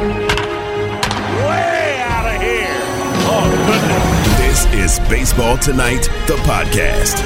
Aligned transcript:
Way 0.00 0.06
out 2.00 2.34
of 2.34 2.40
here. 2.40 2.70
Oh, 3.28 3.44
goodness. 3.66 4.64
This 4.64 4.98
is 5.00 5.08
Baseball 5.10 5.58
Tonight, 5.58 6.08
the 6.26 6.36
podcast. 6.36 7.20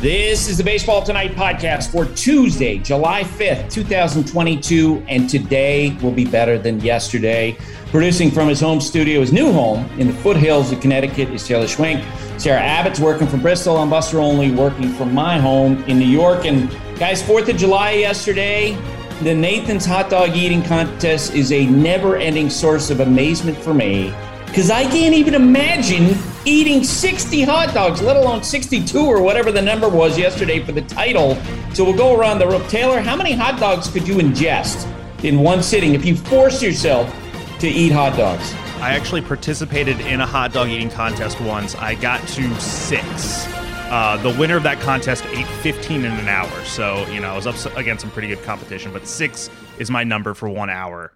This 0.00 0.48
is 0.48 0.56
the 0.56 0.62
Baseball 0.62 1.02
Tonight 1.02 1.32
podcast 1.32 1.90
for 1.90 2.04
Tuesday, 2.14 2.78
July 2.78 3.24
5th, 3.24 3.72
2022. 3.72 5.04
And 5.08 5.28
today 5.28 5.96
will 6.00 6.12
be 6.12 6.24
better 6.24 6.56
than 6.56 6.78
yesterday. 6.78 7.56
Producing 7.86 8.30
from 8.30 8.46
his 8.46 8.60
home 8.60 8.80
studio, 8.80 9.18
his 9.18 9.32
new 9.32 9.50
home 9.50 9.84
in 9.98 10.06
the 10.06 10.12
foothills 10.12 10.70
of 10.70 10.80
Connecticut, 10.80 11.30
is 11.30 11.44
Taylor 11.44 11.66
Schwenk. 11.66 12.04
Sarah 12.40 12.60
Abbott's 12.60 13.00
working 13.00 13.26
from 13.26 13.42
Bristol. 13.42 13.78
I'm 13.78 13.90
Buster 13.90 14.20
Olney 14.20 14.52
working 14.52 14.90
from 14.92 15.12
my 15.12 15.40
home 15.40 15.82
in 15.88 15.98
New 15.98 16.06
York. 16.06 16.44
And 16.44 16.70
guys, 17.00 17.20
4th 17.20 17.48
of 17.48 17.56
July 17.56 17.94
yesterday, 17.94 18.78
the 19.22 19.34
Nathan's 19.34 19.84
hot 19.84 20.10
dog 20.10 20.36
eating 20.36 20.62
contest 20.62 21.34
is 21.34 21.50
a 21.50 21.66
never 21.66 22.16
ending 22.16 22.48
source 22.48 22.88
of 22.88 23.00
amazement 23.00 23.58
for 23.58 23.74
me 23.74 24.14
because 24.46 24.70
I 24.70 24.84
can't 24.84 25.14
even 25.14 25.34
imagine 25.34 26.16
eating 26.44 26.84
60 26.84 27.42
hot 27.42 27.74
dogs, 27.74 28.00
let 28.00 28.16
alone 28.16 28.44
62 28.44 28.98
or 28.98 29.20
whatever 29.20 29.50
the 29.50 29.60
number 29.60 29.88
was 29.88 30.16
yesterday 30.16 30.64
for 30.64 30.72
the 30.72 30.82
title. 30.82 31.36
So 31.74 31.84
we'll 31.84 31.96
go 31.96 32.16
around 32.16 32.38
the 32.38 32.46
room. 32.46 32.62
Taylor, 32.68 33.00
how 33.00 33.16
many 33.16 33.32
hot 33.32 33.58
dogs 33.58 33.90
could 33.90 34.06
you 34.06 34.16
ingest 34.16 34.86
in 35.24 35.40
one 35.40 35.62
sitting 35.64 35.94
if 35.94 36.04
you 36.04 36.16
force 36.16 36.62
yourself 36.62 37.12
to 37.58 37.68
eat 37.68 37.90
hot 37.90 38.16
dogs? 38.16 38.54
I 38.80 38.94
actually 38.94 39.22
participated 39.22 40.00
in 40.00 40.20
a 40.20 40.26
hot 40.26 40.52
dog 40.52 40.68
eating 40.68 40.90
contest 40.90 41.40
once. 41.40 41.74
I 41.74 41.96
got 41.96 42.26
to 42.28 42.60
six. 42.60 43.57
Uh, 43.90 44.16
the 44.18 44.38
winner 44.38 44.56
of 44.56 44.62
that 44.62 44.80
contest 44.80 45.24
ate 45.26 45.46
15 45.46 46.04
in 46.04 46.12
an 46.12 46.28
hour. 46.28 46.64
So, 46.64 47.06
you 47.06 47.20
know, 47.20 47.32
I 47.32 47.36
was 47.36 47.46
up 47.46 47.76
against 47.76 48.02
some 48.02 48.10
pretty 48.10 48.28
good 48.28 48.42
competition, 48.42 48.92
but 48.92 49.06
six 49.06 49.48
is 49.78 49.90
my 49.90 50.04
number 50.04 50.34
for 50.34 50.48
one 50.48 50.68
hour. 50.68 51.14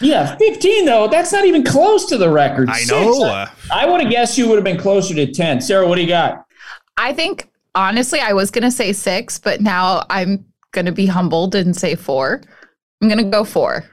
Yeah, 0.00 0.36
15 0.36 0.84
though. 0.84 1.08
That's 1.08 1.32
not 1.32 1.46
even 1.46 1.64
close 1.64 2.06
to 2.06 2.16
the 2.16 2.30
record. 2.30 2.70
I 2.70 2.78
Six, 2.78 2.90
know. 2.90 3.24
I, 3.24 3.50
I 3.72 3.86
would 3.86 4.00
have 4.00 4.10
guessed 4.10 4.38
you 4.38 4.48
would 4.48 4.54
have 4.54 4.64
been 4.64 4.78
closer 4.78 5.14
to 5.14 5.26
10. 5.32 5.60
Sarah, 5.60 5.88
what 5.88 5.96
do 5.96 6.02
you 6.02 6.08
got? 6.08 6.44
I 6.96 7.12
think 7.12 7.50
honestly, 7.74 8.20
I 8.20 8.32
was 8.32 8.50
gonna 8.50 8.70
say 8.70 8.92
six, 8.92 9.38
but 9.38 9.60
now 9.60 10.04
I'm 10.10 10.44
gonna 10.72 10.92
be 10.92 11.06
humbled 11.06 11.54
and 11.54 11.76
say 11.76 11.96
four. 11.96 12.42
I'm 13.02 13.08
gonna 13.08 13.24
go 13.24 13.44
four. 13.44 13.84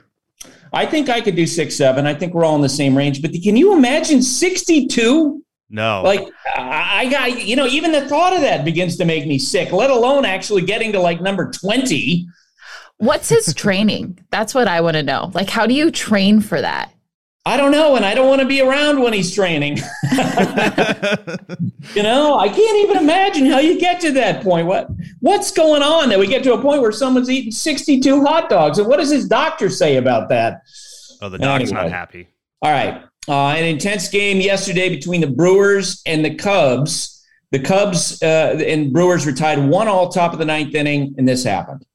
I 0.73 0.85
think 0.85 1.09
I 1.09 1.21
could 1.21 1.35
do 1.35 1.47
six, 1.47 1.75
seven. 1.75 2.05
I 2.05 2.13
think 2.13 2.33
we're 2.33 2.45
all 2.45 2.55
in 2.55 2.61
the 2.61 2.69
same 2.69 2.95
range. 2.95 3.21
But 3.21 3.31
can 3.31 3.55
you 3.55 3.75
imagine 3.75 4.21
62? 4.21 5.43
No. 5.69 6.01
Like 6.03 6.27
I 6.55 7.01
I 7.05 7.09
got, 7.09 7.41
you 7.45 7.55
know, 7.55 7.67
even 7.67 7.91
the 7.91 8.07
thought 8.07 8.33
of 8.33 8.41
that 8.41 8.63
begins 8.65 8.95
to 8.97 9.05
make 9.05 9.27
me 9.27 9.37
sick, 9.37 9.71
let 9.71 9.89
alone 9.89 10.25
actually 10.25 10.61
getting 10.61 10.91
to 10.93 10.99
like 10.99 11.21
number 11.21 11.51
20. 11.51 12.25
What's 12.97 13.29
his 13.29 13.53
training? 13.53 14.19
That's 14.31 14.55
what 14.55 14.67
I 14.67 14.81
want 14.81 14.95
to 14.95 15.03
know. 15.03 15.29
Like, 15.33 15.49
how 15.49 15.67
do 15.67 15.73
you 15.73 15.91
train 15.91 16.41
for 16.41 16.59
that? 16.61 16.91
I 17.45 17.55
don't 17.55 17.71
know, 17.71 17.95
and 17.95 18.03
I 18.03 18.13
don't 18.13 18.27
want 18.27 18.41
to 18.41 18.47
be 18.47 18.59
around 18.59 19.01
when 19.01 19.13
he's 19.13 19.33
training. 19.33 19.77
you 21.95 22.03
know, 22.03 22.37
I 22.37 22.49
can't 22.49 22.77
even 22.79 22.97
imagine 22.97 23.45
how 23.45 23.59
you 23.59 23.79
get 23.79 24.01
to 24.01 24.11
that 24.13 24.43
point. 24.43 24.67
What 24.67 24.89
what's 25.21 25.51
going 25.51 25.81
on 25.81 26.09
that 26.09 26.19
we 26.19 26.27
get 26.27 26.43
to 26.43 26.53
a 26.53 26.61
point 26.61 26.81
where 26.81 26.91
someone's 26.91 27.29
eating 27.29 27.51
62 27.51 28.25
hot 28.25 28.49
dogs? 28.49 28.79
And 28.79 28.87
what 28.87 28.97
does 28.97 29.09
his 29.11 29.27
doctor 29.27 29.69
say 29.69 29.97
about 29.97 30.27
that? 30.29 30.61
oh, 31.21 31.29
the 31.29 31.37
dog's 31.37 31.71
Anyway. 31.71 31.83
not 31.83 31.91
happy. 31.91 32.27
All 32.61 32.71
right. 32.71 33.03
Uh, 33.29 33.49
an 33.49 33.65
intense 33.65 34.07
game 34.07 34.39
yesterday 34.39 34.89
between 34.89 35.21
the 35.21 35.27
Brewers 35.27 36.01
and 36.05 36.23
the 36.23 36.35
Cubs. 36.35 37.25
The 37.51 37.59
Cubs 37.59 38.21
uh, 38.21 38.61
and 38.65 38.93
Brewers 38.93 39.25
were 39.25 39.33
tied 39.33 39.59
one 39.59 39.87
all 39.87 40.09
top 40.09 40.33
of 40.33 40.39
the 40.39 40.45
ninth 40.45 40.75
inning, 40.75 41.15
and 41.17 41.27
this 41.27 41.43
happened. 41.43 41.85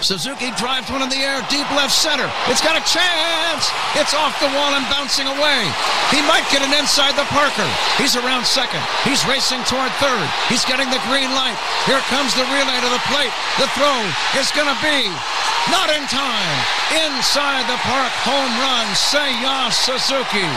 Suzuki 0.00 0.48
drives 0.56 0.88
one 0.88 1.04
in 1.04 1.12
the 1.12 1.20
air, 1.20 1.44
deep 1.52 1.68
left 1.76 1.92
center. 1.92 2.24
It's 2.48 2.64
got 2.64 2.72
a 2.72 2.84
chance. 2.88 3.68
It's 3.92 4.16
off 4.16 4.32
the 4.40 4.48
wall 4.56 4.72
and 4.72 4.84
bouncing 4.88 5.28
away. 5.28 5.60
He 6.08 6.24
might 6.24 6.48
get 6.48 6.64
an 6.64 6.72
inside 6.72 7.20
the 7.20 7.28
Parker. 7.28 7.68
He's 8.00 8.16
around 8.16 8.48
second. 8.48 8.80
He's 9.04 9.20
racing 9.28 9.60
toward 9.68 9.92
third. 10.00 10.26
He's 10.48 10.64
getting 10.64 10.88
the 10.88 11.02
green 11.04 11.28
light. 11.36 11.56
Here 11.84 12.00
comes 12.08 12.32
the 12.32 12.48
relay 12.48 12.80
to 12.80 12.90
the 12.90 13.04
plate. 13.12 13.32
The 13.60 13.68
throw 13.76 14.00
is 14.40 14.48
going 14.56 14.72
to 14.72 14.78
be 14.80 15.04
not 15.68 15.92
in 15.92 16.08
time. 16.08 16.56
Inside 16.96 17.68
the 17.68 17.76
park, 17.84 18.12
home 18.24 18.54
run. 18.64 18.88
Seiya 18.96 19.68
Suzuki. 19.68 20.48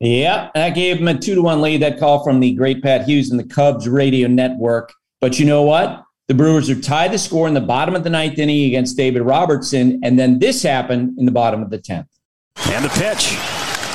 Yeah, 0.00 0.50
that 0.54 0.74
gave 0.74 0.98
him 0.98 1.08
a 1.08 1.18
two 1.18 1.34
to 1.34 1.42
one 1.42 1.60
lead. 1.60 1.82
That 1.82 1.98
call 1.98 2.22
from 2.22 2.40
the 2.40 2.52
great 2.54 2.82
Pat 2.82 3.08
Hughes 3.08 3.30
and 3.30 3.40
the 3.40 3.44
Cubs 3.44 3.88
radio 3.88 4.28
network. 4.28 4.92
But 5.20 5.38
you 5.38 5.46
know 5.46 5.62
what? 5.62 6.04
The 6.30 6.38
Brewers 6.38 6.70
are 6.70 6.78
tied 6.78 7.10
the 7.10 7.18
score 7.18 7.48
in 7.48 7.54
the 7.54 7.60
bottom 7.60 7.96
of 7.96 8.04
the 8.04 8.08
ninth 8.08 8.38
inning 8.38 8.66
against 8.66 8.96
David 8.96 9.22
Robertson, 9.22 9.98
and 10.04 10.16
then 10.16 10.38
this 10.38 10.62
happened 10.62 11.18
in 11.18 11.26
the 11.26 11.34
bottom 11.34 11.60
of 11.60 11.70
the 11.70 11.78
tenth. 11.78 12.06
And 12.70 12.84
the 12.84 12.88
pitch. 12.94 13.34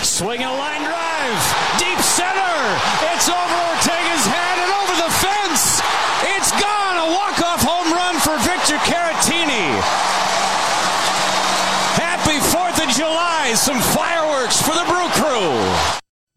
Swing 0.03 0.43
a 0.43 0.51
line 0.51 0.83
drive. 0.83 1.39
Deep 1.79 1.95
center. 2.03 2.59
It's 3.15 3.31
over 3.31 3.55
Ortega's 3.71 4.27
head 4.27 4.55
and 4.59 4.67
over 4.67 4.95
the 4.99 5.11
fence. 5.23 5.79
It's 6.35 6.51
gone. 6.59 7.07
A 7.07 7.15
walk-off 7.15 7.63
home 7.63 7.87
run 7.95 8.19
for 8.19 8.35
Victor 8.43 8.83
Caratini. 8.83 9.71
Happy 11.95 12.35
4th 12.51 12.83
of 12.83 12.91
July. 12.91 13.55
Some 13.55 13.79
fireworks 13.95 14.59
for 14.59 14.75
the 14.75 14.83
Brew 14.91 15.04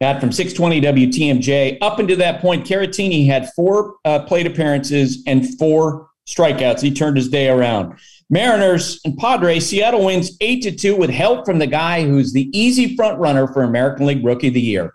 Pat 0.01 0.21
from 0.21 0.31
620 0.31 1.09
WTMJ. 1.11 1.79
Up 1.81 1.99
until 1.99 2.17
that 2.19 2.41
point, 2.41 2.65
Caratini 2.65 3.27
had 3.27 3.53
four 3.55 3.97
uh, 4.05 4.21
plate 4.21 4.47
appearances 4.47 5.23
and 5.27 5.59
four 5.59 6.09
strikeouts. 6.29 6.81
He 6.81 6.93
turned 6.93 7.17
his 7.17 7.29
day 7.29 7.49
around. 7.49 7.99
Mariners 8.31 9.01
and 9.05 9.17
Padres, 9.17 9.67
Seattle 9.67 10.05
wins 10.05 10.37
8 10.41 10.63
to 10.65 10.73
2 10.73 10.97
with 10.97 11.11
help 11.11 11.47
from 11.47 11.59
the 11.59 11.67
guy 11.67 12.05
who's 12.05 12.33
the 12.33 12.51
easy 12.57 12.95
front 12.95 13.19
runner 13.19 13.49
for 13.49 13.63
American 13.63 14.07
League 14.07 14.25
Rookie 14.25 14.49
of 14.49 14.55
the 14.55 14.61
Year. 14.61 14.95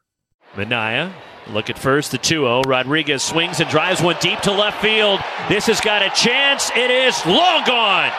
Manaea, 0.54 1.12
look 1.50 1.70
at 1.70 1.80
first, 1.80 2.12
the 2.12 2.20
2 2.20 2.42
0. 2.42 2.62
Rodriguez 2.62 3.24
swings 3.24 3.60
and 3.60 3.70
drives 3.70 4.02
one 4.02 4.16
deep 4.22 4.40
to 4.42 4.52
left 4.52 4.82
field. 4.82 5.20
This 5.50 5.66
has 5.66 5.82
got 5.82 6.04
a 6.04 6.10
chance. 6.12 6.70
It 6.76 6.92
is 6.92 7.26
long 7.26 7.66
gone. 7.66 8.12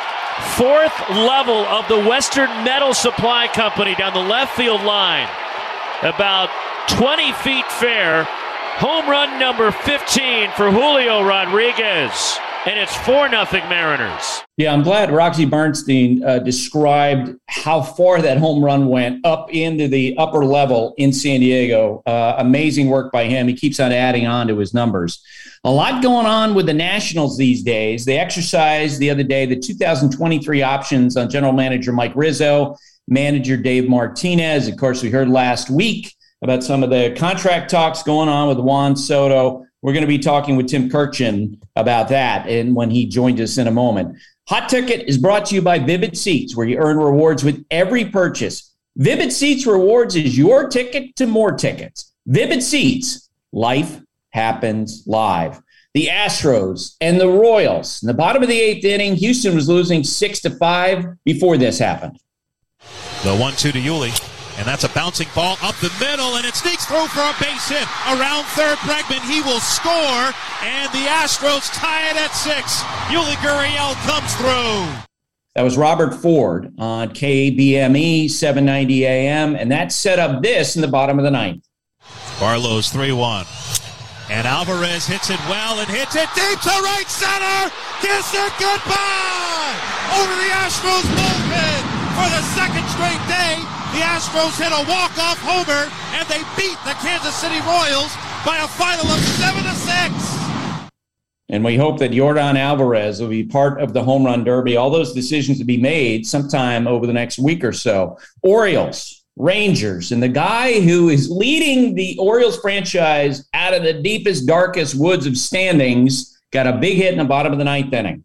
Fourth 0.57 1.11
level 1.11 1.65
of 1.67 1.87
the 1.87 2.09
Western 2.09 2.51
Metal 2.65 2.93
Supply 2.93 3.47
Company 3.47 3.95
down 3.95 4.13
the 4.13 4.29
left 4.29 4.57
field 4.57 4.83
line. 4.83 5.29
About 6.05 6.51
20 6.91 7.33
feet 7.33 7.65
fair. 7.73 8.25
Home 8.77 9.09
run 9.09 9.41
number 9.41 9.71
15 9.71 10.51
for 10.51 10.71
Julio 10.71 11.23
Rodriguez. 11.23 12.39
And 12.67 12.79
it's 12.79 12.95
4 12.95 13.31
0 13.31 13.47
Mariners. 13.71 14.43
Yeah, 14.59 14.75
I'm 14.75 14.83
glad 14.83 15.11
Roxy 15.11 15.47
Bernstein 15.47 16.23
uh, 16.23 16.41
described 16.41 17.35
how 17.49 17.81
far 17.81 18.21
that 18.21 18.37
home 18.37 18.63
run 18.63 18.89
went 18.89 19.25
up 19.25 19.51
into 19.51 19.89
the 19.89 20.15
upper 20.19 20.45
level 20.45 20.93
in 20.99 21.11
San 21.11 21.41
Diego. 21.41 22.03
Uh, 22.05 22.35
amazing 22.37 22.89
work 22.89 23.11
by 23.11 23.25
him. 23.25 23.49
He 23.49 23.55
keeps 23.55 23.81
on 23.81 23.91
adding 23.91 24.27
on 24.27 24.47
to 24.49 24.59
his 24.59 24.75
numbers. 24.75 25.25
A 25.65 25.71
lot 25.71 26.03
going 26.03 26.27
on 26.27 26.55
with 26.55 26.67
the 26.67 26.75
Nationals 26.75 27.39
these 27.39 27.63
days. 27.63 28.05
They 28.05 28.19
exercised 28.19 28.99
the 28.99 29.09
other 29.09 29.23
day 29.23 29.47
the 29.47 29.57
2023 29.57 30.61
options 30.61 31.17
on 31.17 31.31
general 31.31 31.55
manager 31.55 31.93
Mike 31.93 32.13
Rizzo, 32.15 32.77
manager 33.09 33.57
Dave 33.57 33.89
Martinez. 33.89 34.69
Of 34.69 34.77
course, 34.77 35.03
we 35.03 35.11
heard 35.11 35.29
last 35.29 35.71
week 35.71 36.15
about 36.43 36.63
some 36.63 36.83
of 36.83 36.91
the 36.91 37.15
contract 37.17 37.71
talks 37.71 38.03
going 38.03 38.29
on 38.29 38.49
with 38.49 38.59
Juan 38.59 38.97
Soto. 38.97 39.67
We're 39.83 39.93
going 39.93 40.03
to 40.03 40.09
be 40.09 40.19
talking 40.19 40.57
with 40.57 40.69
Tim 40.69 40.89
Kurkjian 40.89 41.61
about 41.77 42.09
that 42.09 42.49
and 42.49 42.75
when 42.75 42.91
he 42.91 43.07
joins 43.07 43.41
us 43.41 43.59
in 43.59 43.67
a 43.67 43.71
moment. 43.71 44.19
Hot 44.49 44.69
Ticket 44.69 45.09
is 45.09 45.19
brought 45.19 45.47
to 45.47 45.55
you 45.55 45.63
by 45.63 45.79
Vivid 45.79 46.17
Seats, 46.17 46.55
where 46.55 46.67
you 46.67 46.79
earn 46.79 46.99
rewards 46.99 47.45
with 47.45 47.65
every 47.71 48.05
purchase. 48.05 48.75
Vivid 48.97 49.33
Seats 49.33 49.67
Rewards 49.67 50.15
is 50.17 50.39
your 50.39 50.69
ticket 50.69 51.17
to 51.17 51.27
more 51.27 51.53
tickets. 51.53 52.13
Vivid 52.27 52.63
Seats, 52.63 53.29
life 53.53 54.01
happens 54.31 55.03
live. 55.07 55.61
The 55.95 56.09
Astros 56.09 56.97
and 57.01 57.21
the 57.21 57.29
Royals. 57.29 58.03
In 58.03 58.07
the 58.07 58.15
bottom 58.15 58.43
of 58.43 58.49
the 58.49 58.61
eighth 58.61 58.85
inning, 58.85 59.15
Houston 59.17 59.55
was 59.55 59.69
losing 59.69 60.05
six 60.05 60.41
to 60.41 60.51
five 60.51 61.07
before 61.25 61.57
this 61.57 61.79
happened. 61.79 62.19
The 63.25 63.35
one 63.35 63.55
two 63.55 63.73
to 63.73 63.81
Yuli. 63.81 64.13
And 64.59 64.67
that's 64.69 64.85
a 64.85 64.89
bouncing 64.91 65.29
ball 65.35 65.57
up 65.63 65.75
the 65.77 65.91
middle, 65.99 66.37
and 66.37 66.47
it 66.47 66.55
sneaks 66.55 66.85
through 66.85 67.09
for 67.09 67.21
a 67.21 67.35
base 67.41 67.69
hit. 67.69 67.83
Around 68.07 68.45
third, 68.55 68.79
Bregman, 68.85 69.25
he 69.27 69.41
will 69.41 69.59
score, 69.59 70.31
and 70.63 70.93
the 70.93 71.09
Astros 71.11 71.73
tie 71.75 72.11
it 72.11 72.17
at 72.17 72.31
six. 72.31 72.83
Yuli 73.11 73.35
Gurriel 73.43 73.95
comes 74.07 74.33
through. 74.37 75.03
That 75.57 75.63
was 75.63 75.77
Robert 75.77 76.15
Ford 76.15 76.73
on 76.79 77.11
KBME 77.11 78.31
790 78.31 79.07
AM, 79.07 79.57
and 79.57 79.73
that 79.73 79.91
set 79.91 80.19
up 80.19 80.43
this 80.43 80.77
in 80.77 80.83
the 80.83 80.89
bottom 80.89 81.19
of 81.19 81.25
the 81.25 81.31
ninth. 81.31 81.67
Barlow's 82.39 82.91
3 82.91 83.11
1. 83.13 83.47
And 84.31 84.47
Alvarez 84.47 85.07
hits 85.07 85.31
it 85.31 85.41
well 85.49 85.81
and 85.81 85.89
hits 85.89 86.15
it 86.15 86.29
deep 86.35 86.61
to 86.61 86.71
right 86.71 87.09
center. 87.09 87.73
Kiss 88.01 88.35
it 88.35 88.53
goodbye 88.59 89.75
over 90.17 90.35
the 90.35 90.51
Astros 90.63 91.07
bullpen 91.13 91.95
for 92.15 92.29
the 92.31 92.43
second 92.55 92.84
straight 92.95 93.23
day. 93.27 93.59
The 93.91 94.03
Astros 94.07 94.55
hit 94.55 94.71
a 94.71 94.83
walk-off 94.87 95.39
homer 95.43 95.91
and 96.15 96.29
they 96.29 96.39
beat 96.57 96.79
the 96.87 96.95
Kansas 97.03 97.35
City 97.35 97.59
Royals 97.67 98.15
by 98.47 98.59
a 98.63 98.69
final 98.69 99.07
of 99.07 99.19
seven 99.35 99.65
to 99.65 99.75
six. 99.75 100.91
And 101.49 101.65
we 101.65 101.77
hope 101.77 101.99
that 101.99 102.13
Yordan 102.13 102.57
Alvarez 102.57 103.21
will 103.21 103.29
be 103.29 103.45
part 103.45 103.81
of 103.81 103.93
the 103.93 104.03
home 104.03 104.25
run 104.25 104.45
derby. 104.45 104.77
All 104.77 104.91
those 104.91 105.13
decisions 105.13 105.59
to 105.59 105.65
be 105.65 105.77
made 105.77 106.27
sometime 106.27 106.87
over 106.87 107.07
the 107.07 107.13
next 107.13 107.39
week 107.39 107.65
or 107.65 107.73
so. 107.73 108.17
Orioles, 108.43 109.25
Rangers, 109.37 110.13
and 110.13 110.23
the 110.23 110.29
guy 110.29 110.81
who 110.81 111.09
is 111.09 111.29
leading 111.29 111.97
the 111.97 112.17
Orioles 112.19 112.59
franchise 112.61 113.49
out 113.55 113.75
of 113.75 113.83
the 113.83 113.93
deepest, 113.93 114.47
darkest 114.47 114.95
woods 114.95 115.27
of 115.27 115.37
standings 115.37 116.41
got 116.53 116.69
a 116.69 116.73
big 116.73 116.97
hit 116.97 117.13
in 117.13 117.19
the 117.19 117.25
bottom 117.25 117.53
of 117.53 117.59
the 117.59 117.65
ninth 117.65 117.93
inning. 117.93 118.25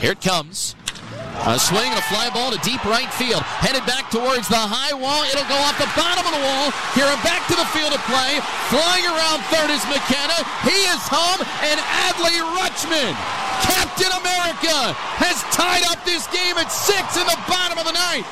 Here 0.00 0.12
it 0.12 0.20
comes. 0.20 0.74
A 1.42 1.58
swing 1.58 1.90
and 1.90 1.98
a 1.98 2.06
fly 2.06 2.30
ball 2.30 2.54
to 2.54 2.60
deep 2.62 2.78
right 2.86 3.10
field. 3.18 3.42
Headed 3.58 3.82
back 3.82 4.06
towards 4.14 4.46
the 4.46 4.58
high 4.58 4.94
wall. 4.94 5.26
It'll 5.26 5.46
go 5.50 5.58
off 5.58 5.74
the 5.74 5.90
bottom 5.98 6.22
of 6.22 6.30
the 6.30 6.38
wall. 6.38 6.70
Here 6.94 7.02
and 7.02 7.18
back 7.26 7.42
to 7.50 7.56
the 7.58 7.66
field 7.74 7.90
of 7.90 7.98
play. 8.06 8.38
Flying 8.70 9.06
around 9.10 9.42
third 9.50 9.74
is 9.74 9.82
McKenna. 9.90 10.38
He 10.62 10.78
is 10.86 11.02
home. 11.10 11.42
And 11.66 11.82
Adley 12.06 12.38
Rutschman, 12.54 13.10
Captain 13.66 14.14
America, 14.22 14.94
has 15.18 15.42
tied 15.50 15.82
up 15.90 15.98
this 16.06 16.30
game 16.30 16.54
at 16.62 16.70
six 16.70 17.18
in 17.18 17.26
the 17.26 17.38
bottom 17.50 17.74
of 17.74 17.90
the 17.90 17.96
ninth. 17.98 18.28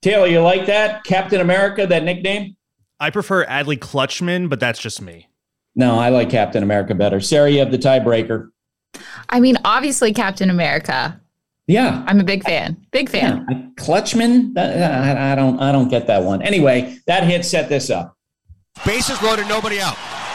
Taylor, 0.00 0.30
you 0.30 0.40
like 0.40 0.66
that? 0.66 1.02
Captain 1.02 1.40
America, 1.40 1.84
that 1.86 2.04
nickname? 2.04 2.54
I 3.00 3.10
prefer 3.10 3.44
Adley 3.46 3.76
Clutchman, 3.76 4.48
but 4.48 4.60
that's 4.60 4.78
just 4.78 5.02
me. 5.02 5.28
No, 5.74 5.98
I 5.98 6.10
like 6.10 6.30
Captain 6.30 6.62
America 6.62 6.94
better. 6.94 7.20
Sarah, 7.20 7.50
you 7.50 7.58
have 7.58 7.70
the 7.72 7.78
tiebreaker. 7.78 8.50
I 9.28 9.40
mean, 9.40 9.58
obviously, 9.64 10.12
Captain 10.12 10.48
America. 10.48 11.20
Yeah, 11.70 12.02
I'm 12.08 12.18
a 12.18 12.24
big 12.24 12.42
fan. 12.42 12.76
Big 12.90 13.08
fan. 13.08 13.46
Yeah. 13.48 13.62
Clutchman, 13.78 14.58
I, 14.58 15.30
I 15.30 15.34
don't, 15.36 15.60
I 15.60 15.70
don't 15.70 15.86
get 15.86 16.08
that 16.08 16.24
one. 16.24 16.42
Anyway, 16.42 16.98
that 17.06 17.22
hit 17.22 17.44
set 17.44 17.68
this 17.68 17.90
up. 17.90 18.16
Bases 18.84 19.22
loaded, 19.22 19.46
nobody 19.46 19.78
out. 19.78 19.94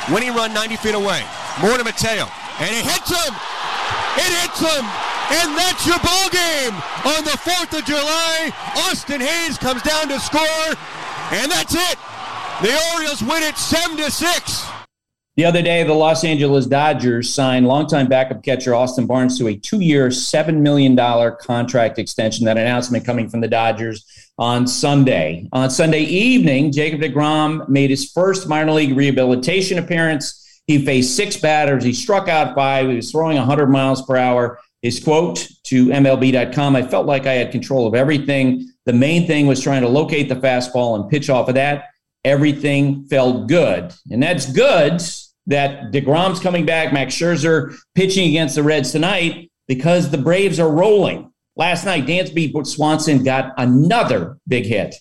Winning 0.10 0.34
run 0.34 0.54
90 0.54 0.78
feet 0.78 0.96
away. 0.96 1.20
Moore 1.60 1.76
to 1.76 1.84
Mateo, 1.84 2.32
and 2.64 2.72
it 2.72 2.88
hits 2.88 3.12
him. 3.12 3.36
It 4.16 4.32
hits 4.32 4.64
him, 4.64 4.86
and 5.36 5.60
that's 5.60 5.84
your 5.84 6.00
ball 6.00 6.30
game 6.32 6.72
on 7.04 7.28
the 7.28 7.36
4th 7.36 7.80
of 7.80 7.84
July. 7.84 8.56
Austin 8.88 9.20
Hays 9.20 9.58
comes 9.58 9.82
down 9.82 10.08
to 10.08 10.18
score, 10.22 10.72
and 11.36 11.52
that's 11.52 11.76
it. 11.76 12.00
The 12.64 12.72
Orioles 12.96 13.22
win 13.22 13.44
it 13.44 13.58
seven 13.58 13.98
to 13.98 14.10
six. 14.10 14.64
The 15.38 15.44
other 15.44 15.62
day, 15.62 15.84
the 15.84 15.94
Los 15.94 16.24
Angeles 16.24 16.66
Dodgers 16.66 17.34
signed 17.34 17.68
longtime 17.68 18.08
backup 18.08 18.42
catcher 18.42 18.74
Austin 18.74 19.06
Barnes 19.06 19.38
to 19.38 19.50
a 19.50 19.58
two 19.58 19.82
year, 19.82 20.08
$7 20.08 20.62
million 20.62 20.96
contract 21.42 22.00
extension. 22.00 22.46
That 22.46 22.58
announcement 22.58 23.06
coming 23.06 23.28
from 23.28 23.42
the 23.42 23.50
Dodgers 23.50 24.06
on 24.38 24.66
Sunday. 24.66 25.50
On 25.52 25.70
Sunday 25.70 26.04
evening, 26.04 26.72
Jacob 26.72 27.02
DeGrom 27.02 27.68
made 27.68 27.90
his 27.90 28.10
first 28.12 28.48
minor 28.48 28.72
league 28.72 28.96
rehabilitation 28.96 29.78
appearance. 29.78 30.62
He 30.68 30.86
faced 30.86 31.18
six 31.18 31.36
batters. 31.36 31.84
He 31.84 31.92
struck 31.92 32.30
out 32.30 32.56
five. 32.56 32.88
He 32.88 32.96
was 32.96 33.12
throwing 33.12 33.36
100 33.36 33.68
miles 33.68 34.04
per 34.04 34.16
hour. 34.16 34.58
His 34.82 35.04
quote 35.04 35.50
to 35.66 35.88
MLB.com 35.88 36.78
I 36.78 36.88
felt 36.88 37.08
like 37.08 37.26
I 37.26 37.34
had 37.34 37.52
control 37.52 37.88
of 37.88 37.94
everything. 37.94 38.72
The 38.86 38.94
main 38.94 39.28
thing 39.28 39.48
was 39.48 39.60
trying 39.60 39.82
to 39.82 39.90
locate 39.90 40.30
the 40.30 40.36
fastball 40.36 40.98
and 40.98 41.10
pitch 41.10 41.30
off 41.30 41.50
of 41.50 41.56
that. 41.56 41.90
Everything 42.24 43.04
felt 43.08 43.50
good. 43.50 43.94
And 44.10 44.24
that's 44.24 44.50
good 44.50 45.02
that 45.48 45.92
DeGrom's 45.92 46.40
coming 46.40 46.66
back, 46.66 46.94
Max 46.94 47.16
Scherzer 47.16 47.76
pitching 47.94 48.30
against 48.30 48.56
the 48.56 48.64
Reds 48.64 48.92
tonight 48.92 49.52
because 49.68 50.10
the 50.10 50.18
Braves 50.18 50.60
are 50.60 50.70
rolling. 50.70 51.32
Last 51.56 51.86
night, 51.86 52.06
Dansby 52.06 52.66
Swanson 52.66 53.24
got 53.24 53.54
another 53.58 54.38
big 54.48 54.66
hit. 54.66 54.96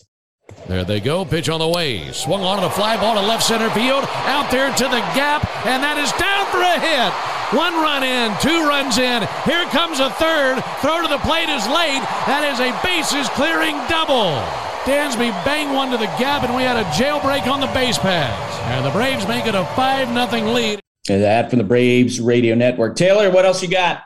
There 0.68 0.84
they 0.84 1.00
go. 1.00 1.24
Pitch 1.24 1.48
on 1.48 1.60
the 1.60 1.68
way. 1.68 2.10
Swung 2.12 2.42
on 2.42 2.62
a 2.62 2.70
fly 2.70 2.96
ball 2.96 3.14
to 3.14 3.20
left 3.20 3.42
center 3.42 3.70
field. 3.70 4.04
Out 4.24 4.50
there 4.50 4.72
to 4.72 4.84
the 4.84 5.00
gap. 5.12 5.44
And 5.66 5.82
that 5.82 5.98
is 5.98 6.12
down 6.12 6.46
for 6.52 6.60
a 6.60 6.78
hit. 6.78 7.12
One 7.58 7.74
run 7.74 8.02
in, 8.02 8.32
two 8.40 8.66
runs 8.66 8.98
in. 8.98 9.22
Here 9.44 9.64
comes 9.66 10.00
a 10.00 10.10
third. 10.10 10.62
Throw 10.80 11.02
to 11.02 11.08
the 11.08 11.18
plate 11.18 11.50
is 11.50 11.66
late. 11.68 12.02
That 12.26 12.42
is 12.48 12.60
a 12.60 12.72
bases 12.82 13.28
clearing 13.36 13.76
double. 13.88 14.63
Dansby 14.84 15.30
bang 15.46 15.74
one 15.74 15.90
to 15.92 15.96
the 15.96 16.04
gap, 16.18 16.42
and 16.42 16.54
we 16.54 16.62
had 16.62 16.76
a 16.76 16.84
jailbreak 16.90 17.46
on 17.50 17.60
the 17.60 17.66
base 17.68 17.96
paths. 17.96 18.58
And 18.64 18.84
the 18.84 18.90
Braves 18.90 19.26
make 19.26 19.46
it 19.46 19.54
a 19.54 19.64
5 19.74 20.30
0 20.30 20.52
lead. 20.52 20.80
And 21.08 21.22
that 21.22 21.48
from 21.48 21.58
the 21.58 21.64
Braves 21.64 22.20
Radio 22.20 22.54
Network. 22.54 22.94
Taylor, 22.94 23.30
what 23.30 23.46
else 23.46 23.62
you 23.62 23.68
got? 23.68 24.02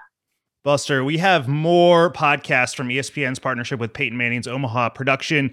Buster, 0.62 1.02
we 1.02 1.18
have 1.18 1.48
more 1.48 2.12
podcasts 2.12 2.76
from 2.76 2.90
ESPN's 2.90 3.40
partnership 3.40 3.80
with 3.80 3.92
Peyton 3.92 4.16
Manning's 4.16 4.46
Omaha 4.46 4.90
production. 4.90 5.52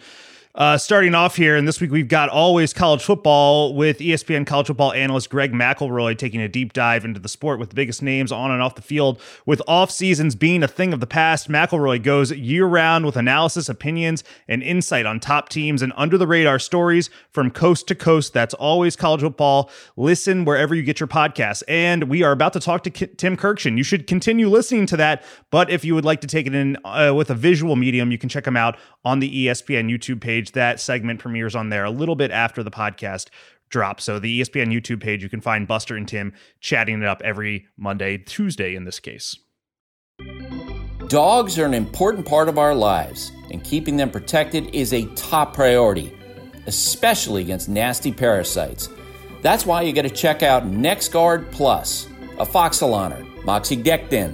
Uh, 0.55 0.77
starting 0.77 1.13
off 1.13 1.35
here, 1.35 1.57
and 1.57 1.67
this 1.67 1.81
week 1.81 1.91
we've 1.91 2.07
got 2.07 2.29
Always 2.29 2.71
College 2.71 3.03
Football 3.03 3.73
with 3.73 3.99
ESPN 3.99 4.47
college 4.47 4.67
football 4.67 4.93
analyst 4.93 5.29
Greg 5.29 5.51
McElroy 5.51 6.17
taking 6.17 6.39
a 6.39 6.47
deep 6.47 6.71
dive 6.71 7.03
into 7.03 7.19
the 7.19 7.27
sport 7.27 7.59
with 7.59 7.71
the 7.71 7.75
biggest 7.75 8.01
names 8.01 8.31
on 8.31 8.51
and 8.51 8.61
off 8.61 8.75
the 8.75 8.81
field. 8.81 9.19
With 9.45 9.61
off 9.67 9.91
seasons 9.91 10.33
being 10.33 10.63
a 10.63 10.67
thing 10.69 10.93
of 10.93 11.01
the 11.01 11.07
past, 11.07 11.49
McElroy 11.49 12.01
goes 12.01 12.31
year 12.31 12.65
round 12.65 13.05
with 13.05 13.17
analysis, 13.17 13.67
opinions, 13.67 14.23
and 14.47 14.63
insight 14.63 15.05
on 15.05 15.19
top 15.19 15.49
teams 15.49 15.81
and 15.81 15.91
under 15.97 16.17
the 16.17 16.25
radar 16.25 16.57
stories 16.57 17.09
from 17.31 17.51
coast 17.51 17.85
to 17.89 17.95
coast. 17.95 18.31
That's 18.31 18.53
Always 18.53 18.95
College 18.95 19.19
Football. 19.19 19.69
Listen 19.97 20.45
wherever 20.45 20.73
you 20.73 20.83
get 20.83 21.01
your 21.01 21.07
podcasts. 21.07 21.63
And 21.67 22.05
we 22.05 22.23
are 22.23 22.31
about 22.31 22.53
to 22.53 22.61
talk 22.61 22.83
to 22.83 22.89
K- 22.89 23.07
Tim 23.07 23.35
Kurkjian. 23.35 23.75
You 23.75 23.83
should 23.83 24.07
continue 24.07 24.47
listening 24.47 24.85
to 24.85 24.95
that, 24.95 25.21
but 25.51 25.69
if 25.69 25.83
you 25.83 25.95
would 25.95 26.05
like 26.05 26.21
to 26.21 26.27
take 26.27 26.47
it 26.47 26.55
in 26.55 26.77
uh, 26.85 27.11
with 27.13 27.29
a 27.29 27.35
visual 27.35 27.75
medium, 27.75 28.09
you 28.09 28.17
can 28.17 28.29
check 28.29 28.47
him 28.47 28.55
out 28.55 28.77
on 29.03 29.19
the 29.19 29.47
ESPN 29.47 29.91
YouTube 29.91 30.21
page. 30.21 30.44
That 30.53 30.79
segment 30.79 31.19
premieres 31.19 31.55
on 31.55 31.69
there 31.69 31.85
a 31.85 31.91
little 31.91 32.15
bit 32.15 32.31
after 32.31 32.63
the 32.63 32.71
podcast 32.71 33.27
drops. 33.69 34.03
So 34.03 34.19
the 34.19 34.41
ESPN 34.41 34.73
YouTube 34.73 35.01
page, 35.01 35.23
you 35.23 35.29
can 35.29 35.41
find 35.41 35.67
Buster 35.67 35.95
and 35.95 36.07
Tim 36.07 36.33
chatting 36.59 37.01
it 37.01 37.07
up 37.07 37.21
every 37.23 37.67
Monday, 37.77 38.17
Tuesday 38.17 38.75
in 38.75 38.85
this 38.85 38.99
case. 38.99 39.37
Dogs 41.07 41.59
are 41.59 41.65
an 41.65 41.73
important 41.73 42.25
part 42.25 42.49
of 42.49 42.57
our 42.57 42.73
lives, 42.73 43.31
and 43.51 43.63
keeping 43.63 43.95
them 43.95 44.09
protected 44.09 44.73
is 44.73 44.91
a 44.91 45.05
top 45.15 45.53
priority, 45.53 46.11
especially 46.65 47.41
against 47.41 47.69
nasty 47.69 48.11
parasites. 48.11 48.89
That's 49.43 49.65
why 49.65 49.83
you 49.83 49.93
got 49.93 50.01
to 50.03 50.09
check 50.09 50.41
out 50.41 50.63
NexGard 50.63 51.51
Plus, 51.51 52.07
Afoxolaner, 52.37 53.23
Moxidectin, 53.43 54.33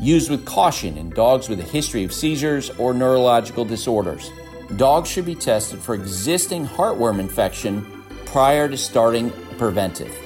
Used 0.00 0.30
with 0.30 0.46
caution 0.46 0.96
in 0.96 1.10
dogs 1.10 1.48
with 1.48 1.58
a 1.58 1.64
history 1.64 2.04
of 2.04 2.12
seizures 2.12 2.70
or 2.78 2.94
neurological 2.94 3.64
disorders. 3.64 4.30
Dogs 4.76 5.08
should 5.08 5.26
be 5.26 5.34
tested 5.34 5.80
for 5.80 5.94
existing 5.94 6.66
heartworm 6.66 7.18
infection 7.18 8.04
prior 8.24 8.68
to 8.68 8.76
starting 8.76 9.30
preventive. 9.58 10.16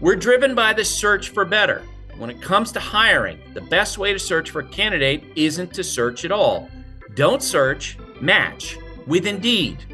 We're 0.00 0.14
driven 0.14 0.54
by 0.54 0.72
the 0.72 0.84
search 0.84 1.30
for 1.30 1.44
better. 1.44 1.82
When 2.16 2.30
it 2.30 2.40
comes 2.40 2.70
to 2.72 2.80
hiring, 2.80 3.40
the 3.52 3.62
best 3.62 3.98
way 3.98 4.12
to 4.12 4.18
search 4.18 4.50
for 4.50 4.60
a 4.60 4.68
candidate 4.68 5.24
isn't 5.34 5.74
to 5.74 5.82
search 5.82 6.24
at 6.24 6.30
all. 6.30 6.70
Don't 7.14 7.42
search, 7.42 7.98
match 8.20 8.78
with 9.06 9.26
Indeed. 9.26 9.84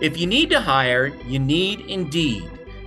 If 0.00 0.18
you 0.18 0.26
need 0.26 0.50
to 0.50 0.60
hire, 0.60 1.06
you 1.26 1.38
need 1.38 1.80
Indeed. 1.82 2.50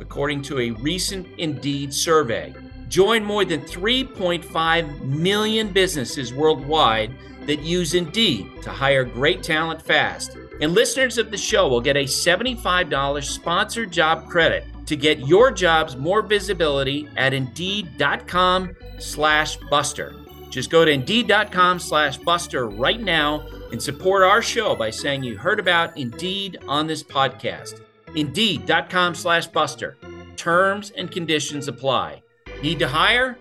according 0.00 0.42
to 0.42 0.58
a 0.58 0.70
recent 0.72 1.26
Indeed 1.38 1.92
survey. 1.94 2.54
Join 2.88 3.24
more 3.24 3.44
than 3.44 3.60
3.5 3.60 5.00
million 5.02 5.72
businesses 5.72 6.34
worldwide 6.34 7.14
that 7.46 7.60
use 7.60 7.94
Indeed 7.94 8.62
to 8.62 8.70
hire 8.70 9.04
great 9.04 9.42
talent 9.42 9.80
fast. 9.80 10.36
And 10.60 10.72
listeners 10.72 11.16
of 11.16 11.30
the 11.30 11.36
show 11.36 11.68
will 11.68 11.80
get 11.80 11.96
a 11.96 12.04
$75 12.04 13.24
sponsored 13.24 13.90
job 13.90 14.28
credit 14.28 14.64
to 14.86 14.96
get 14.96 15.20
your 15.20 15.50
jobs 15.50 15.96
more 15.96 16.20
visibility 16.20 17.08
at 17.16 17.32
indeed.com 17.32 18.74
slash 18.98 19.56
buster. 19.70 20.14
Just 20.50 20.68
go 20.68 20.84
to 20.84 20.90
indeed.com 20.90 21.78
slash 21.78 22.18
buster 22.18 22.68
right 22.68 23.00
now 23.00 23.46
and 23.70 23.80
support 23.80 24.24
our 24.24 24.42
show 24.42 24.74
by 24.74 24.90
saying 24.90 25.22
you 25.22 25.38
heard 25.38 25.60
about 25.60 25.96
Indeed 25.96 26.58
on 26.66 26.88
this 26.88 27.04
podcast. 27.04 27.82
Indeed.com 28.16 29.14
slash 29.14 29.46
buster. 29.48 29.96
Terms 30.36 30.90
and 30.96 31.10
conditions 31.10 31.68
apply. 31.68 32.22
Need 32.62 32.78
to 32.80 32.88
hire? 32.88 33.38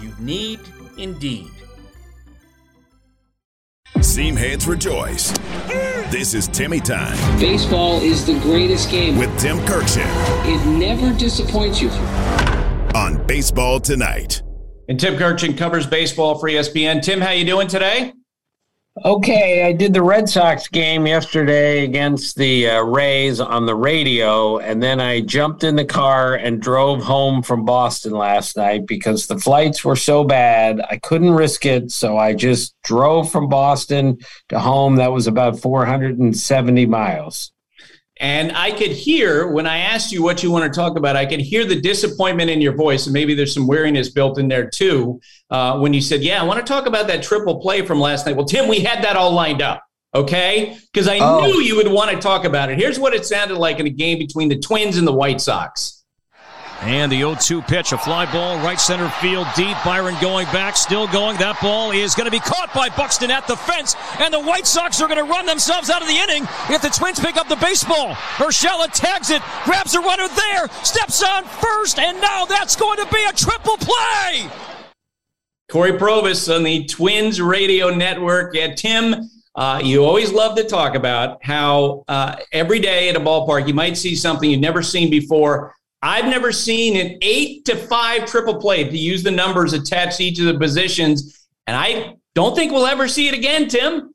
You 0.00 0.12
need 0.18 0.60
Indeed. 0.98 1.50
Seam 4.00 4.36
heads 4.36 4.66
rejoice. 4.66 5.32
This 6.10 6.34
is 6.34 6.46
Timmy 6.48 6.78
Time 6.80 7.16
Baseball 7.40 8.00
is 8.00 8.24
the 8.24 8.38
greatest 8.40 8.90
game. 8.90 9.18
with 9.18 9.36
Tim 9.38 9.58
Kurkjian 9.60 10.06
It 10.46 10.64
never 10.78 11.12
disappoints 11.18 11.80
you. 11.82 11.88
on 12.94 13.24
Baseball 13.26 13.80
Tonight. 13.80 14.42
And 14.88 14.98
Tim 15.00 15.14
Kurkjian 15.16 15.58
covers 15.58 15.86
baseball 15.86 16.38
for 16.38 16.48
ESPN. 16.48 17.02
Tim, 17.02 17.20
how 17.20 17.30
you 17.32 17.44
doing 17.44 17.66
today? 17.66 18.12
Okay, 19.04 19.62
I 19.62 19.72
did 19.72 19.92
the 19.92 20.02
Red 20.02 20.26
Sox 20.26 20.68
game 20.68 21.06
yesterday 21.06 21.84
against 21.84 22.34
the 22.36 22.70
uh, 22.70 22.80
Rays 22.80 23.40
on 23.40 23.66
the 23.66 23.74
radio, 23.74 24.56
and 24.56 24.82
then 24.82 25.02
I 25.02 25.20
jumped 25.20 25.64
in 25.64 25.76
the 25.76 25.84
car 25.84 26.36
and 26.36 26.62
drove 26.62 27.02
home 27.02 27.42
from 27.42 27.66
Boston 27.66 28.12
last 28.12 28.56
night 28.56 28.86
because 28.86 29.26
the 29.26 29.38
flights 29.38 29.84
were 29.84 29.96
so 29.96 30.24
bad. 30.24 30.80
I 30.88 30.96
couldn't 30.96 31.32
risk 31.32 31.66
it, 31.66 31.90
so 31.90 32.16
I 32.16 32.32
just 32.32 32.74
drove 32.84 33.30
from 33.30 33.50
Boston 33.50 34.16
to 34.48 34.58
home. 34.58 34.96
That 34.96 35.12
was 35.12 35.26
about 35.26 35.60
470 35.60 36.86
miles. 36.86 37.52
And 38.18 38.52
I 38.56 38.70
could 38.70 38.92
hear 38.92 39.46
when 39.48 39.66
I 39.66 39.78
asked 39.78 40.10
you 40.10 40.22
what 40.22 40.42
you 40.42 40.50
want 40.50 40.72
to 40.72 40.74
talk 40.74 40.96
about, 40.96 41.16
I 41.16 41.26
could 41.26 41.40
hear 41.40 41.66
the 41.66 41.78
disappointment 41.78 42.48
in 42.50 42.62
your 42.62 42.74
voice. 42.74 43.06
And 43.06 43.12
maybe 43.12 43.34
there's 43.34 43.52
some 43.52 43.66
weariness 43.66 44.08
built 44.08 44.38
in 44.38 44.48
there 44.48 44.70
too. 44.70 45.20
Uh, 45.50 45.78
when 45.78 45.92
you 45.92 46.00
said, 46.00 46.22
Yeah, 46.22 46.40
I 46.40 46.44
want 46.44 46.58
to 46.58 46.64
talk 46.72 46.86
about 46.86 47.06
that 47.08 47.22
triple 47.22 47.60
play 47.60 47.82
from 47.82 48.00
last 48.00 48.24
night. 48.26 48.34
Well, 48.36 48.46
Tim, 48.46 48.68
we 48.68 48.80
had 48.80 49.04
that 49.04 49.16
all 49.16 49.32
lined 49.32 49.60
up. 49.60 49.82
Okay. 50.14 50.78
Because 50.92 51.08
I 51.08 51.18
Oh. 51.18 51.40
knew 51.44 51.60
you 51.60 51.76
would 51.76 51.88
want 51.88 52.10
to 52.10 52.16
talk 52.16 52.46
about 52.46 52.70
it. 52.70 52.78
Here's 52.78 52.98
what 52.98 53.12
it 53.12 53.26
sounded 53.26 53.58
like 53.58 53.80
in 53.80 53.86
a 53.86 53.90
game 53.90 54.18
between 54.18 54.48
the 54.48 54.58
Twins 54.58 54.96
and 54.96 55.06
the 55.06 55.12
White 55.12 55.42
Sox. 55.42 56.02
And 56.82 57.10
the 57.10 57.18
0 57.18 57.36
2 57.36 57.62
pitch, 57.62 57.92
a 57.92 57.98
fly 57.98 58.30
ball, 58.30 58.58
right 58.58 58.78
center 58.78 59.08
field 59.20 59.46
deep. 59.56 59.76
Byron 59.84 60.14
going 60.20 60.46
back, 60.46 60.76
still 60.76 61.06
going. 61.06 61.36
That 61.38 61.60
ball 61.60 61.90
is 61.90 62.14
going 62.14 62.26
to 62.26 62.30
be 62.30 62.38
caught 62.38 62.72
by 62.74 62.88
Buxton 62.90 63.30
at 63.30 63.46
the 63.46 63.56
fence. 63.56 63.96
And 64.20 64.32
the 64.32 64.40
White 64.40 64.66
Sox 64.66 65.00
are 65.00 65.08
going 65.08 65.24
to 65.24 65.30
run 65.30 65.46
themselves 65.46 65.88
out 65.88 66.02
of 66.02 66.08
the 66.08 66.16
inning 66.16 66.44
if 66.68 66.82
the 66.82 66.90
Twins 66.90 67.18
pick 67.18 67.36
up 67.36 67.48
the 67.48 67.56
baseball. 67.56 68.14
Urshela 68.36 68.90
tags 68.92 69.30
it, 69.30 69.42
grabs 69.64 69.94
a 69.94 70.00
runner 70.00 70.28
there, 70.28 70.68
steps 70.84 71.22
on 71.22 71.44
first, 71.44 71.98
and 71.98 72.20
now 72.20 72.44
that's 72.44 72.76
going 72.76 72.98
to 72.98 73.06
be 73.12 73.24
a 73.24 73.32
triple 73.32 73.76
play. 73.78 74.48
Cory 75.70 75.92
Provus 75.92 76.54
on 76.54 76.62
the 76.62 76.84
Twins 76.84 77.40
Radio 77.40 77.90
Network. 77.90 78.54
Yeah, 78.54 78.74
Tim, 78.74 79.28
uh, 79.56 79.80
you 79.82 80.04
always 80.04 80.30
love 80.30 80.56
to 80.56 80.64
talk 80.64 80.94
about 80.94 81.42
how 81.42 82.04
uh, 82.06 82.36
every 82.52 82.78
day 82.78 83.08
at 83.08 83.16
a 83.16 83.20
ballpark 83.20 83.66
you 83.66 83.74
might 83.74 83.96
see 83.96 84.14
something 84.14 84.48
you've 84.48 84.60
never 84.60 84.82
seen 84.82 85.10
before. 85.10 85.74
I've 86.06 86.26
never 86.26 86.52
seen 86.52 86.96
an 86.96 87.18
eight 87.20 87.64
to 87.64 87.74
five 87.74 88.26
triple 88.26 88.60
play 88.60 88.84
to 88.84 88.96
use 88.96 89.24
the 89.24 89.32
numbers 89.32 89.72
attached 89.72 90.18
to 90.18 90.24
each 90.24 90.38
of 90.38 90.46
the 90.46 90.56
positions, 90.56 91.48
and 91.66 91.76
I 91.76 92.14
don't 92.36 92.54
think 92.54 92.70
we'll 92.70 92.86
ever 92.86 93.08
see 93.08 93.26
it 93.26 93.34
again, 93.34 93.66
Tim. 93.66 94.12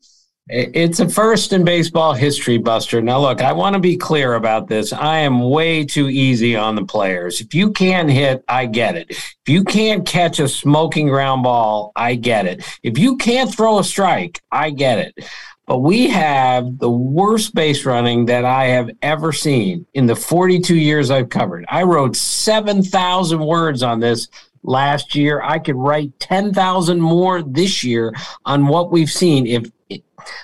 It's 0.47 1.01
a 1.01 1.09
first 1.09 1.51
in 1.53 1.65
baseball 1.65 2.13
history, 2.13 2.57
Buster. 2.57 3.01
Now, 3.01 3.19
look, 3.19 3.41
I 3.41 3.51
want 3.51 3.73
to 3.73 3.79
be 3.79 3.97
clear 3.97 4.35
about 4.35 4.67
this. 4.67 4.91
I 4.93 5.19
am 5.19 5.49
way 5.49 5.85
too 5.85 6.09
easy 6.09 6.55
on 6.55 6.75
the 6.75 6.85
players. 6.85 7.41
If 7.41 7.53
you 7.53 7.71
can't 7.71 8.09
hit, 8.09 8.43
I 8.47 8.67
get 8.67 8.95
it. 8.95 9.11
If 9.11 9.35
you 9.47 9.63
can't 9.63 10.05
catch 10.05 10.39
a 10.39 10.47
smoking 10.47 11.07
ground 11.07 11.43
ball, 11.43 11.91
I 11.95 12.15
get 12.15 12.47
it. 12.47 12.65
If 12.83 12.97
you 12.97 13.17
can't 13.17 13.53
throw 13.53 13.79
a 13.79 13.83
strike, 13.83 14.41
I 14.51 14.71
get 14.71 14.99
it. 14.99 15.25
But 15.71 15.83
we 15.83 16.09
have 16.09 16.79
the 16.79 16.91
worst 16.91 17.55
base 17.55 17.85
running 17.85 18.25
that 18.25 18.43
I 18.43 18.65
have 18.65 18.91
ever 19.01 19.31
seen 19.31 19.85
in 19.93 20.05
the 20.05 20.17
42 20.17 20.75
years 20.75 21.09
I've 21.09 21.29
covered. 21.29 21.63
I 21.69 21.83
wrote 21.83 22.17
7,000 22.17 23.39
words 23.39 23.81
on 23.81 24.01
this 24.01 24.27
last 24.63 25.15
year. 25.15 25.41
I 25.41 25.59
could 25.59 25.77
write 25.77 26.19
10,000 26.19 26.99
more 26.99 27.41
this 27.41 27.85
year 27.85 28.13
on 28.43 28.67
what 28.67 28.91
we've 28.91 29.09
seen. 29.09 29.47
If 29.47 29.71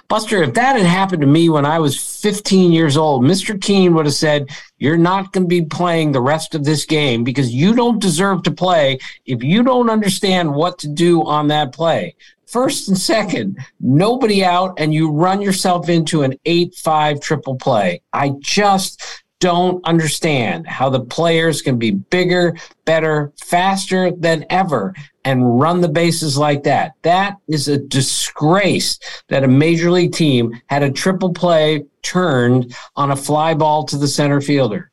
Buster, 0.07 0.43
if 0.43 0.53
that 0.53 0.77
had 0.77 0.85
happened 0.85 1.21
to 1.21 1.27
me 1.27 1.49
when 1.49 1.65
I 1.65 1.77
was 1.77 2.21
15 2.21 2.71
years 2.71 2.95
old, 2.95 3.23
Mr. 3.23 3.61
Keene 3.61 3.93
would 3.95 4.05
have 4.05 4.15
said, 4.15 4.49
You're 4.77 4.95
not 4.95 5.33
going 5.33 5.43
to 5.43 5.49
be 5.49 5.65
playing 5.65 6.13
the 6.13 6.21
rest 6.21 6.55
of 6.55 6.63
this 6.63 6.85
game 6.85 7.25
because 7.25 7.53
you 7.53 7.75
don't 7.75 7.99
deserve 7.99 8.43
to 8.43 8.51
play 8.51 8.97
if 9.25 9.43
you 9.43 9.61
don't 9.61 9.89
understand 9.89 10.55
what 10.55 10.79
to 10.79 10.87
do 10.87 11.21
on 11.23 11.49
that 11.49 11.73
play. 11.73 12.15
First 12.47 12.87
and 12.87 12.97
second, 12.97 13.57
nobody 13.79 14.43
out, 14.43 14.75
and 14.77 14.93
you 14.93 15.11
run 15.11 15.41
yourself 15.41 15.89
into 15.89 16.23
an 16.23 16.35
8 16.45 16.75
5 16.75 17.19
triple 17.19 17.55
play. 17.55 18.01
I 18.13 18.31
just 18.39 19.23
don't 19.39 19.85
understand 19.85 20.65
how 20.65 20.89
the 20.89 21.01
players 21.01 21.61
can 21.61 21.77
be 21.77 21.91
bigger, 21.91 22.55
better, 22.85 23.31
faster 23.39 24.11
than 24.11 24.45
ever 24.49 24.95
and 25.25 25.59
run 25.59 25.81
the 25.81 25.89
bases 25.89 26.37
like 26.37 26.63
that. 26.63 26.93
That 27.01 27.35
is 27.49 27.67
a 27.67 27.77
disgrace 27.77 28.97
that 29.27 29.43
a 29.43 29.47
major 29.47 29.91
league 29.91 30.13
team 30.13 30.59
had 30.67 30.83
a 30.83 30.91
triple 30.91 31.33
play 31.33 31.83
turned 32.01 32.73
on 32.95 33.11
a 33.11 33.15
fly 33.15 33.53
ball 33.53 33.83
to 33.85 33.97
the 33.97 34.07
center 34.07 34.39
fielder. 34.39 34.89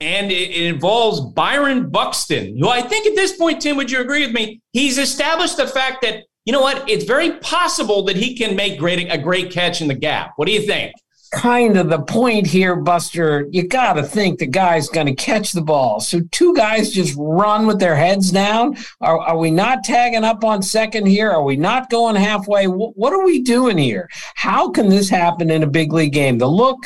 And 0.00 0.32
it, 0.32 0.52
involves 0.52 1.20
Byron 1.20 1.90
Buxton, 1.90 2.56
who 2.56 2.68
I 2.68 2.80
think 2.80 3.06
at 3.06 3.14
this 3.14 3.36
point, 3.36 3.60
Tim, 3.60 3.76
would 3.76 3.90
you 3.90 4.00
agree 4.00 4.24
with 4.24 4.34
me? 4.34 4.60
He's 4.72 4.96
established 4.96 5.56
the 5.56 5.66
fact 5.66 6.02
that, 6.02 6.24
you 6.48 6.52
know 6.52 6.62
what, 6.62 6.88
it's 6.88 7.04
very 7.04 7.32
possible 7.32 8.02
that 8.04 8.16
he 8.16 8.34
can 8.34 8.56
make 8.56 8.78
great 8.78 9.06
a 9.12 9.18
great 9.18 9.52
catch 9.52 9.82
in 9.82 9.88
the 9.88 9.94
gap. 9.94 10.32
What 10.36 10.46
do 10.46 10.52
you 10.52 10.62
think? 10.62 10.94
kind 11.30 11.76
of 11.76 11.90
the 11.90 12.00
point 12.00 12.46
here, 12.46 12.74
Buster. 12.74 13.46
You 13.50 13.68
got 13.68 13.92
to 13.92 14.02
think 14.02 14.38
the 14.38 14.46
guy's 14.46 14.88
going 14.88 15.08
to 15.08 15.14
catch 15.14 15.52
the 15.52 15.60
ball. 15.60 16.00
So 16.00 16.22
two 16.30 16.54
guys 16.54 16.90
just 16.90 17.14
run 17.18 17.66
with 17.66 17.78
their 17.78 17.94
heads 17.94 18.30
down. 18.30 18.78
Are, 19.02 19.18
are 19.18 19.36
we 19.36 19.50
not 19.50 19.84
tagging 19.84 20.24
up 20.24 20.42
on 20.42 20.62
second 20.62 21.04
here? 21.04 21.30
Are 21.30 21.42
we 21.42 21.56
not 21.56 21.90
going 21.90 22.16
halfway? 22.16 22.64
Wh- 22.64 22.96
what 22.96 23.12
are 23.12 23.26
we 23.26 23.42
doing 23.42 23.76
here? 23.76 24.08
How 24.36 24.70
can 24.70 24.88
this 24.88 25.10
happen 25.10 25.50
in 25.50 25.62
a 25.62 25.66
big 25.66 25.92
league 25.92 26.14
game? 26.14 26.38
The 26.38 26.48
look 26.48 26.78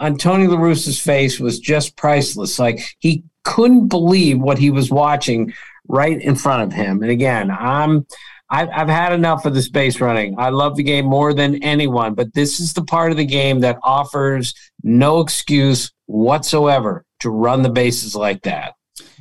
on 0.00 0.16
Tony 0.16 0.48
La 0.48 0.58
Russa's 0.58 1.00
face 1.00 1.38
was 1.38 1.60
just 1.60 1.94
priceless. 1.94 2.58
Like 2.58 2.80
he 2.98 3.22
couldn't 3.44 3.86
believe 3.86 4.40
what 4.40 4.58
he 4.58 4.70
was 4.70 4.90
watching 4.90 5.54
right 5.86 6.20
in 6.20 6.34
front 6.34 6.64
of 6.64 6.72
him. 6.72 7.02
And 7.02 7.12
again, 7.12 7.52
I'm 7.52 8.04
I've, 8.48 8.68
I've 8.72 8.88
had 8.88 9.12
enough 9.12 9.44
of 9.44 9.54
this 9.54 9.68
base 9.68 10.00
running. 10.00 10.38
I 10.38 10.50
love 10.50 10.76
the 10.76 10.82
game 10.82 11.06
more 11.06 11.34
than 11.34 11.62
anyone, 11.62 12.14
but 12.14 12.32
this 12.32 12.60
is 12.60 12.72
the 12.72 12.84
part 12.84 13.10
of 13.10 13.16
the 13.16 13.24
game 13.24 13.60
that 13.60 13.78
offers 13.82 14.54
no 14.82 15.20
excuse 15.20 15.92
whatsoever 16.06 17.04
to 17.20 17.30
run 17.30 17.62
the 17.62 17.70
bases 17.70 18.14
like 18.14 18.42
that. 18.42 18.74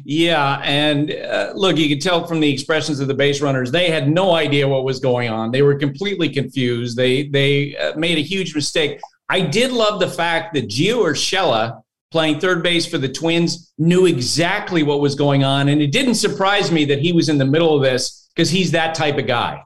Yeah, 0.03 0.62
and 0.63 1.12
uh, 1.12 1.53
look, 1.55 1.77
you 1.77 1.89
can 1.89 2.00
tell 2.00 2.25
from 2.25 2.39
the 2.39 2.51
expressions 2.51 3.00
of 3.00 3.08
the 3.08 3.13
base 3.13 3.41
runners, 3.41 3.72
they 3.72 3.89
had 3.89 4.10
no 4.10 4.34
idea 4.34 4.67
what 4.67 4.84
was 4.84 5.00
going 5.00 5.29
on. 5.29 5.51
They 5.51 5.62
were 5.62 5.75
completely 5.75 6.29
confused. 6.29 6.98
They 6.98 7.27
they 7.27 7.75
uh, 7.77 7.98
made 7.98 8.17
a 8.17 8.22
huge 8.22 8.53
mistake. 8.53 9.00
I 9.29 9.41
did 9.41 9.72
love 9.72 10.00
the 10.00 10.10
fact 10.10 10.53
that 10.53 10.67
Gio 10.67 10.98
Urshela, 10.98 11.82
playing 12.12 12.39
third 12.39 12.62
base 12.62 12.86
for 12.86 12.98
the 12.98 13.10
Twins, 13.10 13.74
knew 13.77 14.05
exactly 14.05 14.84
what 14.84 15.01
was 15.01 15.15
going 15.15 15.44
on, 15.44 15.70
and 15.70 15.82
it 15.82 15.91
didn't 15.91 16.15
surprise 16.15 16.72
me 16.72 16.86
that 16.86 17.00
he 17.00 17.12
was 17.12 17.29
in 17.29 17.38
the 17.38 17.46
middle 17.46 17.75
of 17.75 17.82
this 17.82 18.25
because 18.36 18.50
he's 18.50 18.72
that 18.72 18.96
type 18.96 19.18
of 19.18 19.27
guy. 19.27 19.63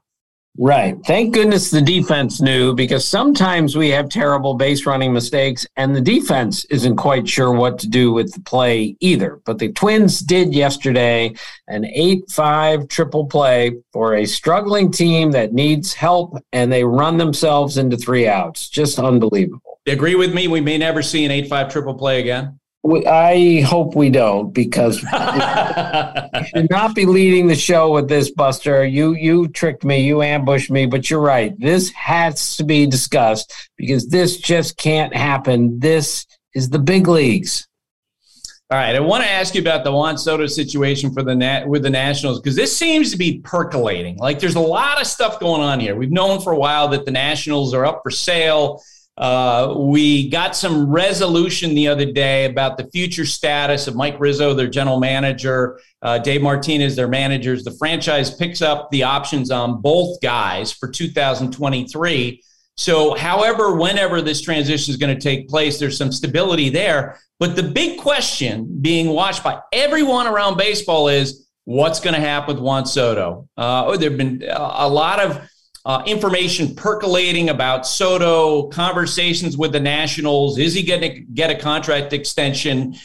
Right. 0.62 0.98
Thank 1.06 1.36
goodness 1.36 1.72
the 1.72 1.82
defense 1.82 2.42
knew 2.42 2.74
because 2.74 3.08
sometimes 3.08 3.78
we 3.78 3.90
have 3.92 4.10
terrible 4.10 4.56
base 4.56 4.86
running 4.86 5.14
mistakes 5.14 5.66
and 5.78 5.96
the 5.96 6.02
defense 6.02 6.66
isn't 6.66 6.98
quite 6.98 7.30
sure 7.30 7.54
what 7.54 7.80
to 7.80 7.88
do 7.88 8.12
with 8.12 8.34
the 8.34 8.42
play 8.42 8.98
either. 9.00 9.40
But 9.46 9.60
the 9.60 9.72
Twins 9.72 10.20
did 10.20 10.54
yesterday 10.54 11.34
an 11.68 11.86
8 11.86 12.30
5 12.30 12.90
triple 12.90 13.26
play 13.28 13.78
for 13.94 14.16
a 14.16 14.26
struggling 14.26 14.92
team 14.92 15.32
that 15.32 15.54
needs 15.54 15.94
help 15.94 16.38
and 16.52 16.70
they 16.70 16.84
run 16.84 17.18
themselves 17.18 17.78
into 17.78 17.96
three 17.96 18.28
outs. 18.28 18.68
Just 18.68 19.00
unbelievable. 19.00 19.80
Agree 19.88 20.16
with 20.16 20.34
me? 20.34 20.50
We 20.50 20.60
may 20.60 20.78
never 20.78 21.02
see 21.02 21.24
an 21.24 21.32
8 21.32 21.48
5 21.48 21.72
triple 21.72 21.94
play 21.94 22.20
again. 22.20 22.60
We, 22.82 23.06
I 23.06 23.62
hope 23.62 23.94
we 23.94 24.10
don't 24.10 24.54
because 24.54 25.04
you 25.04 26.46
should 26.46 26.70
not 26.70 26.96
be 26.96 27.06
leading 27.06 27.48
the 27.48 27.56
show 27.56 27.92
with 27.92 28.08
this, 28.08 28.32
Buster. 28.32 28.86
You 28.86 29.16
you 29.16 29.50
tricked 29.50 29.84
me, 29.84 30.06
you 30.06 30.22
ambushed 30.22 30.72
me, 30.72 30.86
but 30.86 31.10
you're 31.10 31.20
right. 31.20 31.60
This 31.60 31.90
has 31.92 32.56
to 32.56 32.64
be 32.64 32.88
discussed 32.88 33.54
because 33.76 34.08
this 34.08 34.38
just 34.38 34.78
can't 34.78 35.14
happen. 35.14 35.80
This 35.80 36.26
is 36.56 36.70
the 36.70 36.80
big 36.80 37.10
leagues. 37.10 37.68
All 38.72 38.78
right, 38.78 38.96
I 38.96 39.00
want 39.00 39.24
to 39.24 39.30
ask 39.30 39.56
you 39.56 39.62
about 39.62 39.84
the 39.84 39.92
Juan 39.92 40.16
Soto 40.16 40.46
situation 40.46 41.12
for 41.12 41.24
the 41.24 41.34
Nat 41.34 41.68
with 41.68 41.82
the 41.82 41.90
Nationals 41.90 42.40
because 42.40 42.56
this 42.56 42.78
seems 42.78 43.12
to 43.12 43.18
be 43.18 43.40
percolating. 43.40 44.16
Like 44.18 44.40
there's 44.40 44.56
a 44.56 44.60
lot 44.60 45.02
of 45.02 45.08
stuff 45.08 45.40
going 45.40 45.64
on 45.64 45.80
here. 45.80 45.96
We've 45.96 46.12
known 46.12 46.40
for 46.40 46.54
a 46.54 46.58
while 46.58 46.88
that 46.90 47.04
the 47.04 47.12
Nationals 47.12 47.74
are 47.74 47.84
up 47.84 48.02
for 48.04 48.12
sale. 48.12 48.82
Uh, 49.20 49.74
we 49.76 50.30
got 50.30 50.56
some 50.56 50.90
resolution 50.90 51.76
the 51.76 51.90
other 51.90 52.10
day 52.10 52.46
about 52.46 52.78
the 52.78 52.86
future 52.86 53.26
status 53.26 53.86
of 53.86 53.96
Mike 53.96 54.18
Rizzo, 54.18 54.54
their 54.54 54.70
general 54.70 54.98
manager, 54.98 55.78
uh, 56.02 56.18
Dave 56.18 56.42
Martinez, 56.42 56.96
their 56.96 57.10
managers. 57.10 57.66
The 57.66 57.76
franchise 57.78 58.34
picks 58.34 58.62
up 58.62 58.90
the 58.92 59.04
options 59.04 59.52
on 59.52 59.82
both 59.82 60.22
guys 60.22 60.72
for 60.72 60.90
2023. 60.90 62.42
So, 62.78 63.14
however, 63.14 63.76
whenever 63.76 64.22
this 64.22 64.40
transition 64.40 64.92
is 64.92 64.98
going 64.98 65.14
to 65.14 65.22
take 65.22 65.50
place, 65.50 65.80
there's 65.80 65.98
some 65.98 66.14
stability 66.14 66.70
there. 66.70 67.20
But 67.38 67.58
the 67.58 67.64
big 67.64 68.00
question 68.00 68.78
being 68.82 69.10
watched 69.10 69.44
by 69.44 69.60
everyone 69.74 70.28
around 70.28 70.56
baseball 70.56 71.10
is 71.10 71.46
what's 71.66 72.00
going 72.00 72.14
to 72.14 72.22
happen 72.22 72.56
with 72.56 72.64
Juan 72.64 72.86
Soto? 72.86 73.50
Uh, 73.58 73.98
there 73.98 74.10
have 74.10 74.18
been 74.18 74.46
a 74.50 74.88
lot 74.88 75.20
of 75.20 75.50
uh, 75.86 76.04
information 76.06 76.76
percolating 76.76 77.50
about 77.50 77.88
Soto, 77.88 78.68
conversations 78.68 79.58
with 79.58 79.72
the 79.72 79.80
Nationals. 79.80 80.58
Is 80.58 80.74
he 80.74 80.84
going 80.84 81.02
to 81.02 81.10
get 81.10 81.50
a 81.50 81.56
contract 81.56 82.14
extension? 82.14 82.96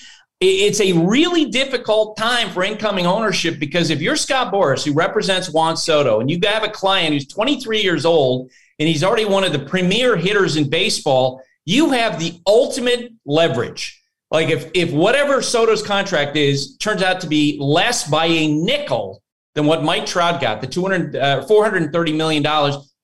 It's 0.40 0.80
a 0.80 0.92
really 0.92 1.46
difficult 1.46 2.16
time 2.16 2.50
for 2.50 2.64
incoming 2.64 3.06
ownership 3.06 3.58
because 3.58 3.90
if 3.90 4.02
you're 4.02 4.16
Scott 4.16 4.52
Boras, 4.52 4.84
who 4.84 4.92
represents 4.92 5.50
Juan 5.50 5.76
Soto, 5.76 6.20
and 6.20 6.30
you 6.30 6.38
have 6.44 6.64
a 6.64 6.68
client 6.68 7.14
who's 7.14 7.26
23 7.26 7.80
years 7.80 8.04
old 8.04 8.50
and 8.78 8.88
he's 8.88 9.04
already 9.04 9.24
one 9.24 9.44
of 9.44 9.52
the 9.52 9.60
premier 9.60 10.16
hitters 10.16 10.56
in 10.56 10.68
baseball, 10.68 11.40
you 11.64 11.90
have 11.90 12.18
the 12.18 12.40
ultimate 12.46 13.12
leverage. 13.24 14.02
Like 14.30 14.48
if 14.48 14.70
if 14.74 14.92
whatever 14.92 15.40
Soto's 15.40 15.82
contract 15.82 16.36
is 16.36 16.76
turns 16.78 17.02
out 17.02 17.20
to 17.20 17.28
be 17.28 17.56
less 17.60 18.08
by 18.08 18.26
a 18.26 18.48
nickel 18.48 19.22
than 19.54 19.66
what 19.66 19.84
Mike 19.84 20.06
Trout 20.06 20.40
got, 20.40 20.60
the 20.60 20.66
200, 20.66 21.16
uh, 21.16 21.46
$430 21.46 22.16
million, 22.16 22.44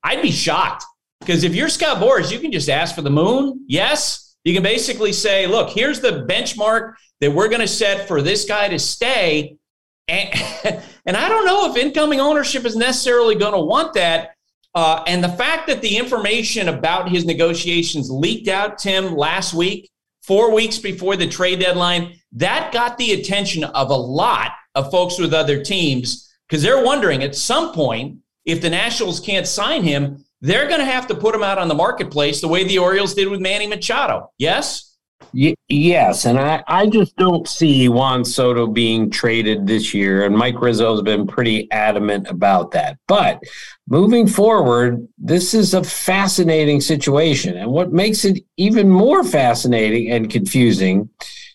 I'd 0.02 0.22
be 0.22 0.30
shocked. 0.30 0.84
Because 1.20 1.44
if 1.44 1.54
you're 1.54 1.68
Scott 1.68 1.98
Boras, 1.98 2.32
you 2.32 2.38
can 2.38 2.50
just 2.50 2.68
ask 2.68 2.94
for 2.94 3.02
the 3.02 3.10
moon. 3.10 3.64
Yes. 3.68 4.36
You 4.44 4.54
can 4.54 4.62
basically 4.62 5.12
say, 5.12 5.46
look, 5.46 5.70
here's 5.70 6.00
the 6.00 6.26
benchmark 6.28 6.94
that 7.20 7.30
we're 7.30 7.48
going 7.48 7.60
to 7.60 7.68
set 7.68 8.08
for 8.08 8.22
this 8.22 8.46
guy 8.46 8.68
to 8.68 8.78
stay. 8.78 9.56
And, 10.08 10.30
and 11.06 11.16
I 11.16 11.28
don't 11.28 11.44
know 11.44 11.70
if 11.70 11.76
incoming 11.76 12.20
ownership 12.20 12.64
is 12.64 12.74
necessarily 12.74 13.34
going 13.34 13.52
to 13.52 13.60
want 13.60 13.94
that. 13.94 14.30
Uh, 14.74 15.02
and 15.06 15.22
the 15.22 15.28
fact 15.28 15.66
that 15.66 15.82
the 15.82 15.96
information 15.96 16.68
about 16.68 17.10
his 17.10 17.24
negotiations 17.24 18.10
leaked 18.10 18.48
out, 18.48 18.78
Tim, 18.78 19.14
last 19.14 19.52
week, 19.52 19.90
four 20.22 20.54
weeks 20.54 20.78
before 20.78 21.16
the 21.16 21.26
trade 21.26 21.60
deadline, 21.60 22.14
that 22.32 22.72
got 22.72 22.96
the 22.96 23.12
attention 23.12 23.64
of 23.64 23.90
a 23.90 23.94
lot 23.94 24.52
of 24.74 24.90
folks 24.90 25.18
with 25.18 25.34
other 25.34 25.62
teams 25.62 26.29
because 26.50 26.64
they're 26.64 26.84
wondering 26.84 27.22
at 27.22 27.36
some 27.36 27.72
point 27.72 28.18
if 28.44 28.60
the 28.60 28.68
Nationals 28.70 29.20
can't 29.20 29.46
sign 29.46 29.84
him, 29.84 30.24
they're 30.40 30.66
going 30.66 30.80
to 30.80 30.84
have 30.86 31.06
to 31.06 31.14
put 31.14 31.34
him 31.34 31.44
out 31.44 31.58
on 31.58 31.68
the 31.68 31.74
marketplace 31.74 32.40
the 32.40 32.48
way 32.48 32.64
the 32.64 32.78
Orioles 32.78 33.14
did 33.14 33.28
with 33.28 33.40
Manny 33.40 33.68
Machado. 33.68 34.32
Yes? 34.36 34.96
Y- 35.32 35.54
yes, 35.68 36.24
and 36.24 36.40
I, 36.40 36.64
I 36.66 36.86
just 36.88 37.14
don't 37.16 37.46
see 37.46 37.88
Juan 37.88 38.24
Soto 38.24 38.66
being 38.66 39.10
traded 39.10 39.66
this 39.66 39.94
year, 39.94 40.24
and 40.24 40.36
Mike 40.36 40.60
Rizzo 40.60 40.90
has 40.92 41.02
been 41.02 41.26
pretty 41.26 41.70
adamant 41.70 42.26
about 42.28 42.72
that. 42.72 42.98
But 43.06 43.40
moving 43.88 44.26
forward, 44.26 45.06
this 45.18 45.54
is 45.54 45.74
a 45.74 45.84
fascinating 45.84 46.80
situation, 46.80 47.58
and 47.58 47.70
what 47.70 47.92
makes 47.92 48.24
it 48.24 48.42
even 48.56 48.88
more 48.88 49.22
fascinating 49.22 50.10
and 50.10 50.28
confusing 50.28 51.10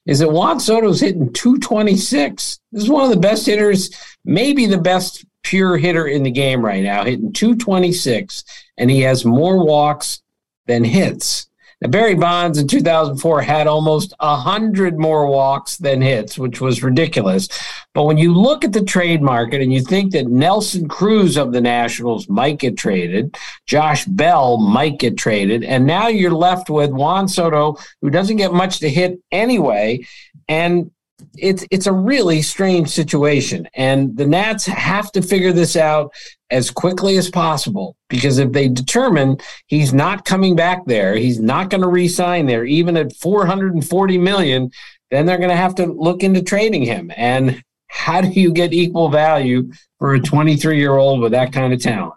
is 0.06 0.20
that 0.20 0.32
Juan 0.32 0.60
Soto's 0.60 1.00
hitting 1.00 1.34
226. 1.34 2.60
This 2.72 2.84
is 2.84 2.90
one 2.90 3.04
of 3.04 3.10
the 3.10 3.20
best 3.20 3.46
hitters, 3.46 3.90
maybe 4.24 4.66
the 4.66 4.78
best 4.78 5.26
pure 5.44 5.78
hitter 5.78 6.08
in 6.08 6.24
the 6.24 6.32
game 6.32 6.64
right 6.64 6.84
now, 6.84 7.04
hitting 7.04 7.34
226, 7.34 8.44
and 8.78 8.90
he 8.90 9.02
has 9.02 9.26
more 9.26 9.66
walks 9.66 10.22
than 10.68 10.84
hits. 10.84 11.48
Now, 11.82 11.90
Barry 11.90 12.16
Bonds 12.16 12.58
in 12.58 12.68
2004 12.68 13.42
had 13.42 13.68
almost 13.68 14.14
100 14.20 14.98
more 14.98 15.28
walks 15.28 15.78
than 15.78 16.02
hits, 16.02 16.38
which 16.38 16.62
was 16.62 16.84
ridiculous. 16.84 17.50
But 17.96 18.04
when 18.04 18.18
you 18.18 18.34
look 18.34 18.66
at 18.66 18.74
the 18.74 18.84
trade 18.84 19.22
market 19.22 19.62
and 19.62 19.72
you 19.72 19.82
think 19.82 20.12
that 20.12 20.28
Nelson 20.28 20.90
Cruz 20.90 21.38
of 21.38 21.54
the 21.54 21.62
Nationals 21.62 22.28
might 22.28 22.60
get 22.60 22.78
traded, 22.78 23.38
Josh 23.68 24.04
Bell 24.04 24.58
might 24.58 25.00
get 25.00 25.18
traded, 25.18 25.64
and 25.64 25.88
now 25.88 26.10
you're 26.10 26.32
left 26.32 26.70
with 26.70 26.92
Juan 26.92 27.30
Soto, 27.30 27.78
who 28.02 28.10
doesn't 28.10 28.36
get 28.36 28.52
much 28.52 28.80
to 28.80 28.90
hit 28.90 29.18
anyway. 29.32 30.06
And 30.50 30.92
it's 31.38 31.66
it's 31.72 31.88
a 31.88 31.94
really 31.94 32.42
strange 32.42 32.90
situation 32.90 33.68
and 33.74 34.16
the 34.18 34.26
nats 34.26 34.66
have 34.66 35.12
to 35.14 35.22
figure 35.22 35.54
this 35.54 35.78
out 35.78 36.14
as 36.50 36.70
quickly 36.70 37.18
as 37.18 37.30
possible 37.30 37.96
because 38.10 38.38
if 38.38 38.52
they 38.52 38.68
determine 38.68 39.38
he's 39.68 39.94
not 39.94 40.26
coming 40.26 40.56
back 40.56 40.86
there 40.86 41.16
he's 41.16 41.40
not 41.40 41.70
going 41.70 41.82
to 41.82 41.88
re-sign 41.88 42.46
there 42.46 42.66
even 42.66 42.98
at 42.98 43.16
440 43.16 44.18
million 44.18 44.70
then 45.10 45.26
they're 45.26 45.38
going 45.38 45.50
to 45.50 45.56
have 45.56 45.76
to 45.76 45.86
look 45.86 46.22
into 46.22 46.42
trading 46.42 46.84
him 46.84 47.12
and 47.16 47.64
how 47.96 48.22
do 48.22 48.28
you 48.28 48.52
get 48.52 48.74
equal 48.74 49.10
value 49.10 49.72
for 49.98 50.14
a 50.14 50.20
23 50.20 50.78
year 50.78 50.98
old 50.98 51.22
with 51.22 51.32
that 51.32 51.52
kind 51.52 51.74
of 51.74 51.82
talent 51.82 52.14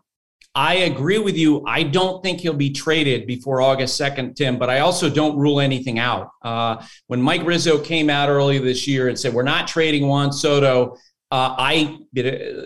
I 0.55 0.75
agree 0.75 1.19
with 1.19 1.37
you. 1.37 1.64
I 1.69 1.85
don't 1.85 2.21
think 2.21 2.41
he'll 2.41 2.53
be 2.53 2.71
traded 2.71 3.29
before 3.29 3.61
August 3.61 4.01
2nd, 4.01 4.35
Tim, 4.35 4.59
but 4.59 4.69
I 4.69 4.81
also 4.81 5.09
don't 5.09 5.38
rule 5.38 5.61
anything 5.61 6.01
out. 6.01 6.31
Uh, 6.43 6.85
when 7.07 7.23
Mike 7.23 7.47
Rizzo 7.47 7.79
came 7.79 8.11
out 8.11 8.29
earlier 8.29 8.61
this 8.61 8.88
year 8.88 9.07
and 9.07 9.17
said, 9.17 9.33
We're 9.33 9.45
not 9.45 9.69
trading 9.69 10.09
Juan 10.09 10.33
Soto, 10.33 10.97
uh, 11.31 11.55
I 11.59 11.99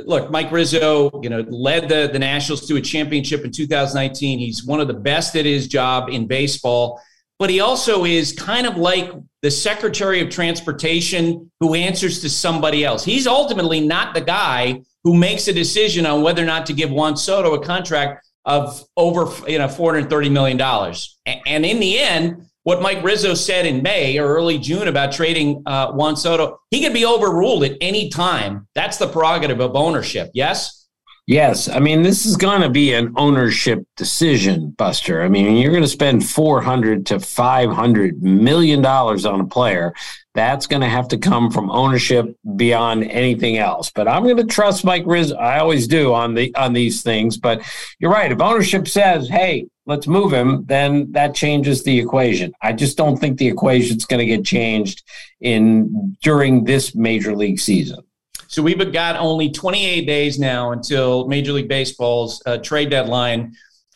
look, 0.04 0.30
Mike 0.30 0.52
Rizzo, 0.52 1.10
you 1.20 1.28
know, 1.28 1.44
led 1.48 1.88
the, 1.88 2.08
the 2.12 2.18
Nationals 2.18 2.66
to 2.68 2.76
a 2.76 2.80
championship 2.80 3.44
in 3.44 3.50
2019. 3.50 4.38
He's 4.38 4.64
one 4.64 4.80
of 4.80 4.86
the 4.86 4.94
best 4.94 5.34
at 5.34 5.44
his 5.44 5.66
job 5.66 6.08
in 6.08 6.28
baseball, 6.28 7.00
but 7.40 7.50
he 7.50 7.58
also 7.58 8.04
is 8.04 8.32
kind 8.32 8.66
of 8.66 8.76
like 8.76 9.10
the 9.42 9.50
Secretary 9.50 10.20
of 10.20 10.30
Transportation 10.30 11.50
who 11.60 11.74
answers 11.74 12.20
to 12.20 12.30
somebody 12.30 12.84
else. 12.84 13.04
He's 13.04 13.26
ultimately 13.26 13.80
not 13.80 14.14
the 14.14 14.20
guy 14.20 14.82
who 15.04 15.14
makes 15.14 15.48
a 15.48 15.52
decision 15.52 16.06
on 16.06 16.22
whether 16.22 16.42
or 16.42 16.46
not 16.46 16.66
to 16.66 16.72
give 16.72 16.90
Juan 16.90 17.16
Soto 17.16 17.54
a 17.54 17.64
contract 17.64 18.26
of 18.44 18.84
over 18.96 19.28
you 19.48 19.58
know 19.58 19.68
430 19.68 20.28
million 20.30 20.56
dollars. 20.56 21.18
And 21.26 21.66
in 21.66 21.80
the 21.80 21.98
end, 21.98 22.46
what 22.64 22.80
Mike 22.80 23.02
Rizzo 23.02 23.34
said 23.34 23.66
in 23.66 23.82
May 23.82 24.18
or 24.18 24.26
early 24.26 24.58
June 24.58 24.88
about 24.88 25.12
trading 25.12 25.62
uh, 25.66 25.92
Juan 25.92 26.16
Soto, 26.16 26.60
he 26.70 26.80
could 26.82 26.92
be 26.92 27.04
overruled 27.04 27.64
at 27.64 27.76
any 27.80 28.08
time. 28.08 28.68
That's 28.74 28.98
the 28.98 29.08
prerogative 29.08 29.60
of 29.60 29.74
ownership. 29.74 30.30
Yes. 30.34 30.81
Yes, 31.26 31.68
I 31.68 31.78
mean 31.78 32.02
this 32.02 32.26
is 32.26 32.36
going 32.36 32.62
to 32.62 32.68
be 32.68 32.94
an 32.94 33.12
ownership 33.16 33.86
decision, 33.96 34.70
Buster. 34.70 35.22
I 35.22 35.28
mean 35.28 35.56
you're 35.56 35.70
going 35.70 35.84
to 35.84 35.88
spend 35.88 36.26
400 36.28 37.06
to 37.06 37.20
500 37.20 38.22
million 38.22 38.82
dollars 38.82 39.24
on 39.24 39.40
a 39.40 39.46
player. 39.46 39.94
That's 40.34 40.66
going 40.66 40.82
to 40.82 40.88
have 40.88 41.06
to 41.08 41.18
come 41.18 41.50
from 41.52 41.70
ownership 41.70 42.34
beyond 42.56 43.04
anything 43.04 43.58
else. 43.58 43.90
But 43.94 44.08
I'm 44.08 44.24
going 44.24 44.38
to 44.38 44.44
trust 44.44 44.84
Mike 44.84 45.04
Riz. 45.06 45.30
I 45.30 45.58
always 45.58 45.86
do 45.86 46.12
on 46.12 46.34
the 46.34 46.52
on 46.56 46.72
these 46.72 47.02
things. 47.02 47.36
But 47.36 47.62
you're 48.00 48.10
right. 48.10 48.32
If 48.32 48.40
ownership 48.40 48.88
says, 48.88 49.28
"Hey, 49.28 49.68
let's 49.86 50.08
move 50.08 50.32
him," 50.32 50.64
then 50.66 51.12
that 51.12 51.36
changes 51.36 51.84
the 51.84 52.00
equation. 52.00 52.52
I 52.62 52.72
just 52.72 52.96
don't 52.96 53.16
think 53.16 53.38
the 53.38 53.46
equation's 53.46 54.06
going 54.06 54.26
to 54.26 54.36
get 54.36 54.44
changed 54.44 55.04
in 55.40 56.16
during 56.20 56.64
this 56.64 56.96
major 56.96 57.36
league 57.36 57.60
season. 57.60 58.02
So 58.52 58.62
we've 58.62 58.92
got 58.92 59.16
only 59.16 59.50
28 59.50 60.06
days 60.06 60.38
now 60.38 60.72
until 60.72 61.26
Major 61.26 61.52
League 61.52 61.68
Baseball's 61.68 62.42
uh, 62.44 62.58
trade 62.58 62.90
deadline. 62.90 63.54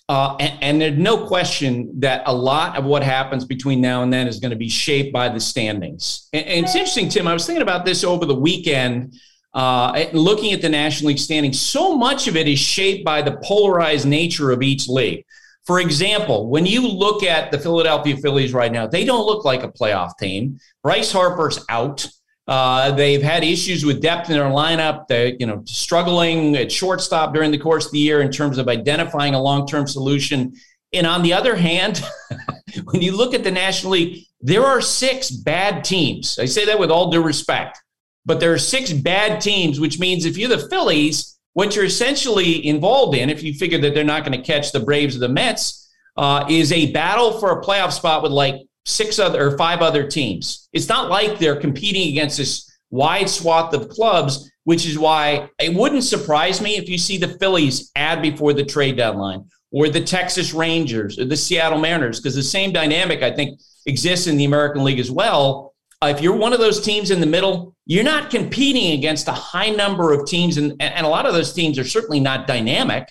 Uh, 0.09 0.35
and, 0.41 0.63
and, 0.63 0.81
there's 0.81 0.97
no 0.97 1.27
question 1.27 1.91
that 2.01 2.23
a 2.27 2.33
lot 2.33 2.77
of 2.79 2.85
what 2.85 3.03
happens 3.03 3.45
between 3.45 3.81
now 3.81 4.03
and 4.03 4.13
then 4.13 4.29
is 4.29 4.39
going 4.39 4.53
to 4.53 4.57
be 4.57 4.69
shaped 4.69 5.13
by 5.13 5.29
the 5.29 5.41
standings. 5.41 6.29
And, 6.33 6.47
and 6.47 6.65
it's 6.65 6.75
interesting, 6.75 7.09
Tim. 7.09 7.27
I 7.27 7.35
was 7.35 7.45
thinking 7.45 7.61
about 7.61 7.85
this 7.85 8.03
over 8.03 8.25
the 8.25 8.35
weekend, 8.35 9.15
uh, 9.53 10.07
looking 10.13 10.53
at 10.53 10.63
the 10.63 10.69
National 10.69 11.09
League 11.09 11.19
standings. 11.19 11.61
So 11.61 11.95
much 11.95 12.29
of 12.29 12.37
it 12.37 12.49
is 12.49 12.59
shaped 12.59 13.05
by 13.05 13.21
the 13.21 13.37
polarized 13.43 14.07
nature 14.07 14.53
of 14.53 14.63
each 14.63 14.89
league. 14.89 15.25
For 15.65 15.81
example, 15.81 16.49
when 16.49 16.65
you 16.65 16.87
look 16.87 17.25
at 17.25 17.51
the 17.51 17.59
Philadelphia 17.59 18.17
Phillies 18.17 18.55
right 18.55 18.71
now, 18.73 18.87
they 18.87 19.05
don't 19.05 19.27
look 19.27 19.45
like 19.45 19.65
a 19.65 19.69
playoff 19.69 20.17
team. 20.19 20.61
Bryce 20.83 21.11
Harper's 21.11 21.63
out. 21.69 22.07
Uh, 22.47 22.93
they've 22.93 23.23
had 23.23 23.43
issues 23.43 23.85
with 23.85 24.01
depth 24.01 24.31
in 24.31 24.37
their 24.37 24.47
lineup. 24.47 25.09
They're, 25.09 25.35
you 25.39 25.47
know, 25.47 25.63
struggling 25.65 26.57
at 26.57 26.71
shortstop 26.71 27.35
during 27.35 27.51
the 27.51 27.59
course 27.59 27.87
of 27.87 27.93
the 27.93 27.99
year 27.99 28.21
in 28.21 28.31
terms 28.31 28.59
of 28.59 28.69
identifying 28.69 29.35
a 29.35 29.43
long-term 29.43 29.89
solution. 29.89 30.55
And 30.93 31.07
on 31.07 31.23
the 31.23 31.33
other 31.33 31.57
hand, 31.57 32.03
when 32.85 33.03
you 33.03 33.17
look 33.17 33.35
at 33.35 33.43
the 33.43 33.51
National 33.51 33.93
League, 33.93 34.25
there 34.41 34.65
are 34.65 34.81
six 34.81 35.31
bad 35.31 35.83
teams. 35.83 36.39
I 36.39 36.45
say 36.45 36.65
that 36.67 36.79
with 36.79 36.91
all 36.91 37.11
due 37.11 37.23
respect, 37.23 37.83
but 38.25 38.39
there 38.39 38.53
are 38.53 38.59
six 38.59 38.93
bad 38.93 39.41
teams, 39.41 39.81
which 39.81 39.99
means 39.99 40.25
if 40.25 40.39
you're 40.39 40.49
the 40.49 40.69
Phillies, 40.69 41.37
what 41.55 41.75
you're 41.75 41.85
essentially 41.85 42.65
involved 42.67 43.17
in, 43.17 43.29
if 43.29 43.43
you 43.43 43.55
figure 43.55 43.81
that 43.81 43.95
they're 43.95 44.05
not 44.05 44.25
going 44.25 44.39
to 44.39 44.47
catch 44.47 44.71
the 44.71 44.81
Braves 44.81 45.17
or 45.17 45.21
the 45.21 45.29
Mets, 45.29 45.91
uh, 46.17 46.45
is 46.49 46.71
a 46.71 46.93
battle 46.93 47.41
for 47.41 47.59
a 47.59 47.65
playoff 47.65 47.93
spot 47.93 48.23
with 48.23 48.33
like 48.33 48.57
six 48.87 49.19
other 49.19 49.49
or 49.49 49.59
five 49.59 49.83
other 49.83 50.09
teams. 50.09 50.69
It's 50.73 50.89
not 50.89 51.11
like 51.11 51.39
they're 51.39 51.61
competing 51.61 52.09
against 52.09 52.39
this 52.39 52.71
wide 52.91 53.29
swath 53.29 53.75
of 53.75 53.89
clubs, 53.89 54.51
which 54.65 54.87
is 54.87 54.99
why 54.99 55.51
it 55.59 55.75
wouldn't 55.75 56.05
surprise 56.05 56.61
me 56.61 56.77
if 56.77 56.89
you 56.89 56.97
see 56.97 57.19
the 57.19 57.37
Phillies 57.39 57.91
add 57.97 58.23
before 58.23 58.53
the 58.53 58.65
trade 58.65 58.97
deadline 58.97 59.45
or 59.73 59.89
the 59.89 60.01
Texas 60.01 60.55
Rangers 60.55 61.19
or 61.19 61.25
the 61.25 61.37
Seattle 61.37 61.81
Mariners, 61.81 62.21
because 62.21 62.35
the 62.35 62.43
same 62.43 62.73
dynamic, 62.73 63.23
I 63.23 63.33
think, 63.33 63.61
exists 63.87 64.27
in 64.27 64.37
the 64.37 64.45
American 64.45 64.85
League 64.85 65.01
as 65.01 65.11
well. 65.11 65.75
Uh, 66.03 66.13
if 66.15 66.21
you're 66.21 66.37
one 66.37 66.53
of 66.53 66.61
those 66.61 66.81
teams 66.81 67.11
in 67.11 67.21
the 67.21 67.27
middle, 67.27 67.75
you're 67.87 68.05
not 68.05 68.31
competing 68.31 68.93
against 68.93 69.29
a 69.29 69.33
high 69.33 69.71
number 69.71 70.13
of 70.13 70.27
teams, 70.27 70.57
and, 70.57 70.75
and 70.81 71.07
a 71.07 71.09
lot 71.09 71.27
of 71.27 71.35
those 71.35 71.53
teams 71.53 71.79
are 71.79 71.85
certainly 71.85 72.21
not 72.21 72.47
dynamic. 72.47 73.09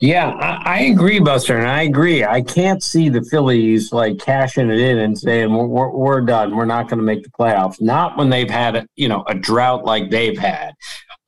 Yeah, 0.00 0.30
I, 0.30 0.62
I, 0.64 0.80
agree, 0.82 1.18
Buster, 1.18 1.56
and 1.56 1.66
I 1.66 1.82
agree. 1.82 2.24
I 2.24 2.42
can't 2.42 2.82
see 2.82 3.08
the 3.08 3.22
Phillies 3.22 3.92
like 3.92 4.18
cashing 4.18 4.70
it 4.70 4.78
in 4.78 4.98
and 4.98 5.18
saying 5.18 5.52
we're, 5.52 5.66
we're, 5.66 5.90
we're 5.90 6.20
done. 6.20 6.54
We're 6.54 6.66
not 6.66 6.88
going 6.88 6.98
to 6.98 7.04
make 7.04 7.22
the 7.22 7.30
playoffs. 7.30 7.80
Not 7.80 8.16
when 8.16 8.28
they've 8.28 8.50
had 8.50 8.86
you 8.96 9.08
know 9.08 9.24
a 9.28 9.34
drought 9.34 9.84
like 9.84 10.10
they've 10.10 10.38
had. 10.38 10.74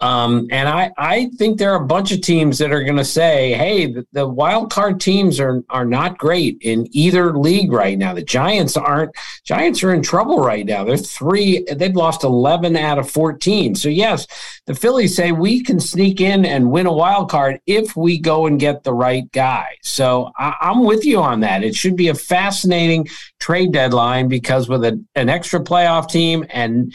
Um, 0.05 0.49
and 0.51 0.69
I, 0.69 0.93
I 0.99 1.31
think 1.39 1.57
there 1.57 1.73
are 1.73 1.83
a 1.83 1.87
bunch 1.87 2.13
of 2.13 2.21
teams 2.21 2.59
that 2.59 2.73
are 2.73 2.85
going 2.85 2.99
to 2.99 3.07
say, 3.07 3.55
hey, 3.55 3.87
the, 3.87 4.07
the, 4.13 4.29
wild 4.29 4.71
card 4.71 5.01
teams 5.01 5.41
are, 5.41 5.63
are 5.71 5.87
not 5.87 6.19
great 6.19 6.59
in 6.61 6.87
either 6.91 7.35
league 7.35 7.73
right 7.73 7.97
now. 7.97 8.13
The 8.13 8.23
Giants 8.23 8.77
aren't. 8.77 9.13
Giants 9.45 9.83
are 9.83 9.95
in 9.95 10.03
trouble 10.03 10.41
right 10.41 10.67
now. 10.67 10.85
They're 10.85 10.99
three. 10.99 11.65
They've 11.75 11.97
lost 11.97 12.23
11 12.23 12.77
out 12.77 12.99
of 12.99 13.11
14. 13.11 13.77
So, 13.77 13.89
yes, 13.89 14.27
the 14.67 14.75
Phillies 14.75 15.17
say 15.17 15.33
we 15.33 15.63
can 15.63 15.81
sneak 15.81 16.21
in 16.21 16.45
and 16.45 16.71
win 16.71 16.85
a 16.85 16.93
wild 16.93 17.31
card 17.31 17.63
if 17.65 17.97
we 17.97 18.19
go 18.19 18.45
and 18.45 18.61
get 18.61 18.85
the 18.85 18.93
right 18.93 19.33
guy. 19.33 19.75
So, 19.83 20.33
I, 20.37 20.55
I'm 20.61 20.85
with 20.85 21.07
you 21.07 21.23
on 21.23 21.41
that. 21.41 21.65
It 21.65 21.75
should 21.75 21.97
be 21.97 22.09
a 22.09 22.15
fascinating 22.15 23.09
trade 23.41 23.73
deadline 23.73 24.29
because 24.29 24.69
with 24.69 24.85
a, 24.85 25.03
an 25.15 25.31
extra 25.31 25.61
playoff 25.61 26.11
team 26.11 26.45
and 26.51 26.95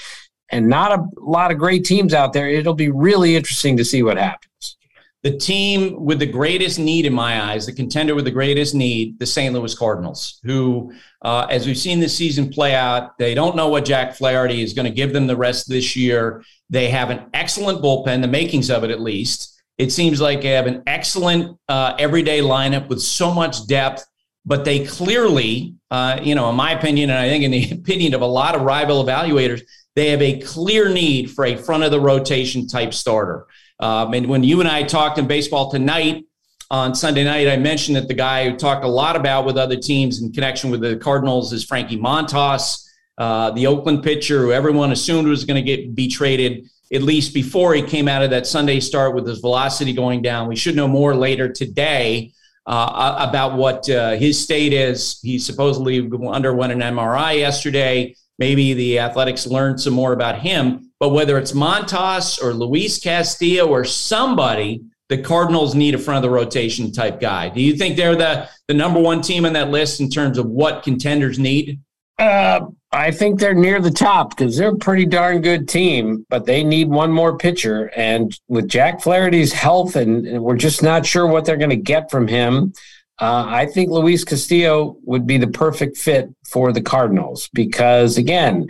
and 0.52 0.68
not 0.68 0.98
a 0.98 1.06
lot 1.18 1.52
of 1.52 1.58
great 1.58 1.86
teams 1.86 2.14
out 2.14 2.34
there. 2.34 2.48
It'll 2.48 2.74
be 2.74 2.90
really 2.90 3.36
interesting 3.36 3.78
to 3.78 3.86
see 3.86 4.04
what 4.04 4.18
happens. 4.18 4.78
The 5.22 5.38
team 5.38 6.06
with 6.06 6.20
the 6.20 6.26
greatest 6.26 6.80
need, 6.80 7.06
in 7.06 7.12
my 7.12 7.52
eyes, 7.52 7.66
the 7.66 7.74
contender 7.74 8.16
with 8.16 8.24
the 8.24 8.32
greatest 8.32 8.74
need, 8.74 9.20
the 9.20 9.26
St. 9.26 9.54
Louis 9.54 9.76
Cardinals, 9.76 10.40
who, 10.44 10.94
uh, 11.24 11.46
as 11.50 11.68
we've 11.68 11.78
seen 11.78 12.00
this 12.00 12.16
season 12.16 12.50
play 12.50 12.74
out, 12.74 13.18
they 13.18 13.34
don't 13.34 13.58
know 13.58 13.68
what 13.68 13.84
Jack 13.84 14.16
Flaherty 14.16 14.64
is 14.64 14.72
going 14.72 14.86
to 14.86 14.94
give 14.94 15.12
them 15.12 15.28
the 15.28 15.36
rest 15.36 15.68
of 15.68 15.74
this 15.74 15.94
year. 15.94 16.42
They 16.70 16.90
have 16.90 17.10
an 17.10 17.26
excellent 17.34 17.82
bullpen, 17.82 18.22
the 18.22 18.30
makings 18.30 18.70
of 18.70 18.86
it 18.86 18.92
at 18.92 19.02
least. 19.02 19.62
It 19.78 19.92
seems 19.92 20.22
like 20.22 20.42
they 20.42 20.50
have 20.50 20.68
an 20.68 20.84
excellent 20.88 21.58
uh, 21.68 21.96
everyday 22.00 22.40
lineup 22.40 22.88
with 22.88 23.02
so 23.02 23.34
much 23.34 23.68
depth, 23.68 24.06
but 24.46 24.64
they 24.64 24.86
clearly, 24.86 25.76
uh, 25.92 26.20
you 26.24 26.34
know, 26.34 26.50
in 26.50 26.56
my 26.56 26.72
opinion, 26.72 27.10
and 27.10 27.20
I 27.20 27.28
think 27.28 27.44
in 27.44 27.52
the 27.52 27.72
opinion 27.72 28.14
of 28.14 28.22
a 28.22 28.26
lot 28.26 28.56
of 28.56 28.62
rival 28.62 29.04
evaluators, 29.04 29.64
they 30.00 30.12
have 30.12 30.22
a 30.22 30.40
clear 30.40 30.88
need 30.88 31.30
for 31.30 31.46
a 31.46 31.58
front 31.58 31.84
of 31.84 31.92
the 31.92 32.00
rotation 32.00 32.66
type 32.66 32.94
starter. 32.94 33.46
Um, 33.82 34.14
and 34.14 34.28
when 34.28 34.46
you 34.46 34.62
and 34.62 34.70
I 34.70 34.84
talked 34.84 35.18
in 35.18 35.28
baseball 35.28 35.70
tonight 35.70 36.24
on 36.72 36.96
Sunday 36.96 37.26
night, 37.26 37.50
I 37.50 37.58
mentioned 37.58 37.98
that 37.98 38.08
the 38.08 38.14
guy 38.14 38.50
who 38.50 38.56
talked 38.56 38.86
a 38.86 38.88
lot 38.88 39.18
about 39.18 39.46
with 39.46 39.58
other 39.58 39.76
teams 39.76 40.22
in 40.22 40.32
connection 40.32 40.70
with 40.72 40.80
the 40.80 40.96
Cardinals 40.96 41.52
is 41.52 41.66
Frankie 41.66 41.98
Montas, 41.98 42.88
uh, 43.18 43.52
the 43.52 43.68
Oakland 43.68 44.02
pitcher 44.02 44.44
who 44.44 44.54
everyone 44.54 44.94
assumed 44.94 45.28
was 45.28 45.44
going 45.44 45.62
to 45.62 45.62
get 45.62 45.94
be 45.94 46.08
traded 46.08 46.70
at 46.94 47.02
least 47.02 47.34
before 47.34 47.74
he 47.74 47.82
came 47.82 48.08
out 48.08 48.24
of 48.24 48.30
that 48.30 48.48
Sunday 48.48 48.80
start 48.80 49.14
with 49.14 49.28
his 49.28 49.40
velocity 49.40 49.92
going 49.92 50.22
down. 50.22 50.48
We 50.48 50.56
should 50.56 50.78
know 50.78 50.88
more 50.88 51.14
later 51.14 51.52
today. 51.52 52.32
Uh, 52.66 53.16
about 53.28 53.58
what 53.58 53.90
uh, 53.90 54.12
his 54.12 54.40
state 54.40 54.74
is. 54.74 55.20
He 55.24 55.40
supposedly 55.40 56.08
underwent 56.28 56.72
an 56.72 56.82
MRI 56.82 57.40
yesterday 57.40 58.16
maybe 58.40 58.74
the 58.74 59.00
Athletics 59.00 59.46
learned 59.46 59.80
some 59.80 59.94
more 59.94 60.14
about 60.14 60.40
him. 60.40 60.92
But 61.00 61.10
whether 61.10 61.38
it's 61.38 61.52
Montas 61.52 62.42
or 62.42 62.54
Luis 62.54 63.00
Castillo 63.00 63.68
or 63.68 63.86
somebody, 63.86 64.82
the 65.10 65.18
Cardinals 65.18 65.76
need 65.76 65.96
a 65.96 65.98
front 65.98 66.18
of 66.18 66.24
the 66.24 66.36
rotation 66.36 66.92
type 66.92 67.20
guy. 67.20 67.50
Do 67.50 67.62
you 67.62 67.76
think 67.76 67.96
they're 67.96 68.16
the, 68.16 68.50
the 68.68 68.74
number 68.74 69.00
one 69.00 69.22
team 69.22 69.46
on 69.46 69.54
that 69.54 69.70
list 69.70 70.00
in 70.00 70.10
terms 70.10 70.38
of 70.38 70.46
what 70.48 70.84
contenders 70.84 71.38
need? 71.38 71.80
Uh, 72.18 72.68
I 72.92 73.12
think 73.12 73.40
they're 73.40 73.54
near 73.54 73.80
the 73.80 73.92
top 73.92 74.32
because 74.32 74.58
they're 74.58 74.74
a 74.74 74.78
pretty 74.78 75.06
darn 75.06 75.42
good 75.42 75.70
team, 75.70 76.26
but 76.30 76.46
they 76.46 76.64
need 76.64 76.90
one 76.90 77.12
more 77.12 77.38
pitcher. 77.38 77.92
And 77.96 78.38
with 78.48 78.68
Jack 78.68 79.02
Flaherty's 79.02 79.54
health, 79.54 79.96
and, 79.96 80.26
and 80.26 80.44
we're 80.44 80.58
just 80.58 80.84
not 80.84 81.06
sure 81.06 81.26
what 81.28 81.46
they're 81.46 81.58
going 81.58 81.70
to 81.70 81.76
get 81.76 82.12
from 82.12 82.28
him. 82.28 82.74
Uh, 83.20 83.46
I 83.48 83.66
think 83.66 83.90
Luis 83.90 84.24
Castillo 84.24 84.98
would 85.04 85.28
be 85.28 85.38
the 85.38 85.48
perfect 85.48 85.98
fit 85.98 86.30
for 86.48 86.72
the 86.72 86.82
Cardinals 86.82 87.50
because, 87.54 88.18
again, 88.18 88.70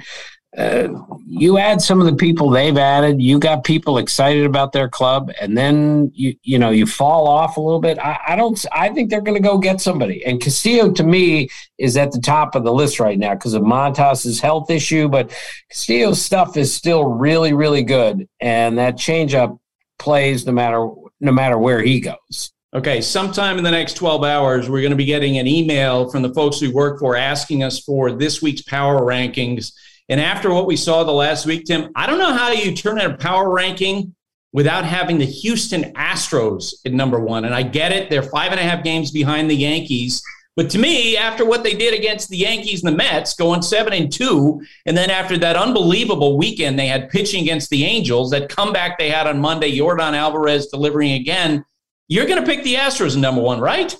uh, 0.57 0.87
you 1.27 1.59
add 1.59 1.79
some 1.79 1.99
of 1.99 2.07
the 2.07 2.15
people 2.15 2.49
they've 2.49 2.77
added, 2.77 3.21
you 3.21 3.37
got 3.37 3.63
people 3.63 3.99
excited 3.99 4.45
about 4.45 4.71
their 4.71 4.89
club, 4.89 5.31
and 5.39 5.55
then 5.55 6.11
you 6.15 6.35
you 6.41 6.57
know 6.57 6.71
you 6.71 6.87
fall 6.87 7.27
off 7.27 7.57
a 7.57 7.61
little 7.61 7.79
bit. 7.79 7.99
I, 7.99 8.19
I 8.29 8.35
don't. 8.35 8.59
I 8.71 8.89
think 8.89 9.09
they're 9.09 9.21
going 9.21 9.41
to 9.41 9.47
go 9.47 9.59
get 9.59 9.79
somebody, 9.79 10.25
and 10.25 10.41
Castillo 10.41 10.91
to 10.93 11.03
me 11.03 11.49
is 11.77 11.95
at 11.97 12.11
the 12.11 12.19
top 12.19 12.55
of 12.55 12.63
the 12.63 12.73
list 12.73 12.99
right 12.99 13.19
now 13.19 13.35
because 13.35 13.53
of 13.53 13.61
Montas's 13.61 14.39
health 14.39 14.71
issue. 14.71 15.07
But 15.07 15.29
Castillo's 15.69 16.21
stuff 16.21 16.57
is 16.57 16.73
still 16.73 17.05
really 17.05 17.53
really 17.53 17.83
good, 17.83 18.27
and 18.39 18.79
that 18.79 18.95
changeup 18.95 19.59
plays 19.99 20.47
no 20.47 20.51
matter 20.51 20.89
no 21.19 21.31
matter 21.31 21.59
where 21.59 21.81
he 21.83 21.99
goes. 21.99 22.51
Okay, 22.71 23.01
sometime 23.01 23.57
in 23.57 23.63
the 23.63 23.71
next 23.71 23.95
12 23.95 24.23
hours, 24.23 24.69
we're 24.69 24.81
going 24.81 24.91
to 24.91 24.95
be 24.95 25.05
getting 25.05 25.39
an 25.39 25.47
email 25.47 26.07
from 26.11 26.21
the 26.21 26.31
folks 26.35 26.61
we 26.61 26.67
work 26.67 26.99
for 26.99 27.15
asking 27.15 27.63
us 27.63 27.79
for 27.79 28.11
this 28.11 28.43
week's 28.43 28.61
power 28.61 29.01
rankings. 29.01 29.73
And 30.07 30.21
after 30.21 30.53
what 30.53 30.67
we 30.67 30.75
saw 30.75 31.03
the 31.03 31.11
last 31.11 31.47
week, 31.47 31.65
Tim, 31.65 31.89
I 31.95 32.05
don't 32.05 32.19
know 32.19 32.31
how 32.31 32.51
you 32.51 32.75
turn 32.75 32.99
out 32.99 33.09
a 33.09 33.17
power 33.17 33.51
ranking 33.51 34.13
without 34.53 34.85
having 34.85 35.17
the 35.17 35.25
Houston 35.25 35.93
Astros 35.93 36.75
at 36.85 36.93
number 36.93 37.19
one. 37.19 37.45
And 37.45 37.55
I 37.55 37.63
get 37.63 37.91
it, 37.91 38.11
they're 38.11 38.21
five 38.21 38.51
and 38.51 38.59
a 38.59 38.63
half 38.63 38.83
games 38.83 39.09
behind 39.09 39.49
the 39.49 39.55
Yankees. 39.55 40.21
But 40.55 40.69
to 40.69 40.77
me, 40.77 41.17
after 41.17 41.45
what 41.45 41.63
they 41.63 41.73
did 41.73 41.95
against 41.95 42.29
the 42.29 42.37
Yankees 42.37 42.83
and 42.83 42.93
the 42.93 42.97
Mets, 42.97 43.33
going 43.33 43.63
seven 43.63 43.93
and 43.93 44.11
two, 44.11 44.61
and 44.85 44.95
then 44.95 45.09
after 45.09 45.39
that 45.39 45.55
unbelievable 45.55 46.37
weekend 46.37 46.77
they 46.77 46.87
had 46.87 47.09
pitching 47.09 47.41
against 47.41 47.71
the 47.71 47.83
Angels, 47.83 48.29
that 48.29 48.49
comeback 48.49 48.99
they 48.99 49.09
had 49.09 49.25
on 49.25 49.39
Monday, 49.39 49.75
Yordan 49.75 50.13
Alvarez 50.13 50.67
delivering 50.67 51.13
again 51.13 51.65
you're 52.09 52.25
going 52.25 52.43
to 52.43 52.45
pick 52.45 52.63
the 52.63 52.75
Astros 52.75 53.15
number 53.15 53.39
one, 53.39 53.61
right? 53.61 53.95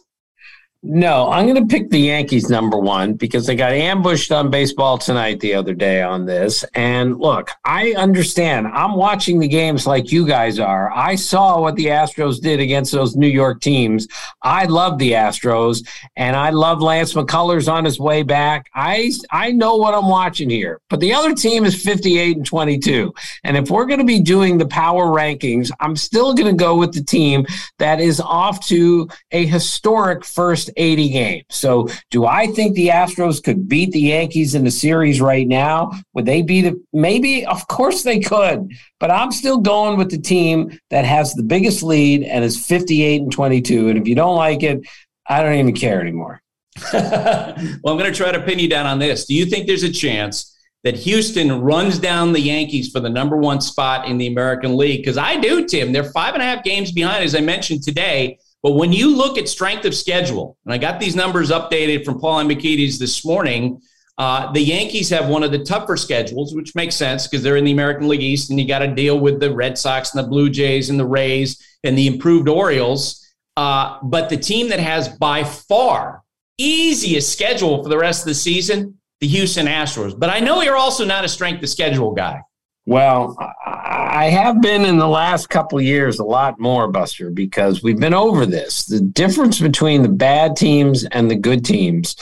No, 0.82 1.30
I'm 1.30 1.46
going 1.46 1.62
to 1.62 1.70
pick 1.70 1.90
the 1.90 2.00
Yankees 2.00 2.50
number 2.50 2.78
one 2.78 3.16
because 3.16 3.46
they 3.46 3.58
got 3.58 3.74
ambushed 3.74 4.32
on 4.32 4.50
baseball 4.50 4.98
tonight 4.98 5.42
the 5.42 5.54
other 5.54 5.74
day 5.74 6.02
on 6.02 6.26
this. 6.26 6.64
And 6.74 7.20
look, 7.20 7.52
I 7.66 7.92
understand. 7.96 8.66
I'm 8.68 8.96
watching 8.96 9.40
the 9.40 9.48
games 9.50 9.86
like 9.86 10.14
you 10.14 10.26
guys 10.26 10.58
are. 10.58 10.90
I 10.96 11.16
saw 11.16 11.60
what 11.60 11.76
the 11.76 11.88
Astros 11.88 12.40
did 12.40 12.62
against 12.62 12.94
those 12.94 13.18
New 13.18 13.28
York 13.28 13.60
teams. 13.60 14.08
I 14.42 14.66
love 14.66 14.98
the 15.00 15.12
Astros 15.12 15.86
and 16.16 16.38
I 16.38 16.52
love 16.52 16.82
Lance 16.82 17.14
McCullers 17.14 17.70
on 17.70 17.84
his 17.84 18.00
way 18.00 18.24
back. 18.24 18.68
I 18.74 19.12
I 19.32 19.52
know 19.52 19.76
what 19.76 19.94
I'm 19.94 20.08
watching 20.08 20.50
here. 20.50 20.80
But 20.90 21.02
the 21.02 21.14
other 21.14 21.36
team 21.36 21.66
is 21.66 21.84
58 21.84 22.38
and 22.38 22.46
22. 22.46 23.14
And 23.44 23.58
if 23.58 23.70
we're 23.70 23.86
going 23.86 24.00
to 24.00 24.06
be 24.06 24.22
doing 24.22 24.58
the 24.58 24.68
power 24.68 25.08
rankings, 25.08 25.72
I'm 25.82 25.98
still 25.98 26.34
going 26.34 26.58
to 26.58 26.64
go 26.64 26.78
with 26.78 26.94
the 26.94 27.04
team 27.04 27.46
that 27.80 28.00
is 28.00 28.22
off 28.22 28.66
to 28.68 29.10
a 29.32 29.46
historic 29.46 30.24
first 30.24 30.69
80 30.78 31.10
games. 31.10 31.46
So, 31.50 31.88
do 32.12 32.26
I 32.26 32.48
think 32.48 32.76
the 32.76 32.90
Astros 32.90 33.44
could 33.44 33.68
beat 33.68 33.92
the 33.92 34.02
Yankees 34.02 34.56
in 34.56 34.64
the 34.64 34.72
series 34.72 35.22
right 35.22 35.48
now? 35.48 35.92
Would 36.14 36.26
they 36.26 36.42
be 36.42 36.62
the 36.62 36.82
maybe? 36.94 37.46
Of 37.46 37.68
course 37.68 38.04
they 38.04 38.20
could, 38.20 38.72
but 39.00 39.12
I'm 39.12 39.32
still 39.32 39.58
going 39.58 39.98
with 39.98 40.10
the 40.10 40.20
team 40.20 40.80
that 40.90 41.06
has 41.06 41.34
the 41.34 41.44
biggest 41.44 41.84
lead 41.84 42.24
and 42.24 42.44
is 42.44 42.64
58 42.66 43.22
and 43.22 43.32
22. 43.32 43.90
And 43.90 43.98
if 43.98 44.08
you 44.08 44.16
don't 44.16 44.36
like 44.36 44.64
it, 44.64 44.88
I 45.28 45.44
don't 45.44 45.56
even 45.56 45.76
care 45.76 46.02
anymore. 46.02 46.42
well, 46.94 47.56
I'm 47.58 47.98
going 47.98 48.12
to 48.12 48.14
try 48.14 48.32
to 48.32 48.42
pin 48.42 48.60
you 48.60 48.70
down 48.70 48.86
on 48.86 49.00
this. 49.00 49.26
Do 49.26 49.36
you 49.36 49.46
think 49.46 49.68
there's 49.68 49.84
a 49.84 49.92
chance 49.92 50.56
that 50.84 50.96
Houston 50.96 51.62
runs 51.62 52.00
down 52.00 52.32
the 52.32 52.40
Yankees 52.40 52.90
for 52.90 53.00
the 53.00 53.10
number 53.10 53.36
one 53.36 53.62
spot 53.62 54.08
in 54.08 54.18
the 54.18 54.28
American 54.28 54.78
League? 54.78 55.02
Because 55.02 55.18
I 55.18 55.38
do, 55.38 55.66
Tim. 55.66 55.92
They're 55.92 56.12
five 56.12 56.34
and 56.34 56.42
a 56.42 56.46
half 56.46 56.64
games 56.64 56.92
behind, 56.92 57.24
as 57.24 57.36
I 57.36 57.42
mentioned 57.42 57.84
today. 57.84 58.40
But 58.62 58.74
when 58.74 58.92
you 58.92 59.16
look 59.16 59.38
at 59.38 59.48
strength 59.48 59.86
of 59.86 59.96
schedule, 59.96 60.58
and 60.66 60.74
I 60.74 60.78
got 60.78 61.00
these 61.00 61.16
numbers 61.16 61.50
updated 61.50 62.04
from 62.04 62.20
Paul 62.20 62.44
Hembekides 62.44 63.00
this 63.00 63.26
morning, 63.26 63.82
uh, 64.18 64.52
the 64.52 64.60
Yankees 64.60 65.10
have 65.12 65.30
one 65.30 65.44
of 65.44 65.52
the 65.52 65.64
tougher 65.64 65.96
schedules, 65.96 66.54
which 66.54 66.76
makes 66.76 66.96
sense 66.96 67.26
because 67.26 67.42
they're 67.42 67.56
in 67.56 67.64
the 67.64 67.72
American 67.72 68.10
League 68.10 68.22
East, 68.22 68.50
and 68.50 68.60
you 68.60 68.68
got 68.68 68.80
to 68.80 68.94
deal 68.94 69.18
with 69.18 69.40
the 69.40 69.54
Red 69.54 69.78
Sox 69.78 70.14
and 70.14 70.22
the 70.22 70.28
Blue 70.28 70.50
Jays 70.50 70.90
and 70.90 71.00
the 71.00 71.06
Rays 71.06 71.58
and 71.86 71.98
the 71.98 72.08
improved 72.08 72.50
Orioles. 72.50 73.26
Uh, 73.56 73.98
but 74.04 74.28
the 74.30 74.38
team 74.38 74.70
that 74.70 74.80
has 74.80 75.08
by 75.08 75.46
far 75.46 76.24
easiest 76.58 77.32
schedule 77.32 77.82
for 77.82 77.88
the 77.88 77.98
rest 77.98 78.24
of 78.24 78.28
the 78.28 78.36
season, 78.36 79.00
the 79.22 79.28
Houston 79.28 79.68
Astros. 79.68 80.18
But 80.18 80.30
I 80.30 80.42
know 80.42 80.62
you're 80.62 80.76
also 80.76 81.06
not 81.06 81.24
a 81.24 81.30
strength 81.30 81.64
of 81.64 81.70
schedule 81.70 82.14
guy. 82.14 82.42
Well, 82.90 83.38
I 83.68 84.32
have 84.32 84.64
been 84.64 84.84
in 84.84 84.98
the 84.98 85.08
last 85.08 85.48
couple 85.48 85.80
years 85.80 86.18
a 86.18 86.24
lot 86.24 86.60
more, 86.60 86.88
Buster, 86.88 87.30
because 87.30 87.84
we've 87.84 88.00
been 88.00 88.16
over 88.16 88.48
this. 88.48 88.88
The 88.88 89.00
difference 89.00 89.60
between 89.60 90.02
the 90.02 90.10
bad 90.10 90.56
teams 90.56 91.06
and 91.06 91.30
the 91.30 91.36
good 91.36 91.64
teams 91.64 92.16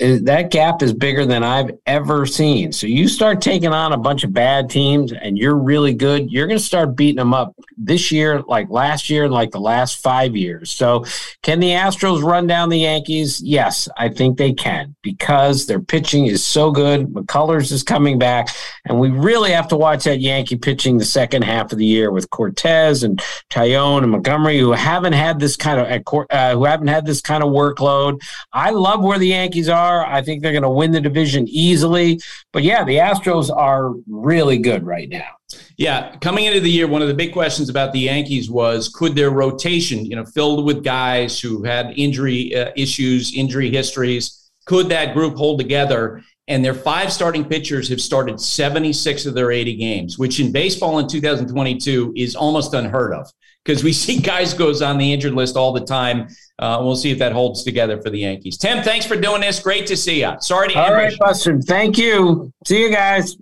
that 0.00 0.50
gap 0.50 0.82
is 0.82 0.94
bigger 0.94 1.26
than 1.26 1.44
I've 1.44 1.72
ever 1.84 2.24
seen. 2.24 2.72
So 2.72 2.86
you 2.86 3.06
start 3.06 3.42
taking 3.42 3.72
on 3.72 3.92
a 3.92 3.98
bunch 3.98 4.24
of 4.24 4.32
bad 4.32 4.70
teams 4.70 5.12
and 5.12 5.36
you're 5.36 5.56
really 5.56 5.92
good, 5.92 6.30
you're 6.30 6.46
going 6.46 6.58
to 6.58 6.64
start 6.64 6.96
beating 6.96 7.16
them 7.16 7.34
up 7.34 7.54
this 7.76 8.10
year, 8.10 8.40
like 8.42 8.70
last 8.70 9.10
year, 9.10 9.24
and 9.24 9.32
like 9.32 9.50
the 9.50 9.60
last 9.60 10.02
five 10.02 10.34
years. 10.34 10.70
So 10.70 11.04
can 11.42 11.60
the 11.60 11.70
Astros 11.70 12.22
run 12.22 12.46
down 12.46 12.70
the 12.70 12.78
Yankees? 12.78 13.42
Yes, 13.42 13.88
I 13.98 14.08
think 14.08 14.38
they 14.38 14.54
can 14.54 14.96
because 15.02 15.66
their 15.66 15.80
pitching 15.80 16.26
is 16.26 16.46
so 16.46 16.70
good. 16.70 17.08
McCullers 17.08 17.70
is 17.70 17.82
coming 17.82 18.18
back, 18.18 18.48
and 18.86 18.98
we 18.98 19.10
really 19.10 19.50
have 19.50 19.68
to 19.68 19.76
watch 19.76 20.04
that 20.04 20.20
Yankee 20.20 20.56
pitching 20.56 20.96
the 20.96 21.04
second 21.04 21.42
half 21.42 21.72
of 21.72 21.78
the 21.78 21.86
year 21.86 22.10
with 22.10 22.30
Cortes 22.30 23.02
and 23.02 23.18
Taillon 23.50 24.02
and 24.02 24.12
Montgomery, 24.12 24.58
who 24.58 24.72
haven't 24.72 25.12
had 25.12 25.40
this 25.40 25.56
kind 25.56 25.80
of 25.80 26.26
uh, 26.30 26.52
who 26.52 26.64
haven't 26.64 26.88
had 26.88 27.04
this 27.04 27.20
kind 27.20 27.42
of 27.42 27.50
workload. 27.50 28.20
I 28.52 28.70
love 28.70 29.02
where 29.02 29.18
the 29.18 29.28
Yankees 29.28 29.68
are 29.68 29.89
are. 29.90 30.06
I 30.06 30.22
think 30.22 30.42
they're 30.42 30.52
going 30.52 30.62
to 30.62 30.70
win 30.70 30.92
the 30.92 31.00
division 31.00 31.46
easily. 31.48 32.20
But 32.52 32.62
yeah, 32.62 32.84
the 32.84 32.96
Astros 32.96 33.54
are 33.54 33.92
really 34.08 34.58
good 34.58 34.84
right 34.84 35.08
now. 35.08 35.28
Yeah, 35.76 36.16
coming 36.16 36.44
into 36.44 36.60
the 36.60 36.70
year, 36.70 36.86
one 36.86 37.02
of 37.02 37.08
the 37.08 37.14
big 37.14 37.32
questions 37.32 37.68
about 37.68 37.92
the 37.92 38.00
Yankees 38.00 38.50
was 38.50 38.88
could 38.88 39.14
their 39.16 39.30
rotation, 39.30 40.04
you 40.04 40.16
know, 40.16 40.24
filled 40.24 40.64
with 40.64 40.84
guys 40.84 41.40
who 41.40 41.64
had 41.64 41.92
injury 41.96 42.54
uh, 42.54 42.70
issues, 42.76 43.34
injury 43.34 43.70
histories, 43.70 44.50
could 44.66 44.88
that 44.90 45.14
group 45.14 45.36
hold 45.36 45.58
together? 45.58 46.22
And 46.48 46.64
their 46.64 46.74
five 46.74 47.12
starting 47.12 47.44
pitchers 47.44 47.88
have 47.88 48.00
started 48.00 48.40
76 48.40 49.26
of 49.26 49.34
their 49.34 49.52
80 49.52 49.76
games, 49.76 50.18
which 50.18 50.40
in 50.40 50.52
baseball 50.52 50.98
in 50.98 51.08
2022 51.08 52.12
is 52.16 52.34
almost 52.34 52.74
unheard 52.74 53.12
of 53.12 53.30
because 53.64 53.84
we 53.84 53.92
see 53.92 54.18
guys 54.18 54.54
goes 54.54 54.82
on 54.82 54.98
the 54.98 55.12
injured 55.12 55.34
list 55.34 55.56
all 55.56 55.72
the 55.72 55.84
time. 55.84 56.28
Uh, 56.58 56.78
we'll 56.82 56.96
see 56.96 57.10
if 57.10 57.18
that 57.18 57.32
holds 57.32 57.62
together 57.62 58.00
for 58.00 58.10
the 58.10 58.18
Yankees. 58.18 58.58
Tim, 58.58 58.82
thanks 58.82 59.06
for 59.06 59.16
doing 59.16 59.40
this. 59.40 59.60
Great 59.60 59.86
to 59.86 59.96
see 59.96 60.20
you. 60.20 60.32
Sorry 60.40 60.68
to 60.68 60.78
All 60.78 60.92
right, 60.92 61.16
Buster. 61.18 61.60
Thank 61.60 61.98
you. 61.98 62.52
See 62.66 62.82
you 62.82 62.90
guys. 62.90 63.36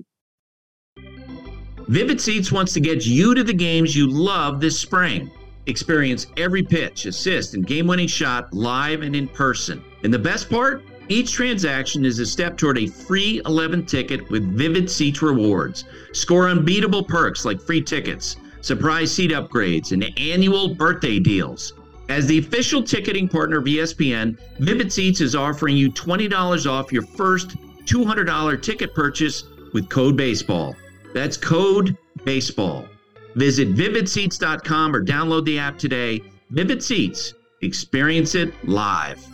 Vivid 1.89 2.21
Seats 2.21 2.53
wants 2.53 2.73
to 2.75 2.81
get 2.81 3.07
you 3.07 3.35
to 3.35 3.43
the 3.43 3.53
games 3.53 3.97
you 3.97 4.07
love 4.09 4.61
this 4.61 4.79
spring. 4.79 5.31
Experience 5.67 6.27
every 6.37 6.63
pitch, 6.63 7.07
assist, 7.07 7.55
and 7.55 7.67
game 7.67 7.87
winning 7.87 8.09
shot 8.09 8.53
live 8.53 9.03
and 9.03 9.17
in 9.17 9.29
person. 9.29 9.83
And 10.03 10.13
the 10.13 10.19
best 10.19 10.51
part? 10.51 10.83
Each 11.09 11.33
transaction 11.33 12.05
is 12.05 12.19
a 12.19 12.27
step 12.27 12.59
toward 12.59 12.77
a 12.77 12.87
free 12.87 13.41
11 13.47 13.87
ticket 13.87 14.29
with 14.31 14.45
Vivid 14.55 14.91
Seats 14.91 15.23
rewards. 15.23 15.85
Score 16.13 16.51
unbeatable 16.51 17.03
perks 17.03 17.47
like 17.47 17.61
free 17.63 17.83
tickets 17.83 18.37
surprise 18.61 19.13
seat 19.13 19.31
upgrades, 19.31 19.93
and 19.93 20.13
annual 20.19 20.75
birthday 20.75 21.19
deals. 21.19 21.73
As 22.09 22.27
the 22.27 22.39
official 22.39 22.83
ticketing 22.83 23.29
partner 23.29 23.59
of 23.59 23.65
ESPN, 23.65 24.39
Vivid 24.59 24.93
Seats 24.93 25.21
is 25.21 25.35
offering 25.35 25.77
you 25.77 25.91
$20 25.93 26.71
off 26.71 26.93
your 26.93 27.03
first 27.03 27.57
$200 27.85 28.63
ticket 28.63 28.95
purchase 28.95 29.45
with 29.75 29.89
code 29.91 30.17
BASEBALL. 30.17 30.75
That's 31.13 31.37
code 31.37 31.97
BASEBALL. 32.25 32.89
Visit 33.35 33.75
vividseats.com 33.75 34.97
or 34.97 35.05
download 35.05 35.45
the 35.45 35.59
app 35.59 35.79
today. 35.79 36.23
Vivid 36.51 36.83
Seats. 36.83 37.35
Experience 37.61 38.35
it 38.35 38.53
live. 38.67 39.25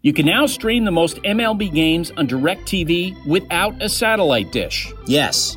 You 0.00 0.12
can 0.12 0.26
now 0.26 0.46
stream 0.46 0.84
the 0.84 0.90
most 0.90 1.18
MLB 1.18 1.72
games 1.72 2.10
on 2.12 2.26
DirecTV 2.26 3.26
without 3.26 3.80
a 3.82 3.88
satellite 3.88 4.50
dish. 4.50 4.92
Yes 5.06 5.56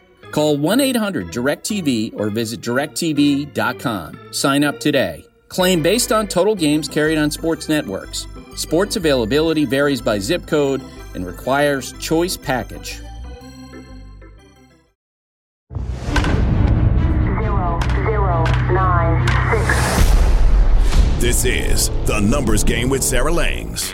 Call 0.31 0.57
1 0.57 0.79
800 0.79 1.27
DirecTV 1.27 2.19
or 2.19 2.29
visit 2.29 2.61
directv.com. 2.61 4.19
Sign 4.31 4.63
up 4.63 4.79
today. 4.79 5.25
Claim 5.49 5.83
based 5.83 6.13
on 6.13 6.27
total 6.27 6.55
games 6.55 6.87
carried 6.87 7.17
on 7.17 7.29
sports 7.29 7.67
networks. 7.67 8.25
Sports 8.55 8.95
availability 8.95 9.65
varies 9.65 10.01
by 10.01 10.17
zip 10.17 10.47
code 10.47 10.81
and 11.13 11.25
requires 11.25 11.91
choice 11.99 12.37
package. 12.37 13.01
Zero, 17.39 17.79
zero, 18.05 18.43
nine, 18.71 19.27
six. 19.49 20.11
This 21.19 21.45
is 21.45 21.89
The 22.05 22.19
Numbers 22.21 22.63
Game 22.63 22.89
with 22.89 23.03
Sarah 23.03 23.31
Langs. 23.31 23.93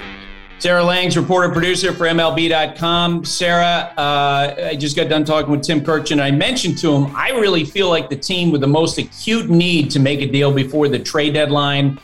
Sarah 0.60 0.84
Langs, 0.84 1.16
reporter 1.16 1.54
producer 1.54 1.94
for 1.94 2.08
MLB.com. 2.08 3.24
Sarah, 3.24 3.94
uh, 3.96 4.56
I 4.70 4.76
just 4.76 4.96
got 4.96 5.08
done 5.08 5.24
talking 5.24 5.52
with 5.52 5.62
Tim 5.62 5.82
Kurkjian. 5.82 6.20
I 6.20 6.32
mentioned 6.32 6.80
to 6.80 6.96
him, 6.96 7.16
I 7.16 7.30
really 7.30 7.64
feel 7.64 7.90
like 7.90 8.10
the 8.10 8.16
team 8.16 8.52
with 8.52 8.62
the 8.62 8.68
most 8.68 8.98
acute 8.98 9.52
need 9.52 9.92
to 9.92 10.00
make 10.00 10.20
a 10.22 10.26
deal 10.26 10.52
before 10.52 10.88
the 10.88 10.98
trade 10.98 11.36
deadline, 11.36 12.00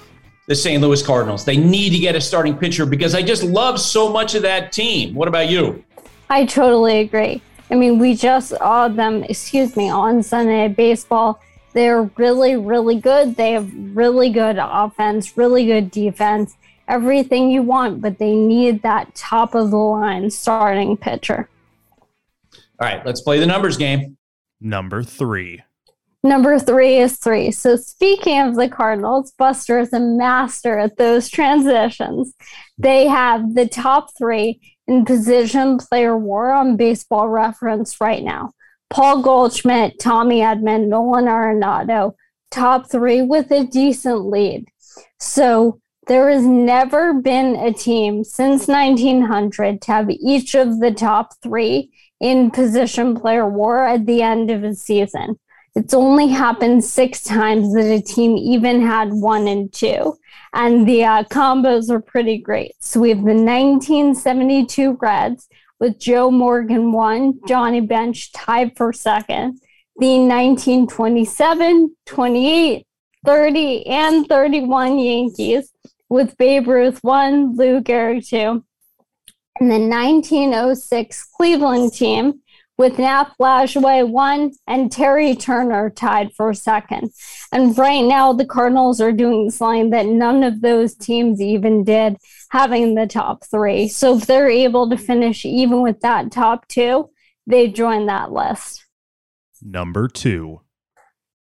the 0.45 0.53
St. 0.53 0.79
Louis 0.83 1.01
Cardinals. 1.01 1.43
They 1.43 1.57
need 1.57 1.93
to 1.93 1.99
get 1.99 2.15
a 2.15 2.21
starting 2.21 2.55
pitcher 2.55 2.85
because 2.85 3.15
I 3.15 3.23
just 3.23 3.41
love 3.41 3.79
so 3.79 4.07
much 4.13 4.35
of 4.35 4.43
that 4.43 4.71
team. 4.71 5.15
What 5.15 5.27
about 5.27 5.49
you? 5.49 5.83
I 6.29 6.45
totally 6.45 6.99
agree. 6.99 7.41
I 7.71 7.75
mean, 7.75 7.97
we 7.97 8.13
just 8.13 8.49
saw 8.49 8.87
them, 8.87 9.23
excuse 9.23 9.75
me, 9.75 9.89
on 9.89 10.21
Sunday 10.21 10.67
Baseball. 10.67 11.41
They're 11.73 12.03
really, 12.17 12.55
really 12.55 12.99
good. 12.99 13.35
They 13.35 13.53
have 13.53 13.71
really 13.95 14.29
good 14.29 14.57
offense, 14.59 15.37
really 15.37 15.65
good 15.65 15.89
defense 15.89 16.55
everything 16.87 17.49
you 17.49 17.61
want, 17.61 18.01
but 18.01 18.19
they 18.19 18.35
need 18.35 18.81
that 18.81 19.15
top 19.15 19.55
of 19.55 19.71
the 19.71 19.77
line 19.77 20.29
starting 20.29 20.97
pitcher. 20.97 21.49
All 22.79 22.87
right, 22.87 23.05
let's 23.05 23.21
play 23.21 23.39
the 23.39 23.45
numbers 23.45 23.77
game. 23.77 24.17
Number 24.59 25.03
three. 25.03 25.63
Number 26.25 26.57
three 26.57 26.99
is 26.99 27.17
three. 27.17 27.51
So, 27.51 27.75
speaking 27.75 28.39
of 28.39 28.55
the 28.55 28.69
Cardinals, 28.69 29.33
Buster 29.37 29.79
is 29.79 29.91
a 29.91 29.99
master 29.99 30.79
at 30.79 30.95
those 30.95 31.29
transitions. 31.29 32.33
They 32.77 33.07
have 33.07 33.55
the 33.55 33.67
top 33.67 34.09
three 34.17 34.61
in 34.87 35.03
position 35.03 35.77
player 35.77 36.17
war 36.17 36.51
on 36.51 36.77
baseball 36.77 37.27
reference 37.27 37.99
right 37.99 38.23
now. 38.23 38.51
Paul 38.89 39.21
Goldschmidt, 39.21 39.99
Tommy 39.99 40.39
Edman, 40.39 40.87
Nolan 40.87 41.25
Arenado, 41.25 42.13
top 42.51 42.89
three 42.89 43.21
with 43.21 43.51
a 43.51 43.65
decent 43.65 44.25
lead. 44.25 44.67
So, 45.19 45.81
there 46.07 46.29
has 46.29 46.43
never 46.43 47.13
been 47.13 47.55
a 47.55 47.71
team 47.71 48.23
since 48.23 48.67
1900 48.67 49.81
to 49.81 49.91
have 49.91 50.09
each 50.09 50.55
of 50.55 50.79
the 50.79 50.91
top 50.91 51.33
three 51.41 51.91
in 52.19 52.51
position 52.51 53.15
player 53.15 53.47
war 53.47 53.85
at 53.85 54.05
the 54.05 54.21
end 54.21 54.51
of 54.51 54.63
a 54.63 54.75
season. 54.75 55.39
It's 55.75 55.93
only 55.93 56.27
happened 56.27 56.83
six 56.83 57.23
times 57.23 57.73
that 57.73 57.91
a 57.91 58.01
team 58.01 58.37
even 58.37 58.81
had 58.81 59.11
one 59.11 59.47
and 59.47 59.71
two. 59.73 60.15
And 60.53 60.87
the 60.87 61.03
uh, 61.03 61.23
combos 61.23 61.89
are 61.89 61.99
pretty 61.99 62.37
great. 62.37 62.73
So 62.79 62.99
we 62.99 63.09
have 63.09 63.19
the 63.19 63.33
1972 63.33 64.97
Reds 65.01 65.47
with 65.79 65.99
Joe 65.99 66.29
Morgan 66.29 66.91
one, 66.91 67.39
Johnny 67.47 67.81
Bench 67.81 68.31
tied 68.33 68.77
for 68.77 68.93
second. 68.93 69.59
The 69.97 70.19
1927, 70.19 71.95
28, 72.05 72.87
30, 73.25 73.85
and 73.87 74.27
31 74.27 74.99
Yankees 74.99 75.71
with 76.13 76.37
Babe 76.37 76.67
Ruth 76.67 76.99
one, 77.01 77.55
Lou 77.55 77.81
Gehrig 77.81 78.27
two. 78.27 78.63
And 79.59 79.71
the 79.71 79.79
1906 79.79 81.23
Cleveland 81.35 81.93
team 81.93 82.41
with 82.77 82.99
Nap 82.99 83.33
Lajoie 83.41 84.07
one 84.07 84.51
and 84.67 84.91
Terry 84.91 85.35
Turner 85.35 85.89
tied 85.89 86.31
for 86.33 86.53
second. 86.53 87.11
And 87.51 87.75
right 87.75 88.01
now, 88.01 88.31
the 88.31 88.45
Cardinals 88.45 89.01
are 89.01 89.11
doing 89.11 89.49
something 89.49 89.89
that 89.89 90.05
none 90.05 90.43
of 90.43 90.61
those 90.61 90.93
teams 90.93 91.41
even 91.41 91.83
did, 91.83 92.17
having 92.51 92.93
the 92.93 93.07
top 93.07 93.43
three. 93.49 93.87
So 93.87 94.17
if 94.17 94.27
they're 94.27 94.49
able 94.49 94.91
to 94.91 94.97
finish 94.97 95.45
even 95.45 95.81
with 95.81 96.01
that 96.01 96.31
top 96.31 96.67
two, 96.67 97.09
they 97.47 97.69
join 97.69 98.05
that 98.05 98.31
list. 98.31 98.85
Number 99.63 100.07
two. 100.07 100.61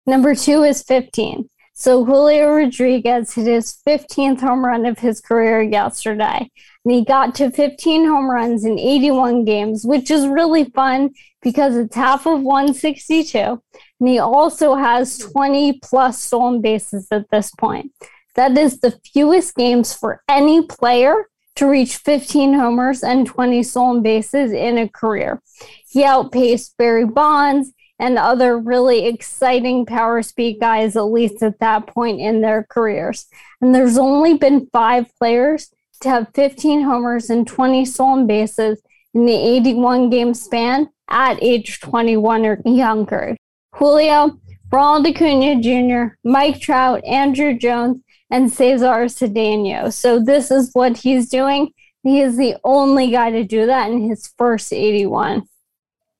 Number 0.06 0.36
two 0.36 0.62
is 0.62 0.84
15. 0.84 1.50
So 1.80 2.04
Julio 2.04 2.50
Rodriguez 2.50 3.32
hit 3.36 3.48
his 3.48 3.78
15th 3.88 4.42
home 4.42 4.66
run 4.66 4.86
of 4.86 5.00
his 5.00 5.22
career 5.22 5.62
yesterday. 5.62 6.52
And 6.84 6.94
he 6.94 7.06
got 7.06 7.36
to 7.36 7.52
15 7.52 8.06
home 8.06 8.30
runs 8.30 8.66
in 8.66 8.78
81 8.78 9.46
games, 9.46 9.86
which 9.86 10.12
is 10.12 10.28
really 10.28 10.66
fun 10.66 11.12
because 11.42 11.78
it's 11.78 11.96
half 11.96 12.28
of 12.28 12.42
162. 12.42 13.40
And 13.40 14.10
he 14.10 14.20
also 14.20 14.76
has 14.76 15.20
20 15.20 15.80
plus 15.82 16.22
stolen 16.22 16.60
bases 16.60 17.08
at 17.12 17.30
this 17.32 17.50
point. 17.52 17.94
That 18.36 18.58
is 18.58 18.82
the 18.82 19.00
fewest 19.14 19.56
games 19.56 19.94
for 19.94 20.22
any 20.28 20.66
player 20.66 21.30
to 21.56 21.66
reach 21.66 21.96
15 21.96 22.56
homers 22.56 23.04
and 23.04 23.26
20 23.26 23.64
stolen 23.64 24.04
bases 24.04 24.52
in 24.52 24.78
a 24.78 24.90
career. 24.90 25.42
He 25.88 26.04
outpaced 26.04 26.76
Barry 26.78 27.06
Bonds 27.06 27.72
and 28.00 28.18
other 28.18 28.58
really 28.58 29.06
exciting 29.06 29.86
power 29.86 30.22
speed 30.24 30.60
guys, 30.60 30.96
at 30.96 31.04
least 31.04 31.44
at 31.44 31.60
that 31.60 31.88
point 31.88 32.20
in 32.20 32.42
their 32.42 32.66
careers. 32.70 33.28
And 33.62 33.76
there's 33.76 33.98
only 33.98 34.36
been 34.36 34.70
five 34.72 35.14
players 35.18 35.70
to 36.02 36.10
have 36.10 36.34
15 36.34 36.84
homers 36.84 37.30
and 37.30 37.46
20 37.46 37.84
stolen 37.86 38.26
bases 38.26 38.82
in 39.14 39.26
the 39.26 39.36
81 39.36 40.10
game 40.10 40.34
span 40.34 40.90
at 41.10 41.42
age 41.44 41.82
21 41.82 42.46
or 42.46 42.62
younger. 42.66 43.36
Julio, 43.76 44.40
Ronald 44.72 45.08
Acuna 45.08 45.62
Jr., 45.62 46.16
Mike 46.24 46.62
Trout, 46.62 47.02
Andruw 47.04 47.60
Jones, 47.60 48.02
and 48.30 48.52
Cesar 48.52 49.06
Cedeno. 49.06 49.92
So 49.92 50.20
this 50.20 50.52
is 50.52 50.70
what 50.74 50.98
he's 50.98 51.30
doing. 51.30 51.72
He 52.04 52.22
is 52.22 52.38
the 52.38 52.56
only 52.64 53.12
guy 53.12 53.32
to 53.32 53.44
do 53.44 53.66
that 53.66 53.92
in 53.92 54.08
his 54.08 54.32
first 54.38 54.72
81. 54.72 55.44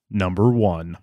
Number 0.10 0.50
one. 0.50 0.98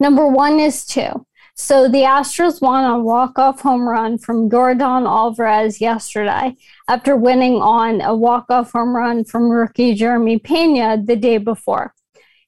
Number 0.00 0.26
one 0.26 0.60
is 0.60 0.84
two. 0.84 1.26
So 1.60 1.88
the 1.88 2.02
Astros 2.02 2.60
won 2.62 2.84
a 2.84 3.00
walk-off 3.00 3.62
home 3.62 3.88
run 3.88 4.16
from 4.16 4.48
Yordan 4.48 5.08
Alvarez 5.08 5.80
yesterday 5.80 6.54
after 6.86 7.16
winning 7.16 7.56
on 7.56 8.00
a 8.00 8.14
walk-off 8.14 8.70
home 8.70 8.94
run 8.94 9.24
from 9.24 9.50
rookie 9.50 9.94
Jeremy 9.94 10.38
Pena 10.38 11.02
the 11.04 11.16
day 11.16 11.38
before. 11.38 11.94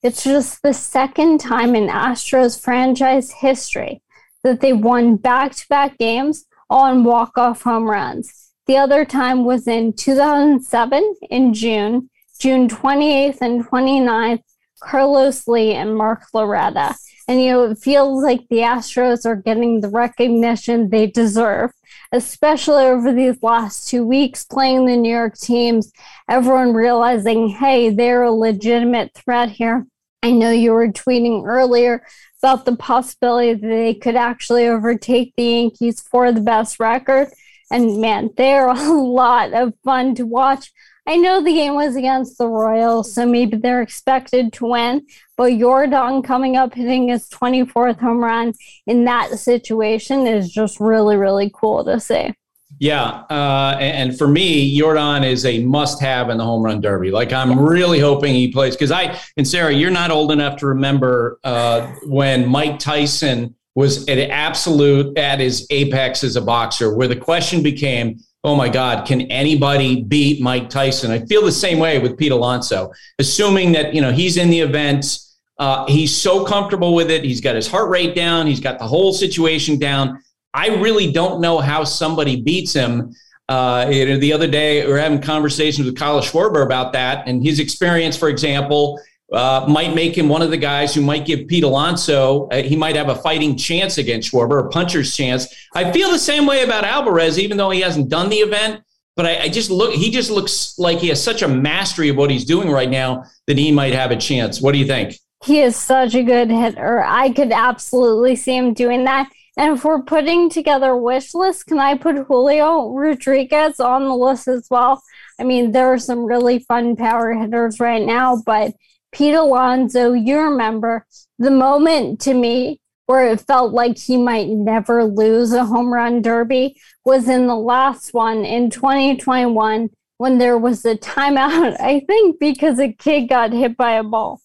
It's 0.01 0.23
just 0.23 0.63
the 0.63 0.73
second 0.73 1.41
time 1.41 1.75
in 1.75 1.89
Astros 1.89 2.59
franchise 2.59 3.33
history 3.33 4.01
that 4.45 4.61
they 4.61 4.73
won 4.73 5.17
back-to-back 5.17 5.99
games 5.99 6.47
on 6.71 7.03
walk-off 7.03 7.63
home 7.63 7.91
runs. 7.91 8.53
The 8.67 8.77
other 8.77 9.05
time 9.05 9.45
was 9.45 9.67
in 9.67 9.93
2007 9.93 11.15
in 11.31 11.53
June, 11.53 12.11
June 12.39 12.69
28th 12.69 13.41
and 13.41 13.67
29th, 13.67 14.43
Carlos 14.81 15.49
Lee 15.49 15.75
and 15.75 15.97
Mark 15.97 16.23
Loretta. 16.33 16.95
And, 17.31 17.41
you 17.41 17.53
know, 17.53 17.71
it 17.71 17.79
feels 17.79 18.25
like 18.25 18.49
the 18.49 18.57
Astros 18.57 19.25
are 19.25 19.37
getting 19.37 19.81
the 19.81 19.89
recognition 19.89 20.91
they 20.91 21.07
deserve, 21.07 21.71
especially 22.11 22.83
over 22.87 23.13
these 23.13 23.41
last 23.41 23.87
two 23.87 24.05
weeks 24.05 24.43
playing 24.43 24.87
the 24.87 24.97
New 24.97 25.15
York 25.15 25.39
teams. 25.39 25.93
Everyone 26.29 26.75
realizing, 26.75 27.47
hey, 27.47 27.91
they're 27.91 28.25
a 28.25 28.33
legitimate 28.33 29.15
threat 29.15 29.49
here. 29.49 29.87
I 30.25 30.33
know 30.33 30.51
you 30.51 30.73
were 30.73 30.89
tweeting 30.89 31.47
earlier 31.47 32.05
about 32.43 32.65
the 32.65 32.75
possibility 32.75 33.55
that 33.55 33.65
they 33.65 33.95
could 33.95 34.17
actually 34.17 34.67
overtake 34.67 35.33
the 35.37 35.45
Yankees 35.45 36.01
for 36.01 36.33
the 36.33 36.41
best 36.41 36.81
record. 36.81 37.29
And 37.71 38.01
man, 38.01 38.31
they're 38.37 38.67
a 38.71 38.93
lot 38.93 39.53
of 39.53 39.75
fun 39.85 40.17
to 40.17 40.27
watch. 40.27 40.73
I 41.07 41.17
know 41.17 41.43
the 41.43 41.53
game 41.53 41.75
was 41.75 41.97
against 41.97 42.39
the 42.39 42.47
Royals, 42.47 43.15
so 43.15 43.27
maybe 43.27 43.57
they're 43.57 43.83
expected 43.83 44.53
to 44.55 44.67
win. 44.67 45.07
But 45.37 45.53
Yordan 45.53 46.23
coming 46.25 46.57
up 46.57 46.75
hitting 46.75 47.09
his 47.09 47.29
24th 47.29 47.99
home 47.99 48.23
run 48.23 48.53
in 48.87 49.05
that 49.05 49.31
situation 49.39 50.27
is 50.27 50.53
just 50.53 50.79
really, 50.79 51.17
really 51.17 51.51
cool 51.55 51.85
to 51.85 51.99
see. 51.99 52.35
Yeah, 52.79 53.25
uh, 53.29 53.77
and 53.81 54.17
for 54.17 54.29
me, 54.29 54.79
Yordan 54.79 55.27
is 55.27 55.45
a 55.45 55.63
must-have 55.65 56.31
in 56.31 56.39
the 56.39 56.45
home 56.45 56.63
run 56.63 56.81
derby. 56.81 57.11
Like 57.11 57.33
I'm 57.33 57.59
really 57.59 57.99
hoping 57.99 58.35
he 58.35 58.53
plays 58.53 58.75
because 58.75 58.93
I 58.93 59.19
and 59.37 59.47
Sarah, 59.47 59.73
you're 59.73 59.91
not 59.91 60.11
old 60.11 60.31
enough 60.31 60.57
to 60.59 60.67
remember 60.67 61.41
uh, 61.45 61.93
when 62.05 62.49
Mike 62.49 62.79
Tyson 62.79 63.55
was 63.75 64.09
at 64.09 64.19
absolute 64.19 65.17
at 65.19 65.41
his 65.41 65.67
apex 65.71 66.25
as 66.25 66.37
a 66.37 66.41
boxer, 66.41 66.95
where 66.95 67.09
the 67.09 67.17
question 67.17 67.63
became, 67.63 68.19
"Oh 68.45 68.57
my 68.57 68.69
God, 68.69 69.07
can 69.07 69.23
anybody 69.23 70.03
beat 70.03 70.41
Mike 70.41 70.69
Tyson?" 70.69 71.11
I 71.11 71.21
feel 71.27 71.45
the 71.45 71.53
same 71.53 71.79
way 71.79 71.99
with 71.99 72.17
Pete 72.17 72.33
Alonso, 72.33 72.93
assuming 73.19 73.73
that 73.73 73.95
you 73.95 74.01
know 74.01 74.13
he's 74.13 74.37
in 74.37 74.51
the 74.51 74.61
event. 74.61 75.19
Uh, 75.59 75.85
he's 75.89 76.17
so 76.17 76.43
comfortable 76.43 76.95
with 76.95 77.11
it. 77.11 77.23
He's 77.23 77.43
got 77.43 77.55
his 77.55 77.69
heart 77.69 77.91
rate 77.91 78.15
down. 78.15 78.47
He's 78.47 78.61
got 78.61 78.79
the 78.79 78.87
whole 78.87 79.13
situation 79.13 79.79
down 79.79 80.19
I 80.53 80.69
really 80.69 81.13
don't 81.13 81.41
know 81.41 81.59
how 81.59 81.85
somebody 81.85 82.41
beats 82.41 82.73
him. 82.73 83.15
Uh, 83.49 83.89
you 83.91 84.07
know, 84.07 84.19
the 84.19 84.33
other 84.33 84.47
day 84.47 84.85
we 84.87 84.93
are 84.93 84.99
having 84.99 85.21
conversations 85.21 85.87
with 85.87 85.97
Kyle 85.97 86.21
Schwarber 86.21 86.65
about 86.65 86.93
that, 86.93 87.27
and 87.27 87.43
his 87.43 87.59
experience, 87.59 88.17
for 88.17 88.29
example, 88.29 89.01
uh, 89.33 89.65
might 89.69 89.95
make 89.95 90.17
him 90.17 90.29
one 90.29 90.43
of 90.43 90.51
the 90.51 90.57
guys 90.57 90.95
who 90.95 91.01
might 91.01 91.25
give 91.25 91.47
Pete 91.47 91.65
Alonso. 91.65 92.49
Uh, 92.49 92.63
he 92.63 92.77
might 92.77 92.97
have 92.97 93.09
a 93.09 93.15
fighting 93.15 93.57
chance 93.57 93.99
against 93.99 94.33
Schwarber, 94.33 94.67
a 94.67 94.69
puncher's 94.69 95.17
chance. 95.17 95.47
I 95.75 95.93
feel 95.93 96.11
the 96.11 96.19
same 96.19 96.47
way 96.47 96.63
about 96.63 96.85
Alvarez, 96.85 97.39
even 97.39 97.57
though 97.57 97.71
he 97.71 97.81
hasn't 97.81 98.09
done 98.09 98.29
the 98.29 98.39
event. 98.39 98.83
But 99.17 99.27
I, 99.27 99.43
I 99.43 99.49
just 99.49 99.71
look, 99.71 99.93
he 99.93 100.11
just 100.11 100.31
looks 100.31 100.79
like 100.79 100.99
he 100.99 101.09
has 101.09 101.23
such 101.23 101.43
a 101.43 101.49
mastery 101.49 102.09
of 102.09 102.17
what 102.17 102.31
he's 102.31 102.45
doing 102.45 102.71
right 102.71 102.91
now 102.91 103.25
that 103.47 103.59
he 103.59 103.71
might 103.71 103.93
have 103.93 104.11
a 104.11 104.17
chance. 104.17 104.61
What 104.61 104.73
do 104.73 104.79
you 104.79 104.87
think? 104.87 105.19
He 105.45 105.61
is 105.61 105.77
such 105.77 106.15
a 106.15 106.23
good 106.23 106.51
hitter. 106.51 107.03
I 107.03 107.33
could 107.33 107.53
absolutely 107.53 108.37
see 108.37 108.57
him 108.57 108.75
doing 108.75 109.05
that. 109.05 109.31
And 109.57 109.77
if 109.77 109.85
we're 109.85 110.03
putting 110.03 110.49
together 110.49 110.97
wish 110.97 111.35
lists, 111.35 111.65
can 111.65 111.79
I 111.79 111.97
put 111.97 112.17
Julio 112.17 112.89
Rodriguez 112.91 113.81
on 113.81 114.05
the 114.05 114.15
list 114.15 114.49
as 114.49 114.67
well? 114.71 115.03
I 115.39 115.45
mean, 115.45 115.73
there 115.73 115.93
are 115.93 115.99
some 115.99 116.25
really 116.25 116.61
fun 116.61 116.97
power 116.97 117.33
hitters 117.35 117.81
right 117.81 118.05
now, 118.05 118.43
but 118.45 118.75
Pete 119.13 119.35
Alonso, 119.35 120.13
you 120.13 120.39
remember 120.39 121.07
the 121.39 121.51
moment 121.51 122.21
to 122.23 122.35
me 122.35 122.81
where 123.07 123.27
it 123.27 123.41
felt 123.41 123.73
like 123.73 123.99
he 123.99 124.17
might 124.17 124.49
never 124.49 125.05
lose 125.05 125.53
a 125.53 125.65
home 125.65 125.93
run 125.93 126.23
derby 126.23 126.77
was 127.05 127.29
in 127.29 127.47
the 127.47 127.57
last 127.57 128.15
one 128.15 128.45
in 128.45 128.71
2021 128.71 129.91
when 130.19 130.39
there 130.39 130.59
was 130.59 130.85
a 130.85 130.97
timeout, 130.97 131.77
I 131.81 132.01
think, 132.07 132.39
because 132.39 132.79
a 132.79 132.93
kid 132.93 133.29
got 133.29 133.53
hit 133.53 133.77
by 133.77 133.93
a 133.93 134.05
ball 134.05 134.41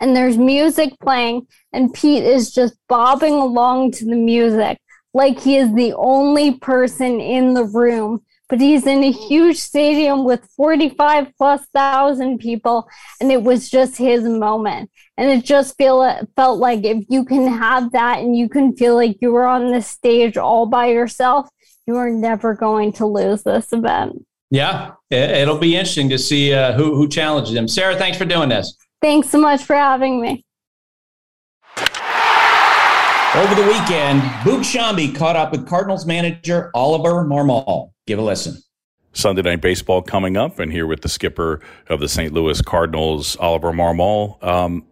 and 0.00 0.14
there's 0.14 0.38
music 0.38 0.94
playing, 1.00 1.46
and 1.72 1.92
Pete 1.92 2.22
is 2.22 2.52
just 2.52 2.74
bobbing 2.88 3.34
along 3.34 3.92
to 3.92 4.04
the 4.04 4.16
music 4.16 4.78
like 5.14 5.40
he 5.40 5.56
is 5.56 5.74
the 5.74 5.94
only 5.94 6.54
person 6.54 7.20
in 7.20 7.54
the 7.54 7.64
room. 7.64 8.22
But 8.48 8.60
he's 8.60 8.86
in 8.86 9.04
a 9.04 9.12
huge 9.12 9.58
stadium 9.58 10.24
with 10.24 10.48
45 10.56 11.32
plus 11.36 11.66
thousand 11.74 12.38
people, 12.38 12.88
and 13.20 13.30
it 13.30 13.42
was 13.42 13.68
just 13.68 13.96
his 13.96 14.24
moment. 14.24 14.90
And 15.16 15.30
it 15.30 15.44
just 15.44 15.76
feel, 15.76 16.26
felt 16.34 16.58
like 16.58 16.84
if 16.84 17.04
you 17.08 17.24
can 17.24 17.46
have 17.46 17.92
that 17.92 18.20
and 18.20 18.36
you 18.36 18.48
can 18.48 18.74
feel 18.74 18.94
like 18.94 19.18
you 19.20 19.32
were 19.32 19.46
on 19.46 19.70
the 19.70 19.82
stage 19.82 20.36
all 20.36 20.66
by 20.66 20.86
yourself, 20.86 21.48
you 21.86 21.96
are 21.96 22.10
never 22.10 22.54
going 22.54 22.92
to 22.94 23.06
lose 23.06 23.42
this 23.42 23.72
event. 23.72 24.24
Yeah, 24.50 24.92
it'll 25.10 25.58
be 25.58 25.76
interesting 25.76 26.08
to 26.08 26.18
see 26.18 26.54
uh, 26.54 26.72
who, 26.72 26.94
who 26.94 27.06
challenges 27.08 27.54
him. 27.54 27.68
Sarah, 27.68 27.96
thanks 27.96 28.16
for 28.16 28.24
doing 28.24 28.48
this. 28.48 28.76
Thanks 29.02 29.28
so 29.28 29.38
much 29.38 29.62
for 29.62 29.76
having 29.76 30.20
me. 30.20 30.44
Over 33.34 33.54
the 33.54 33.68
weekend, 33.68 34.22
Boog 34.42 34.64
Sciambi 34.64 35.14
caught 35.14 35.36
up 35.36 35.52
with 35.52 35.68
Cardinals 35.68 36.06
manager 36.06 36.70
Oliver 36.74 37.24
Marmol. 37.24 37.90
Give 38.08 38.18
a 38.18 38.22
listen. 38.22 38.62
Sunday 39.12 39.42
Night 39.42 39.60
Baseball 39.60 40.00
coming 40.00 40.38
up, 40.38 40.58
and 40.58 40.72
here 40.72 40.86
with 40.86 41.02
the 41.02 41.10
skipper 41.10 41.60
of 41.90 42.00
the 42.00 42.08
St. 42.08 42.32
Louis 42.32 42.62
Cardinals, 42.62 43.36
Oliver 43.36 43.70
Marmol. 43.70 44.42
Um, 44.42 44.86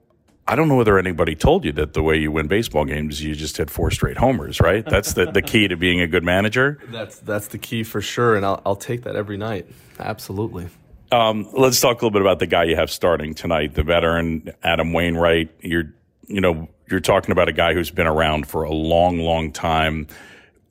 I 0.47 0.55
don't 0.55 0.69
know 0.69 0.77
whether 0.77 0.99
anybody 0.99 1.35
told 1.35 1.65
you 1.65 1.73
that 1.73 1.95
the 1.95 2.03
way 2.03 2.19
you 2.19 2.31
win 2.31 2.47
baseball 2.47 2.85
games, 2.85 3.25
you 3.25 3.35
just 3.35 3.57
hit 3.57 3.71
four 3.71 3.91
straight 3.91 4.19
homers, 4.19 4.61
right? 4.61 4.85
That's 4.85 5.15
the, 5.15 5.33
the 5.33 5.41
key 5.41 5.67
to 5.67 5.79
being 5.79 6.03
a 6.03 6.07
good 6.07 6.25
manager. 6.25 6.79
That's 6.89 7.19
that's 7.21 7.49
the 7.49 7.57
key 7.57 7.85
for 7.85 8.03
sure, 8.03 8.37
and 8.37 8.45
I'll, 8.45 8.61
I'll 8.67 8.77
take 8.77 9.05
that 9.05 9.17
every 9.17 9.39
night. 9.39 9.67
Absolutely. 9.99 10.69
Um, 11.11 11.49
let's 11.55 11.81
talk 11.81 12.03
a 12.03 12.05
little 12.05 12.11
bit 12.11 12.21
about 12.21 12.39
the 12.39 12.47
guy 12.47 12.65
you 12.65 12.77
have 12.77 12.91
starting 12.91 13.33
tonight, 13.33 13.73
the 13.73 13.83
veteran 13.83 14.53
Adam 14.63 14.93
Wainwright. 14.93 15.55
You're, 15.63 15.95
you 16.27 16.43
know, 16.43 16.69
you're 16.91 17.01
talking 17.01 17.33
about 17.33 17.49
a 17.49 17.53
guy 17.53 17.73
who's 17.73 17.91
been 17.91 18.07
around 18.07 18.47
for 18.47 18.65
a 18.65 18.73
long, 18.73 19.21
long 19.21 19.53
time. 19.53 20.07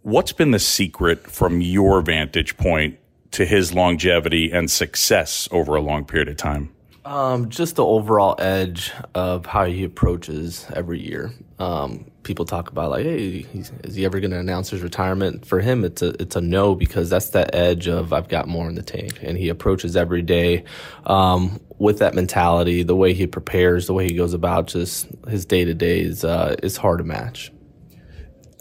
What's 0.05 0.33
been 0.33 0.51
the 0.51 0.59
secret 0.59 1.31
from 1.31 1.61
your 1.61 1.99
vantage 2.03 2.57
point 2.57 2.99
to 3.31 3.43
his 3.43 3.73
longevity 3.73 4.51
and 4.51 4.69
success 4.69 5.49
over 5.49 5.73
a 5.73 5.81
long 5.81 6.05
period 6.05 6.29
of 6.29 6.37
time? 6.37 6.69
Um, 7.05 7.49
just 7.49 7.77
the 7.77 7.83
overall 7.83 8.35
edge 8.37 8.91
of 9.15 9.47
how 9.47 9.65
he 9.65 9.83
approaches 9.83 10.67
every 10.75 10.99
year. 10.99 11.33
Um, 11.57 12.05
people 12.21 12.45
talk 12.45 12.69
about 12.69 12.91
like, 12.91 13.03
hey, 13.03 13.47
is 13.83 13.95
he 13.95 14.05
ever 14.05 14.19
going 14.19 14.29
to 14.29 14.37
announce 14.37 14.69
his 14.69 14.83
retirement? 14.83 15.43
For 15.43 15.59
him, 15.59 15.83
it's 15.83 16.03
a 16.03 16.09
it's 16.21 16.35
a 16.35 16.41
no 16.41 16.75
because 16.75 17.09
that's 17.09 17.31
that 17.31 17.55
edge 17.55 17.87
of 17.87 18.13
I've 18.13 18.27
got 18.27 18.47
more 18.47 18.69
in 18.69 18.75
the 18.75 18.83
tank, 18.83 19.17
and 19.23 19.39
he 19.39 19.49
approaches 19.49 19.95
every 19.95 20.21
day 20.21 20.65
um, 21.07 21.59
with 21.79 21.97
that 21.97 22.13
mentality. 22.13 22.83
The 22.83 22.95
way 22.95 23.15
he 23.15 23.25
prepares, 23.25 23.87
the 23.87 23.93
way 23.93 24.05
he 24.05 24.13
goes 24.13 24.35
about 24.35 24.67
just 24.67 25.07
his 25.27 25.47
day 25.47 25.65
to 25.65 25.73
day 25.73 26.01
is 26.01 26.23
uh, 26.23 26.57
is 26.61 26.77
hard 26.77 26.99
to 26.99 27.03
match. 27.03 27.51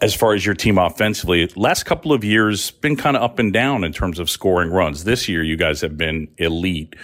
As 0.01 0.13
far 0.13 0.33
as 0.33 0.45
your 0.45 0.55
team 0.55 0.77
offensively, 0.77 1.47
last 1.55 1.83
couple 1.83 2.11
of 2.11 2.23
years 2.23 2.71
been 2.71 2.97
kind 2.97 3.15
of 3.15 3.23
up 3.23 3.39
and 3.39 3.53
down 3.53 3.83
in 3.83 3.93
terms 3.93 4.19
of 4.19 4.29
scoring 4.29 4.69
runs. 4.69 5.05
This 5.05 5.29
year, 5.29 5.41
you 5.41 5.55
guys 5.55 5.81
have 5.81 5.97
been 5.97 6.27
elite. 6.37 6.95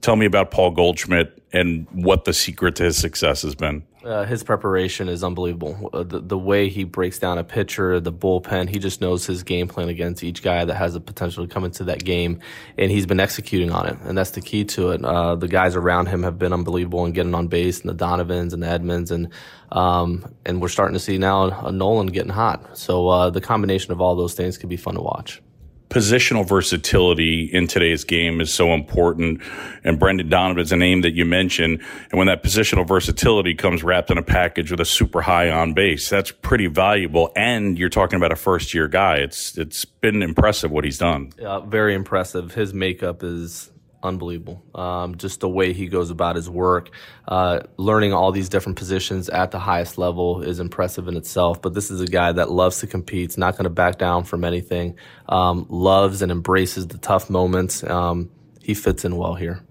Tell 0.00 0.16
me 0.16 0.26
about 0.26 0.50
Paul 0.50 0.72
Goldschmidt 0.72 1.42
and 1.52 1.86
what 1.92 2.24
the 2.24 2.32
secret 2.32 2.76
to 2.76 2.84
his 2.84 2.96
success 2.96 3.42
has 3.42 3.54
been. 3.54 3.84
Uh, 4.06 4.24
his 4.24 4.44
preparation 4.44 5.08
is 5.08 5.24
unbelievable. 5.24 5.90
Uh, 5.92 6.04
the, 6.04 6.20
the 6.20 6.38
way 6.38 6.68
he 6.68 6.84
breaks 6.84 7.18
down 7.18 7.38
a 7.38 7.44
pitcher, 7.44 7.98
the 7.98 8.12
bullpen, 8.12 8.68
he 8.68 8.78
just 8.78 9.00
knows 9.00 9.26
his 9.26 9.42
game 9.42 9.66
plan 9.66 9.88
against 9.88 10.22
each 10.22 10.44
guy 10.44 10.64
that 10.64 10.76
has 10.76 10.92
the 10.92 11.00
potential 11.00 11.44
to 11.44 11.52
come 11.52 11.64
into 11.64 11.82
that 11.82 12.04
game, 12.04 12.38
and 12.78 12.92
he's 12.92 13.04
been 13.04 13.18
executing 13.18 13.72
on 13.72 13.88
it, 13.88 13.98
and 14.04 14.16
that's 14.16 14.30
the 14.30 14.40
key 14.40 14.64
to 14.64 14.90
it. 14.90 15.04
Uh, 15.04 15.34
the 15.34 15.48
guys 15.48 15.74
around 15.74 16.06
him 16.06 16.22
have 16.22 16.38
been 16.38 16.52
unbelievable 16.52 17.04
in 17.04 17.10
getting 17.10 17.34
on 17.34 17.48
base, 17.48 17.80
and 17.80 17.90
the 17.90 17.94
Donovans 17.94 18.54
and 18.54 18.62
the 18.62 18.68
Edmonds, 18.68 19.10
and 19.10 19.28
um, 19.72 20.24
and 20.44 20.62
we're 20.62 20.68
starting 20.68 20.94
to 20.94 21.00
see 21.00 21.18
now 21.18 21.66
a 21.66 21.72
Nolan 21.72 22.06
getting 22.06 22.30
hot. 22.30 22.78
So 22.78 23.08
uh, 23.08 23.30
the 23.30 23.40
combination 23.40 23.90
of 23.90 24.00
all 24.00 24.14
those 24.14 24.34
things 24.34 24.56
could 24.56 24.68
be 24.68 24.76
fun 24.76 24.94
to 24.94 25.02
watch 25.02 25.42
positional 25.88 26.46
versatility 26.46 27.44
in 27.44 27.66
today's 27.66 28.04
game 28.04 28.40
is 28.40 28.52
so 28.52 28.72
important. 28.72 29.40
And 29.84 29.98
Brendan 29.98 30.28
Donovan 30.28 30.62
is 30.62 30.72
a 30.72 30.76
name 30.76 31.02
that 31.02 31.14
you 31.14 31.24
mentioned. 31.24 31.80
And 32.10 32.18
when 32.18 32.26
that 32.26 32.42
positional 32.42 32.86
versatility 32.86 33.54
comes 33.54 33.84
wrapped 33.84 34.10
in 34.10 34.18
a 34.18 34.22
package 34.22 34.70
with 34.70 34.80
a 34.80 34.84
super 34.84 35.22
high 35.22 35.50
on 35.50 35.74
base, 35.74 36.08
that's 36.08 36.30
pretty 36.30 36.66
valuable. 36.66 37.32
And 37.36 37.78
you're 37.78 37.88
talking 37.88 38.16
about 38.16 38.32
a 38.32 38.36
first 38.36 38.74
year 38.74 38.88
guy. 38.88 39.16
It's 39.16 39.56
it's 39.56 39.84
been 39.84 40.22
impressive 40.22 40.70
what 40.70 40.84
he's 40.84 40.98
done. 40.98 41.32
Yeah, 41.38 41.60
very 41.60 41.94
impressive. 41.94 42.54
His 42.54 42.74
makeup 42.74 43.22
is 43.22 43.70
unbelievable. 44.06 44.64
Um, 44.74 45.16
just 45.16 45.40
the 45.40 45.48
way 45.48 45.72
he 45.72 45.86
goes 45.86 46.10
about 46.10 46.36
his 46.36 46.48
work, 46.48 46.90
uh, 47.28 47.60
learning 47.76 48.12
all 48.12 48.32
these 48.32 48.48
different 48.48 48.78
positions 48.78 49.28
at 49.28 49.50
the 49.50 49.58
highest 49.58 49.98
level 49.98 50.42
is 50.42 50.60
impressive 50.60 51.08
in 51.08 51.16
itself. 51.16 51.60
But 51.60 51.74
this 51.74 51.90
is 51.90 52.00
a 52.00 52.06
guy 52.06 52.32
that 52.32 52.50
loves 52.50 52.80
to 52.80 52.86
compete, 52.86 53.36
not 53.36 53.54
going 53.54 53.64
to 53.64 53.70
back 53.70 53.98
down 53.98 54.24
from 54.24 54.44
anything, 54.44 54.96
um, 55.28 55.66
loves 55.68 56.22
and 56.22 56.32
embraces 56.32 56.86
the 56.86 56.98
tough 56.98 57.28
moments. 57.28 57.84
Um, 57.84 58.30
he 58.62 58.74
fits 58.74 59.04
in 59.04 59.16
well 59.16 59.34
here. 59.34 59.62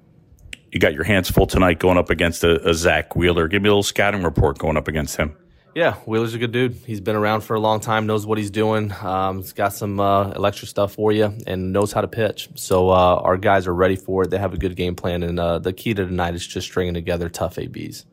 You 0.72 0.80
got 0.80 0.94
your 0.94 1.06
hands 1.06 1.30
full 1.30 1.48
tonight 1.48 1.80
going 1.80 1.98
up 1.98 2.10
against 2.10 2.44
a, 2.44 2.70
a 2.70 2.74
Zack 2.74 3.16
Wheeler. 3.16 3.48
Give 3.48 3.62
me 3.62 3.70
a 3.70 3.72
little 3.72 3.84
scouting 3.84 4.24
report 4.24 4.58
going 4.58 4.78
up 4.78 4.88
against 4.88 5.16
him. 5.16 5.36
Yeah, 5.76 5.96
Wheeler's 6.06 6.34
a 6.34 6.38
good 6.38 6.54
dude. 6.54 6.72
He's 6.86 7.02
been 7.02 7.18
around 7.18 7.42
for 7.42 7.54
a 7.54 7.60
long 7.60 7.82
time, 7.82 8.08
knows 8.08 8.26
what 8.26 8.38
he's 8.38 8.50
doing. 8.50 8.94
Um, 8.94 9.40
he's 9.40 9.52
got 9.52 9.74
some 9.74 10.00
uh, 10.00 10.32
electric 10.32 10.70
stuff 10.70 10.94
for 10.94 11.12
you, 11.12 11.38
and 11.46 11.74
knows 11.74 11.92
how 11.92 12.00
to 12.00 12.08
pitch. 12.08 12.48
So 12.56 12.92
uh, 12.92 13.20
our 13.22 13.36
guys 13.36 13.68
are 13.68 13.74
ready 13.76 13.98
for 13.98 14.24
it. 14.24 14.30
They 14.30 14.38
have 14.38 14.54
a 14.54 14.58
good 14.58 14.78
game 14.78 14.96
plan, 14.96 15.22
and 15.22 15.38
uh, 15.38 15.60
the 15.60 15.74
key 15.74 15.94
to 15.94 16.06
tonight 16.06 16.34
is 16.34 16.48
just 16.48 16.68
stringing 16.68 16.94
together 16.94 17.28
tough 17.28 17.60
ABs. 17.60 18.06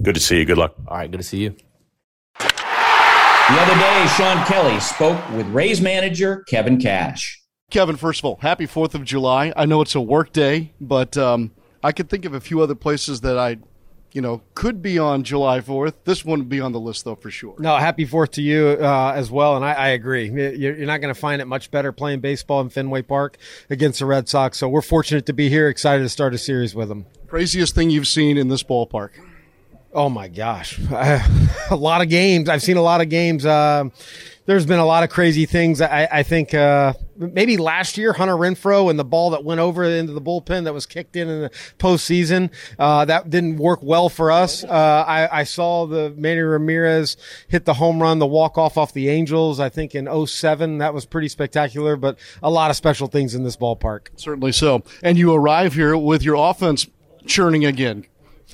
Good 0.00 0.14
to 0.14 0.20
see 0.20 0.38
you. 0.38 0.46
Good 0.46 0.56
luck. 0.56 0.74
All 0.88 0.96
right, 0.96 1.10
good 1.10 1.18
to 1.18 1.22
see 1.22 1.42
you. 1.42 1.56
The 2.38 3.56
other 3.58 3.74
day, 3.74 4.06
Sean 4.16 4.42
Kelly 4.46 4.80
spoke 4.80 5.30
with 5.32 5.46
Rays 5.48 5.82
manager 5.82 6.42
Kevin 6.48 6.80
Cash. 6.80 7.38
Kevin, 7.70 7.96
first 7.96 8.20
of 8.20 8.24
all, 8.24 8.36
happy 8.36 8.64
Fourth 8.64 8.94
of 8.94 9.04
July. 9.04 9.52
I 9.54 9.66
know 9.66 9.82
it's 9.82 9.94
a 9.94 10.00
work 10.00 10.32
day, 10.32 10.72
but 10.80 11.18
um, 11.18 11.50
I 11.82 11.92
could 11.92 12.08
think 12.08 12.24
of 12.24 12.32
a 12.32 12.40
few 12.40 12.62
other 12.62 12.74
places 12.74 13.20
that 13.20 13.36
I 13.36 13.58
you 14.12 14.20
know, 14.20 14.42
could 14.54 14.82
be 14.82 14.98
on 14.98 15.22
July 15.22 15.60
4th. 15.60 15.94
This 16.04 16.24
one 16.24 16.40
would 16.40 16.48
be 16.48 16.60
on 16.60 16.72
the 16.72 16.80
list, 16.80 17.04
though, 17.04 17.14
for 17.14 17.30
sure. 17.30 17.54
No, 17.58 17.76
happy 17.76 18.06
4th 18.06 18.30
to 18.32 18.42
you 18.42 18.76
uh, 18.80 19.12
as 19.14 19.30
well. 19.30 19.56
And 19.56 19.64
I, 19.64 19.72
I 19.72 19.88
agree. 19.88 20.30
You're, 20.30 20.76
you're 20.76 20.86
not 20.86 21.00
going 21.00 21.14
to 21.14 21.18
find 21.20 21.40
it 21.40 21.46
much 21.46 21.70
better 21.70 21.92
playing 21.92 22.20
baseball 22.20 22.60
in 22.60 22.70
Fenway 22.70 23.02
Park 23.02 23.38
against 23.68 24.00
the 24.00 24.06
Red 24.06 24.28
Sox. 24.28 24.58
So 24.58 24.68
we're 24.68 24.82
fortunate 24.82 25.26
to 25.26 25.32
be 25.32 25.48
here, 25.48 25.68
excited 25.68 26.02
to 26.02 26.08
start 26.08 26.34
a 26.34 26.38
series 26.38 26.74
with 26.74 26.88
them. 26.88 27.06
Craziest 27.28 27.74
thing 27.74 27.90
you've 27.90 28.08
seen 28.08 28.36
in 28.36 28.48
this 28.48 28.62
ballpark? 28.62 29.10
Oh, 29.92 30.08
my 30.08 30.28
gosh. 30.28 30.78
a 30.90 31.76
lot 31.76 32.00
of 32.00 32.08
games. 32.08 32.48
I've 32.48 32.62
seen 32.62 32.76
a 32.76 32.82
lot 32.82 33.00
of 33.00 33.08
games. 33.08 33.44
Uh, 33.44 33.84
there's 34.46 34.66
been 34.66 34.78
a 34.78 34.86
lot 34.86 35.04
of 35.04 35.10
crazy 35.10 35.46
things. 35.46 35.80
I, 35.80 36.08
I 36.10 36.22
think 36.22 36.54
uh, 36.54 36.94
maybe 37.20 37.56
last 37.56 37.98
year, 37.98 38.12
Hunter 38.12 38.34
Renfroe 38.34 38.90
and 38.90 38.98
the 38.98 39.04
ball 39.04 39.30
that 39.30 39.44
went 39.44 39.60
over 39.60 39.84
into 39.84 40.12
the 40.12 40.20
bullpen 40.20 40.64
that 40.64 40.72
was 40.72 40.86
kicked 40.86 41.16
in 41.16 41.28
in 41.28 41.40
the 41.42 41.50
postseason, 41.78 42.50
uh, 42.78 43.04
that 43.04 43.30
didn't 43.30 43.58
work 43.58 43.80
well 43.82 44.08
for 44.08 44.30
us. 44.32 44.64
Uh, 44.64 45.04
I, 45.06 45.40
I, 45.40 45.44
saw 45.44 45.86
the 45.86 46.10
Manny 46.16 46.40
Ramirez 46.40 47.16
hit 47.48 47.64
the 47.64 47.74
home 47.74 48.00
run, 48.00 48.18
the 48.18 48.26
walk 48.26 48.56
off 48.56 48.78
off 48.78 48.92
the 48.92 49.08
Angels. 49.08 49.60
I 49.60 49.68
think 49.68 49.94
in 49.94 50.26
07, 50.26 50.78
that 50.78 50.94
was 50.94 51.04
pretty 51.04 51.28
spectacular. 51.28 51.96
But 51.96 52.18
a 52.42 52.50
lot 52.50 52.70
of 52.70 52.76
special 52.76 53.06
things 53.06 53.34
in 53.34 53.44
this 53.44 53.56
ballpark. 53.56 54.08
Certainly 54.16 54.52
so. 54.52 54.82
And 55.02 55.18
you 55.18 55.34
arrive 55.34 55.74
here 55.74 55.96
with 55.96 56.22
your 56.22 56.36
offense 56.36 56.86
churning 57.26 57.64
again. 57.64 58.06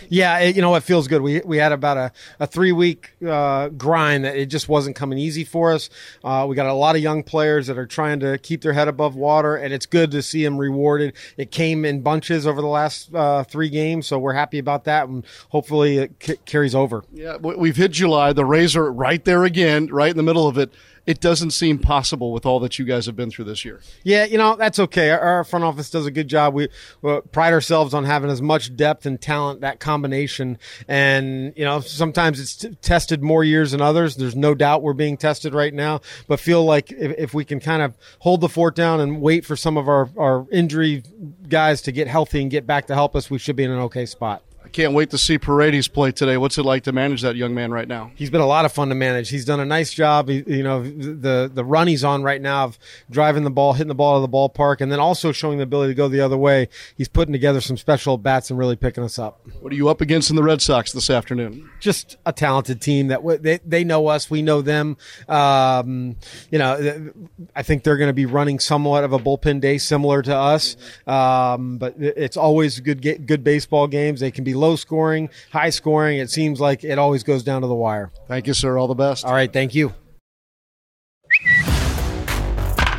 Yeah, 0.08 0.38
it, 0.38 0.56
you 0.56 0.62
know 0.62 0.74
it 0.74 0.82
feels 0.82 1.08
good. 1.08 1.22
We 1.22 1.40
we 1.44 1.58
had 1.58 1.72
about 1.72 1.96
a, 1.96 2.12
a 2.40 2.46
three 2.46 2.72
week 2.72 3.12
uh, 3.26 3.68
grind 3.68 4.24
that 4.24 4.36
it 4.36 4.46
just 4.46 4.68
wasn't 4.68 4.96
coming 4.96 5.18
easy 5.18 5.44
for 5.44 5.72
us. 5.72 5.90
Uh, 6.24 6.46
we 6.48 6.56
got 6.56 6.66
a 6.66 6.72
lot 6.72 6.96
of 6.96 7.02
young 7.02 7.22
players 7.22 7.66
that 7.66 7.78
are 7.78 7.86
trying 7.86 8.20
to 8.20 8.38
keep 8.38 8.62
their 8.62 8.72
head 8.72 8.88
above 8.88 9.14
water, 9.16 9.56
and 9.56 9.72
it's 9.72 9.86
good 9.86 10.10
to 10.12 10.22
see 10.22 10.44
them 10.44 10.58
rewarded. 10.58 11.14
It 11.36 11.50
came 11.50 11.84
in 11.84 12.02
bunches 12.02 12.46
over 12.46 12.60
the 12.60 12.66
last 12.66 13.14
uh, 13.14 13.44
three 13.44 13.68
games, 13.68 14.06
so 14.06 14.18
we're 14.18 14.34
happy 14.34 14.58
about 14.58 14.84
that, 14.84 15.08
and 15.08 15.24
hopefully 15.48 15.98
it 15.98 16.12
c- 16.20 16.36
carries 16.44 16.74
over. 16.74 17.04
Yeah, 17.12 17.36
we've 17.36 17.76
hit 17.76 17.92
July. 17.92 18.32
The 18.32 18.44
Rays 18.44 18.76
are 18.76 18.92
right 18.92 19.24
there 19.24 19.44
again, 19.44 19.86
right 19.86 20.10
in 20.10 20.16
the 20.16 20.22
middle 20.22 20.46
of 20.48 20.58
it 20.58 20.72
it 21.06 21.20
doesn't 21.20 21.52
seem 21.52 21.78
possible 21.78 22.32
with 22.32 22.44
all 22.44 22.58
that 22.60 22.78
you 22.78 22.84
guys 22.84 23.06
have 23.06 23.14
been 23.14 23.30
through 23.30 23.44
this 23.44 23.64
year. 23.64 23.80
Yeah, 24.02 24.24
you 24.24 24.36
know 24.36 24.56
that's 24.56 24.78
okay. 24.78 25.10
Our, 25.10 25.44
front 25.44 25.64
office 25.64 25.88
does 25.88 26.06
a 26.06 26.10
good 26.10 26.26
job. 26.26 26.54
We, 26.54 26.68
we, 27.00 27.20
pride 27.32 27.52
ourselves 27.52 27.94
on 27.94 28.04
having 28.04 28.30
as 28.30 28.42
much 28.42 28.74
depth 28.74 29.06
and 29.06 29.20
talent 29.20 29.60
that 29.60 29.78
combination, 29.78 30.58
and 30.88 31.52
you 31.56 31.64
know 31.64 31.80
sometimes 31.80 32.40
it's 32.40 32.56
t- 32.56 32.76
tested 32.82 33.22
more 33.22 33.44
years 33.44 33.70
than 33.70 33.80
others. 33.80 34.16
There's 34.16 34.34
no 34.34 34.54
doubt 34.54 34.82
we're 34.82 34.94
being 34.94 35.16
tested 35.16 35.54
right 35.54 35.72
now, 35.72 36.00
but 36.26 36.40
feel 36.40 36.64
like 36.64 36.90
if, 36.90 37.14
if 37.16 37.34
we 37.34 37.44
can 37.44 37.60
kind 37.60 37.82
of 37.82 37.96
hold 38.18 38.40
the 38.40 38.48
fort 38.48 38.74
down 38.74 39.00
and 39.00 39.20
wait 39.20 39.44
for 39.44 39.54
some 39.54 39.76
of 39.76 39.88
our 39.88 40.10
our 40.16 40.46
injury 40.50 41.04
guys 41.48 41.82
to 41.82 41.92
get 41.92 42.08
healthy 42.08 42.42
and 42.42 42.50
get 42.50 42.66
back 42.66 42.88
to 42.88 42.94
help 42.94 43.14
us, 43.14 43.30
we 43.30 43.38
should 43.38 43.56
be 43.56 43.64
in 43.64 43.70
an 43.70 43.78
okay 43.78 44.06
spot. 44.06 44.42
Can't 44.76 44.92
wait 44.92 45.08
to 45.08 45.16
see 45.16 45.38
Paredes 45.38 45.88
play 45.88 46.12
today. 46.12 46.36
What's 46.36 46.58
it 46.58 46.64
like 46.64 46.82
to 46.82 46.92
manage 46.92 47.22
that 47.22 47.34
young 47.34 47.54
man 47.54 47.70
right 47.70 47.88
now? 47.88 48.10
He's 48.14 48.28
been 48.28 48.42
a 48.42 48.46
lot 48.46 48.66
of 48.66 48.72
fun 48.72 48.90
to 48.90 48.94
manage. 48.94 49.30
He's 49.30 49.46
done 49.46 49.58
a 49.58 49.64
nice 49.64 49.90
job. 49.90 50.28
He, 50.28 50.44
you 50.46 50.62
know, 50.62 50.82
the 50.82 51.50
the 51.50 51.64
run 51.64 51.86
he's 51.86 52.04
on 52.04 52.22
right 52.22 52.42
now 52.42 52.64
of 52.64 52.78
driving 53.08 53.42
the 53.44 53.50
ball, 53.50 53.72
hitting 53.72 53.88
the 53.88 53.94
ball 53.94 54.16
out 54.16 54.22
of 54.22 54.30
the 54.30 54.36
ballpark, 54.36 54.82
and 54.82 54.92
then 54.92 55.00
also 55.00 55.32
showing 55.32 55.56
the 55.56 55.62
ability 55.62 55.92
to 55.92 55.96
go 55.96 56.08
the 56.08 56.20
other 56.20 56.36
way. 56.36 56.68
He's 56.94 57.08
putting 57.08 57.32
together 57.32 57.62
some 57.62 57.78
special 57.78 58.18
bats 58.18 58.50
and 58.50 58.58
really 58.58 58.76
picking 58.76 59.02
us 59.02 59.18
up. 59.18 59.40
What 59.62 59.72
are 59.72 59.76
you 59.76 59.88
up 59.88 60.02
against 60.02 60.28
in 60.28 60.36
the 60.36 60.42
Red 60.42 60.60
Sox 60.60 60.92
this 60.92 61.08
afternoon? 61.08 61.70
Just 61.80 62.18
a 62.26 62.32
talented 62.34 62.82
team 62.82 63.06
that 63.06 63.20
w- 63.20 63.38
they 63.38 63.60
they 63.64 63.82
know 63.82 64.08
us, 64.08 64.30
we 64.30 64.42
know 64.42 64.60
them. 64.60 64.98
Um, 65.26 66.16
you 66.50 66.58
know, 66.58 67.12
I 67.54 67.62
think 67.62 67.82
they're 67.82 67.96
going 67.96 68.10
to 68.10 68.12
be 68.12 68.26
running 68.26 68.58
somewhat 68.58 69.04
of 69.04 69.14
a 69.14 69.18
bullpen 69.18 69.62
day 69.62 69.78
similar 69.78 70.20
to 70.20 70.36
us, 70.36 70.76
um, 71.06 71.78
but 71.78 71.94
it's 71.96 72.36
always 72.36 72.78
good 72.80 73.00
good 73.00 73.42
baseball 73.42 73.86
games. 73.86 74.20
They 74.20 74.30
can 74.30 74.44
be 74.44 74.52
low 74.52 74.65
scoring, 74.74 75.30
high 75.52 75.70
scoring. 75.70 76.18
It 76.18 76.30
seems 76.30 76.58
like 76.60 76.82
it 76.82 76.98
always 76.98 77.22
goes 77.22 77.44
down 77.44 77.62
to 77.62 77.68
the 77.68 77.74
wire. 77.74 78.10
Thank 78.26 78.48
you, 78.48 78.54
sir. 78.54 78.76
All 78.76 78.88
the 78.88 78.94
best. 78.94 79.24
All 79.24 79.32
right. 79.32 79.52
Thank 79.52 79.74
you. 79.76 79.94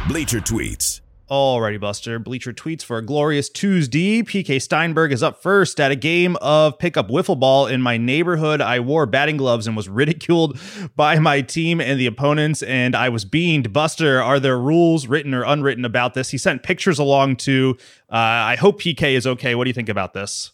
Bleacher 0.07 0.39
Tweets. 0.39 1.01
Alrighty, 1.29 1.77
Buster. 1.77 2.19
Bleacher 2.19 2.53
tweets 2.53 2.83
for 2.83 2.97
a 2.97 3.01
glorious 3.05 3.49
Tuesday. 3.49 4.23
PK 4.23 4.61
Steinberg 4.61 5.11
is 5.11 5.21
up 5.21 5.43
first 5.43 5.77
at 5.77 5.91
a 5.91 5.95
game 5.95 6.37
of 6.37 6.79
pickup 6.79 7.09
wiffle 7.09 7.37
ball 7.37 7.67
in 7.67 7.81
my 7.81 7.97
neighborhood. 7.97 8.61
I 8.61 8.79
wore 8.79 9.05
batting 9.05 9.35
gloves 9.35 9.67
and 9.67 9.75
was 9.75 9.89
ridiculed 9.89 10.57
by 10.95 11.19
my 11.19 11.41
team 11.41 11.81
and 11.81 11.99
the 11.99 12.05
opponents, 12.05 12.63
and 12.63 12.95
I 12.95 13.09
was 13.09 13.25
beamed. 13.25 13.73
Buster, 13.73 14.21
are 14.21 14.39
there 14.39 14.57
rules, 14.57 15.07
written 15.07 15.33
or 15.33 15.43
unwritten, 15.43 15.83
about 15.83 16.13
this? 16.13 16.29
He 16.29 16.37
sent 16.37 16.63
pictures 16.63 16.97
along 16.97 17.35
to. 17.37 17.75
Uh, 18.09 18.15
I 18.15 18.55
hope 18.55 18.79
PK 18.79 19.11
is 19.11 19.27
okay. 19.27 19.53
What 19.53 19.65
do 19.65 19.69
you 19.69 19.73
think 19.73 19.89
about 19.89 20.13
this? 20.13 20.53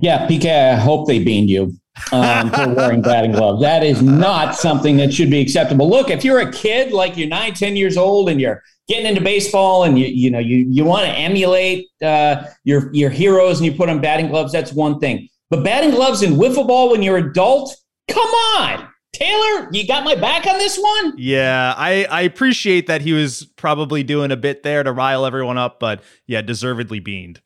Yeah, 0.00 0.26
PK, 0.26 0.72
I 0.72 0.76
hope 0.76 1.06
they 1.06 1.22
beaned 1.22 1.50
you 1.50 1.74
um, 2.12 2.50
for 2.50 2.74
wearing 2.74 3.02
batting 3.02 3.32
gloves. 3.32 3.60
That 3.62 3.82
is 3.82 4.02
not 4.02 4.56
something 4.56 4.96
that 4.98 5.12
should 5.12 5.30
be 5.30 5.40
acceptable. 5.40 5.88
Look, 5.88 6.10
if 6.10 6.24
you're 6.24 6.40
a 6.40 6.50
kid, 6.50 6.92
like 6.92 7.16
you're 7.16 7.28
nine, 7.28 7.54
10 7.54 7.76
years 7.76 7.96
old, 7.96 8.28
and 8.28 8.40
you're 8.40 8.62
getting 8.88 9.06
into 9.06 9.22
baseball 9.22 9.84
and 9.84 9.98
you 9.98 10.06
you 10.06 10.30
know 10.30 10.38
you 10.38 10.66
you 10.68 10.84
want 10.84 11.06
to 11.06 11.12
emulate 11.12 11.88
uh, 12.02 12.44
your 12.64 12.92
your 12.92 13.10
heroes 13.10 13.58
and 13.58 13.66
you 13.66 13.76
put 13.76 13.88
on 13.88 14.00
batting 14.00 14.28
gloves, 14.28 14.52
that's 14.52 14.72
one 14.72 14.98
thing. 14.98 15.28
But 15.50 15.62
batting 15.62 15.90
gloves 15.90 16.22
and 16.22 16.36
wiffle 16.36 16.66
ball 16.66 16.90
when 16.90 17.02
you're 17.02 17.18
adult, 17.18 17.76
come 18.08 18.28
on. 18.28 18.88
Taylor, 19.12 19.68
you 19.70 19.86
got 19.86 20.02
my 20.02 20.16
back 20.16 20.44
on 20.44 20.58
this 20.58 20.76
one? 20.76 21.12
Yeah, 21.16 21.72
I, 21.76 22.04
I 22.06 22.22
appreciate 22.22 22.88
that 22.88 23.00
he 23.00 23.12
was 23.12 23.44
probably 23.54 24.02
doing 24.02 24.32
a 24.32 24.36
bit 24.36 24.64
there 24.64 24.82
to 24.82 24.90
rile 24.90 25.24
everyone 25.24 25.56
up, 25.56 25.78
but 25.78 26.02
yeah, 26.26 26.42
deservedly 26.42 26.98
beaned. 26.98 27.40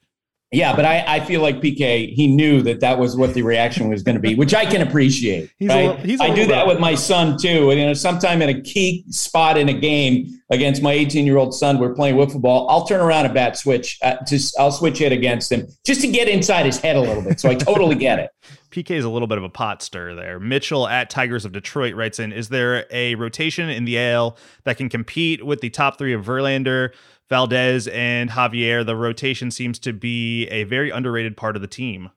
Yeah, 0.50 0.74
but 0.74 0.86
I, 0.86 1.04
I 1.06 1.20
feel 1.20 1.42
like 1.42 1.60
PK 1.60 2.14
he 2.14 2.26
knew 2.26 2.62
that 2.62 2.80
that 2.80 2.98
was 2.98 3.16
what 3.16 3.34
the 3.34 3.42
reaction 3.42 3.88
was 3.88 4.02
going 4.02 4.14
to 4.14 4.20
be, 4.20 4.34
which 4.34 4.54
I 4.54 4.64
can 4.64 4.80
appreciate. 4.80 5.50
He's 5.58 5.68
right? 5.68 5.90
a, 5.90 6.06
he's 6.06 6.20
a 6.20 6.24
I 6.24 6.34
do 6.34 6.46
that 6.46 6.66
with 6.66 6.80
my 6.80 6.94
son 6.94 7.36
too. 7.36 7.70
And, 7.70 7.78
you 7.78 7.86
know, 7.86 7.92
sometime 7.92 8.40
in 8.40 8.48
a 8.48 8.60
key 8.62 9.04
spot 9.10 9.58
in 9.58 9.68
a 9.68 9.74
game 9.74 10.40
against 10.48 10.80
my 10.80 10.92
18 10.92 11.26
year 11.26 11.36
old 11.36 11.54
son, 11.54 11.78
we're 11.78 11.94
playing 11.94 12.16
wiffle 12.16 12.40
ball. 12.40 12.66
I'll 12.70 12.86
turn 12.86 13.00
around 13.00 13.26
and 13.26 13.34
bat 13.34 13.58
switch. 13.58 13.98
Uh, 14.02 14.16
just 14.26 14.58
I'll 14.58 14.72
switch 14.72 14.98
hit 14.98 15.12
against 15.12 15.52
him 15.52 15.66
just 15.84 16.00
to 16.00 16.08
get 16.08 16.28
inside 16.30 16.64
his 16.64 16.78
head 16.78 16.96
a 16.96 17.00
little 17.00 17.22
bit. 17.22 17.38
So 17.40 17.50
I 17.50 17.54
totally 17.54 17.94
get 17.94 18.18
it. 18.18 18.30
PK 18.70 18.90
is 18.92 19.04
a 19.04 19.08
little 19.08 19.28
bit 19.28 19.38
of 19.38 19.44
a 19.44 19.48
pot 19.48 19.82
stir 19.82 20.14
there. 20.14 20.38
Mitchell 20.38 20.86
at 20.86 21.08
Tigers 21.08 21.44
of 21.44 21.52
Detroit 21.52 21.94
writes 21.94 22.18
in: 22.18 22.32
Is 22.32 22.48
there 22.48 22.86
a 22.90 23.14
rotation 23.14 23.68
in 23.68 23.84
the 23.84 23.98
AL 23.98 24.36
that 24.64 24.76
can 24.76 24.88
compete 24.88 25.44
with 25.44 25.60
the 25.60 25.70
top 25.70 25.98
three 25.98 26.12
of 26.12 26.24
Verlander? 26.24 26.92
Valdez 27.28 27.88
and 27.88 28.30
Javier, 28.30 28.84
the 28.84 28.96
rotation 28.96 29.50
seems 29.50 29.78
to 29.80 29.92
be 29.92 30.46
a 30.48 30.64
very 30.64 30.90
underrated 30.90 31.36
part 31.36 31.56
of 31.56 31.62
the 31.62 31.68
team. 31.68 32.10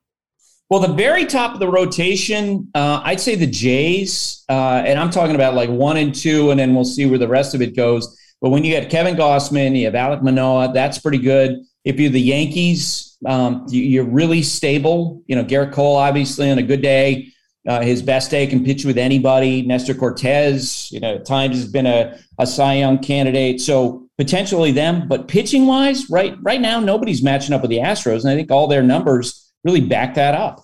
Well, 0.69 0.79
the 0.79 0.93
very 0.93 1.25
top 1.25 1.53
of 1.53 1.59
the 1.59 1.67
rotation, 1.67 2.69
uh, 2.73 3.01
I'd 3.03 3.19
say 3.19 3.35
the 3.35 3.45
Jays, 3.45 4.45
uh, 4.47 4.83
and 4.85 4.97
I'm 4.97 5.09
talking 5.09 5.35
about 5.35 5.53
like 5.53 5.69
one 5.69 5.97
and 5.97 6.15
two, 6.15 6.49
and 6.51 6.57
then 6.57 6.73
we'll 6.73 6.85
see 6.85 7.05
where 7.05 7.19
the 7.19 7.27
rest 7.27 7.53
of 7.53 7.61
it 7.61 7.75
goes. 7.75 8.17
But 8.39 8.51
when 8.51 8.63
you 8.63 8.71
get 8.71 8.89
Kevin 8.89 9.15
Gausman, 9.15 9.77
you 9.77 9.83
have 9.85 9.95
Alec 9.95 10.23
Manoah, 10.23 10.71
that's 10.73 10.97
pretty 10.97 11.17
good. 11.17 11.59
If 11.83 11.99
you're 11.99 12.09
the 12.09 12.21
Yankees, 12.21 13.17
um, 13.25 13.65
you, 13.69 14.01
are 14.01 14.05
really 14.05 14.41
stable. 14.41 15.21
You 15.27 15.35
know, 15.35 15.43
Gerrit 15.43 15.73
Cole, 15.73 15.97
obviously, 15.97 16.49
on 16.49 16.57
a 16.57 16.63
good 16.63 16.81
day, 16.81 17.27
uh, 17.67 17.81
his 17.81 18.01
best 18.01 18.31
day 18.31 18.47
can 18.47 18.63
pitch 18.63 18.85
with 18.85 18.97
anybody. 18.97 19.63
Nestor 19.63 19.93
Cortes, 19.93 20.91
you 20.91 21.01
know, 21.01 21.15
at 21.15 21.25
times 21.25 21.57
has 21.57 21.69
been 21.69 21.85
a, 21.85 22.17
a 22.39 22.47
Cy 22.47 22.75
Young 22.75 22.97
candidate. 22.97 23.59
So 23.59 24.09
potentially 24.21 24.71
them, 24.71 25.07
but 25.07 25.27
pitching 25.27 25.65
wise, 25.65 26.07
right 26.07 26.35
right 26.43 26.61
now, 26.61 26.79
nobody's 26.79 27.23
matching 27.23 27.55
up 27.55 27.61
with 27.63 27.71
the 27.71 27.79
Astros. 27.79 28.21
And 28.21 28.29
I 28.29 28.35
think 28.35 28.51
all 28.51 28.67
their 28.67 28.83
numbers 28.83 29.51
really 29.63 29.81
back 29.81 30.13
that 30.13 30.35
up. 30.35 30.63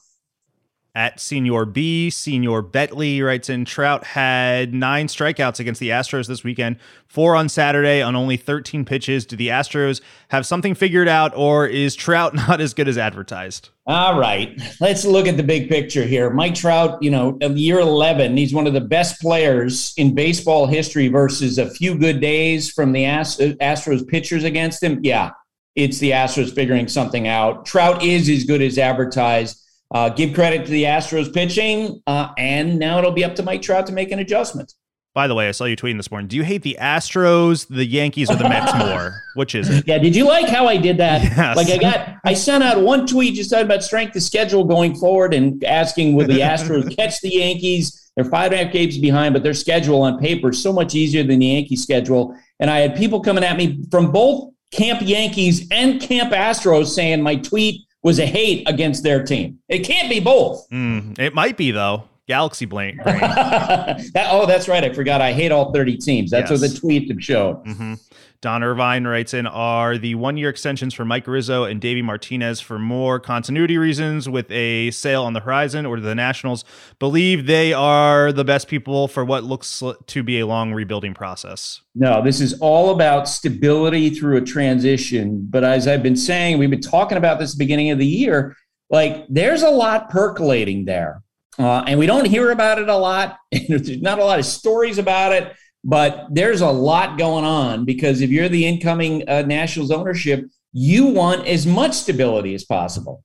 At 0.98 1.20
Senior 1.20 1.66
B, 1.66 2.10
Senior 2.10 2.64
Betley 2.64 3.24
writes 3.24 3.52
in 3.52 3.66
Trout 3.66 4.04
had 4.04 4.74
nine 4.74 5.06
strikeouts 5.06 5.60
against 5.60 5.80
the 5.80 5.90
Astros 5.90 6.26
this 6.26 6.44
weekend, 6.44 6.78
four 7.06 7.36
on 7.36 7.50
Saturday 7.50 8.02
on 8.02 8.16
only 8.16 8.36
13 8.36 8.84
pitches. 8.84 9.24
Do 9.24 9.36
the 9.36 9.50
Astros 9.50 10.02
have 10.30 10.44
something 10.48 10.74
figured 10.74 11.08
out, 11.08 11.38
or 11.38 11.68
is 11.68 11.96
Trout 11.96 12.34
not 12.48 12.62
as 12.62 12.74
good 12.74 12.88
as 12.88 12.98
advertised? 12.98 13.70
All 13.86 14.20
right, 14.20 14.60
let's 14.82 15.06
look 15.06 15.28
at 15.28 15.38
the 15.38 15.44
big 15.44 15.70
picture 15.70 16.04
here. 16.04 16.32
Mike 16.32 16.56
Trout, 16.56 16.98
you 17.00 17.12
know, 17.12 17.38
year 17.42 17.80
11, 17.80 18.36
he's 18.36 18.52
one 18.52 18.66
of 18.66 18.74
the 18.74 18.82
best 18.82 19.22
players 19.22 19.94
in 19.98 20.16
baseball 20.16 20.66
history 20.66 21.10
versus 21.10 21.60
a 21.60 21.70
few 21.70 21.96
good 21.96 22.20
days 22.20 22.72
from 22.72 22.92
the 22.92 23.04
Astros 23.04 24.08
pitchers 24.08 24.44
against 24.44 24.82
him. 24.82 25.00
Yeah, 25.04 25.30
it's 25.76 26.00
the 26.00 26.10
Astros 26.10 26.56
figuring 26.56 26.88
something 26.88 27.28
out. 27.28 27.68
Trout 27.68 28.04
is 28.04 28.28
as 28.30 28.46
good 28.46 28.64
as 28.64 28.80
advertised. 28.80 29.64
Uh, 29.92 30.10
give 30.10 30.34
credit 30.34 30.66
to 30.66 30.72
the 30.72 30.84
Astros 30.84 31.34
pitching, 31.34 32.02
uh, 32.08 32.34
and 32.38 32.78
now 32.78 33.00
it'll 33.00 33.12
be 33.12 33.24
up 33.24 33.36
to 33.36 33.44
Mike 33.44 33.62
Trout 33.62 33.88
to 33.88 33.94
make 33.94 34.12
an 34.12 34.20
adjustment. 34.20 34.74
By 35.18 35.28
the 35.28 35.34
way, 35.34 35.48
I 35.48 35.52
saw 35.52 35.66
you 35.66 35.76
tweeting 35.76 35.98
this 35.98 36.12
morning. 36.12 36.28
Do 36.28 36.36
you 36.36 36.44
hate 36.44 36.62
the 36.62 36.78
Astros, 36.80 37.68
the 37.68 37.86
Yankees, 37.86 38.30
or 38.30 38.36
the 38.36 38.48
Mets 38.48 38.72
more? 38.78 39.24
Which 39.34 39.56
is 39.56 39.68
it? 39.68 39.88
Yeah. 39.88 39.98
Did 39.98 40.16
you 40.16 40.28
like 40.28 40.48
how 40.48 40.68
I 40.68 40.78
did 40.78 40.98
that? 40.98 41.24
Yes. 41.24 41.58
Like 41.58 41.70
I 41.70 41.78
got, 41.78 42.18
I 42.24 42.36
sent 42.36 42.64
out 42.64 42.84
one 42.84 43.08
tweet 43.08 43.34
just 43.34 43.50
talking 43.50 43.66
about 43.66 43.82
strength 43.82 44.16
of 44.16 44.22
schedule 44.22 44.64
going 44.64 44.94
forward 44.94 45.34
and 45.34 45.64
asking 45.64 46.14
will 46.14 46.28
the 46.28 46.42
Astros 46.42 46.96
catch 47.00 47.20
the 47.22 47.30
Yankees? 47.30 48.12
They're 48.16 48.26
five 48.26 48.52
and 48.52 48.62
a 48.62 48.66
half 48.66 48.72
games 48.72 49.00
behind, 49.00 49.34
but 49.34 49.42
their 49.42 49.56
schedule 49.56 50.04
on 50.04 50.20
paper 50.20 50.50
is 50.52 50.62
so 50.62 50.72
much 50.72 50.94
easier 50.94 51.24
than 51.24 51.40
the 51.40 51.48
Yankee 51.48 51.78
schedule. 51.78 52.36
And 52.60 52.70
I 52.70 52.78
had 52.82 52.96
people 52.96 53.20
coming 53.20 53.44
at 53.44 53.58
me 53.58 53.84
from 53.90 54.12
both 54.12 54.54
Camp 54.72 55.02
Yankees 55.04 55.68
and 55.72 56.00
Camp 56.00 56.32
Astros 56.32 56.90
saying 56.90 57.24
my 57.24 57.38
tweet 57.38 57.87
was 58.04 58.20
a 58.20 58.26
hate 58.26 58.68
against 58.70 59.04
their 59.04 59.24
team. 59.24 59.60
It 59.68 59.80
can't 59.80 60.10
be 60.10 60.20
both. 60.20 60.70
Mm, 60.70 61.18
it 61.20 61.34
might 61.34 61.58
be 61.58 61.72
though. 61.72 62.04
Galaxy 62.28 62.66
brain. 62.66 62.98
that, 63.06 64.28
oh, 64.30 64.46
that's 64.46 64.68
right. 64.68 64.84
I 64.84 64.92
forgot. 64.92 65.22
I 65.22 65.32
hate 65.32 65.54
all 65.54 65.72
30 65.72 65.98
teams. 65.98 66.30
That's 66.30 66.52
yes. 66.52 66.62
what 66.62 66.70
the 66.70 66.78
tweet 66.78 67.24
showed. 67.24 67.64
Mm-hmm. 67.66 67.94
Don 68.42 68.64
Irvine 68.64 69.06
writes 69.06 69.34
in 69.34 69.48
Are 69.48 69.98
the 69.98 70.16
one 70.16 70.38
year 70.38 70.50
extensions 70.50 70.94
for 70.94 71.06
Mike 71.06 71.28
Rizzo 71.28 71.64
and 71.64 71.82
Davey 71.82 72.02
Martinez 72.02 72.62
for 72.62 72.78
more 72.78 73.20
continuity 73.20 73.78
reasons 73.78 74.30
with 74.30 74.50
a 74.52 74.92
sale 74.92 75.24
on 75.24 75.34
the 75.34 75.40
horizon, 75.40 75.86
or 75.86 75.96
do 75.96 76.02
the 76.02 76.16
Nationals 76.16 76.64
believe 77.00 77.48
they 77.48 77.74
are 77.74 78.32
the 78.32 78.44
best 78.44 78.68
people 78.68 79.08
for 79.08 79.26
what 79.26 79.44
looks 79.44 79.82
to 80.06 80.24
be 80.24 80.40
a 80.40 80.46
long 80.46 80.74
rebuilding 80.74 81.14
process? 81.14 81.82
No, 81.96 82.22
this 82.24 82.40
is 82.40 82.60
all 82.60 82.92
about 82.92 83.28
stability 83.28 84.12
through 84.12 84.38
a 84.38 84.42
transition. 84.42 85.48
But 85.50 85.64
as 85.64 85.88
I've 85.88 86.04
been 86.04 86.16
saying, 86.16 86.60
we've 86.60 86.70
been 86.70 86.82
talking 86.82 87.18
about 87.18 87.40
this 87.40 87.56
beginning 87.56 87.92
of 87.92 87.98
the 87.98 88.06
year. 88.06 88.56
Like 88.90 89.26
there's 89.30 89.64
a 89.64 89.70
lot 89.70 90.10
percolating 90.10 90.86
there. 90.86 91.24
Uh, 91.60 91.84
and 91.88 91.98
we 91.98 92.06
don't 92.06 92.26
hear 92.26 92.52
about 92.52 92.78
it 92.78 92.88
a 92.88 92.96
lot. 92.96 93.38
There's 93.68 94.00
not 94.00 94.20
a 94.20 94.24
lot 94.24 94.38
of 94.38 94.46
stories 94.46 95.00
about 95.00 95.34
it. 95.34 95.56
But 95.88 96.28
there's 96.30 96.60
a 96.60 96.70
lot 96.70 97.18
going 97.18 97.46
on 97.46 97.86
because 97.86 98.20
if 98.20 98.30
you're 98.30 98.50
the 98.50 98.68
incoming 98.68 99.28
uh, 99.30 99.44
Nationals 99.44 99.90
ownership, 99.90 100.46
you 100.74 101.08
want 101.08 101.48
as 101.48 101.66
much 101.66 101.94
stability 101.94 102.54
as 102.54 102.66
possible. 102.66 103.24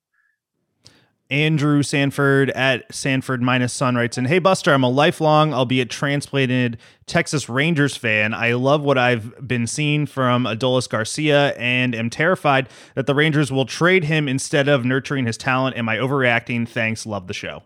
Andrew 1.28 1.82
Sanford 1.82 2.50
at 2.50 2.94
Sanford 2.94 3.42
minus 3.42 3.72
Sun 3.72 3.96
writes 3.96 4.16
in, 4.16 4.26
Hey 4.26 4.38
Buster, 4.38 4.72
I'm 4.72 4.84
a 4.84 4.88
lifelong, 4.88 5.52
albeit 5.52 5.90
transplanted 5.90 6.78
Texas 7.06 7.48
Rangers 7.48 7.96
fan. 7.96 8.32
I 8.32 8.52
love 8.52 8.82
what 8.82 8.98
I've 8.98 9.48
been 9.48 9.66
seeing 9.66 10.06
from 10.06 10.44
Adolis 10.44 10.88
Garcia 10.88 11.54
and 11.56 11.96
am 11.96 12.10
terrified 12.10 12.68
that 12.94 13.06
the 13.06 13.14
Rangers 13.14 13.50
will 13.50 13.64
trade 13.64 14.04
him 14.04 14.28
instead 14.28 14.68
of 14.68 14.84
nurturing 14.84 15.26
his 15.26 15.38
talent. 15.38 15.76
Am 15.76 15.88
I 15.88 15.96
overreacting? 15.96 16.68
Thanks. 16.68 17.06
Love 17.06 17.26
the 17.26 17.34
show. 17.34 17.62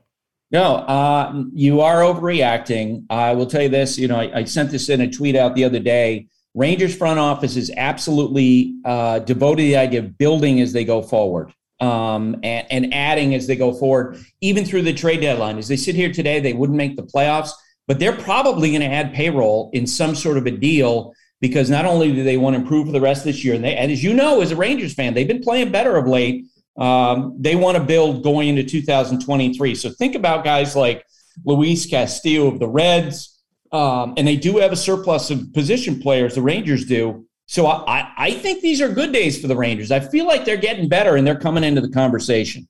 No, 0.53 0.77
uh, 0.77 1.43
you 1.53 1.81
are 1.81 2.03
overreacting. 2.03 3.05
I 3.11 3.35
will 3.35 3.47
tell 3.47 3.63
you 3.63 3.69
this. 3.69 3.99
You 3.99 4.09
know, 4.09 4.21
I, 4.21 4.41
I, 4.41 4.45
sent 4.45 4.71
this 4.71 4.89
in 4.89 5.01
a 5.01 5.11
tweet 5.11 5.35
out 5.35 5.57
the 5.57 5.65
other 5.65 5.81
day. 5.81 6.29
Rangers 6.55 6.97
front 6.97 7.19
office 7.19 7.57
is 7.57 7.71
absolutely 7.77 8.77
uh, 8.85 9.19
devoted 9.21 9.63
to 9.63 9.69
the 9.69 9.77
idea 9.77 10.01
of 10.01 10.17
building 10.17 10.61
as 10.61 10.73
they 10.73 10.85
go 10.85 11.03
forward 11.03 11.53
um, 11.81 12.37
and, 12.43 12.67
and 12.71 12.95
adding 12.95 13.35
as 13.35 13.47
they 13.47 13.57
go 13.57 13.73
forward, 13.73 14.19
even 14.41 14.65
through 14.65 14.83
the 14.83 14.93
trade 14.93 15.21
deadline. 15.21 15.59
As 15.59 15.69
they 15.69 15.77
sit 15.77 15.97
here 15.97 16.13
today, 16.13 16.41
they 16.41 16.53
wouldn't 16.53 16.77
make 16.77 16.97
the 16.97 17.03
playoffs, 17.03 17.51
but 17.89 17.99
they're 17.99 18.17
probably 18.17 18.71
going 18.71 18.81
to 18.83 18.87
add 18.87 19.13
payroll 19.13 19.71
in 19.73 19.87
some 19.87 20.15
sort 20.15 20.39
of 20.39 20.47
a 20.47 20.51
deal 20.51 21.13
because 21.41 21.69
not 21.69 21.85
only 21.85 22.13
do 22.13 22.25
they 22.25 22.37
want 22.37 22.55
to 22.55 22.63
improve 22.63 22.87
for 22.87 22.93
the 22.93 23.01
rest 23.01 23.21
of 23.21 23.25
this 23.27 23.45
year, 23.45 23.55
and, 23.55 23.65
they, 23.65 23.77
and 23.77 23.93
as 23.93 24.03
you 24.03 24.15
know, 24.15 24.41
as 24.41 24.53
a 24.53 24.57
Rangers 24.57 24.95
fan, 24.95 25.13
they've 25.13 25.29
been 25.29 25.43
playing 25.43 25.71
better 25.71 25.97
of 25.97 26.07
late 26.07 26.47
um, 26.79 27.37
they 27.39 27.57
want 27.57 27.77
to 27.77 27.83
build 27.83 28.23
going 28.23 28.49
into 28.49 28.63
2023. 28.63 29.75
So 29.75 29.91
think 29.91 30.15
about 30.15 30.45
guys 30.45 30.77
like 30.77 31.05
Luis 31.45 31.87
Castillo 31.87 32.49
of 32.49 32.59
the 32.59 32.69
Reds, 32.69 33.43
um, 33.73 34.15
and 34.17 34.27
they 34.27 34.37
do 34.37 34.59
have 34.59 34.73
a 34.73 34.77
surplus 34.77 35.31
of 35.31 35.53
position 35.53 36.01
players. 36.01 36.35
The 36.35 36.43
Rangers 36.43 36.85
do. 36.85 37.27
So 37.47 37.67
I, 37.67 38.13
I 38.17 38.31
think 38.33 38.61
these 38.61 38.81
are 38.81 38.89
good 38.89 39.13
days 39.13 39.41
for 39.41 39.47
the 39.47 39.57
Rangers. 39.57 39.93
I 39.93 40.01
feel 40.01 40.27
like 40.27 40.45
they're 40.45 40.57
getting 40.57 40.89
better 40.89 41.17
and 41.17 41.27
they're 41.27 41.39
coming 41.39 41.65
into 41.65 41.81
the 41.81 41.91
conversation. 41.91 42.69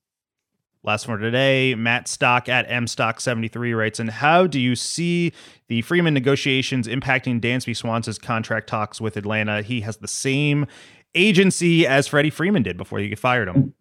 Last 0.83 1.09
one 1.09 1.19
today, 1.19 1.75
Matt 1.75 2.07
Stock 2.07 2.49
at 2.49 2.69
mstock73 2.69 3.77
writes, 3.77 3.99
and 3.99 4.09
how 4.09 4.47
do 4.47 4.61
you 4.61 4.77
see 4.77 5.33
the 5.67 5.83
Freeman 5.83 6.15
negotiations 6.15 6.87
impacting 6.87 7.41
Dansby 7.41 7.75
Swanson's 7.75 8.19
contract 8.19 8.69
talks 8.69 9.01
with 9.01 9.17
Atlanta? 9.17 9.63
He 9.63 9.81
has 9.81 9.97
the 9.97 10.07
same 10.07 10.67
agency 11.17 11.87
as 11.87 12.07
Freddie 12.07 12.31
Freeman 12.31 12.63
did 12.63 12.77
before 12.77 13.01
you 13.01 13.17
fired 13.17 13.49
him. 13.49 13.75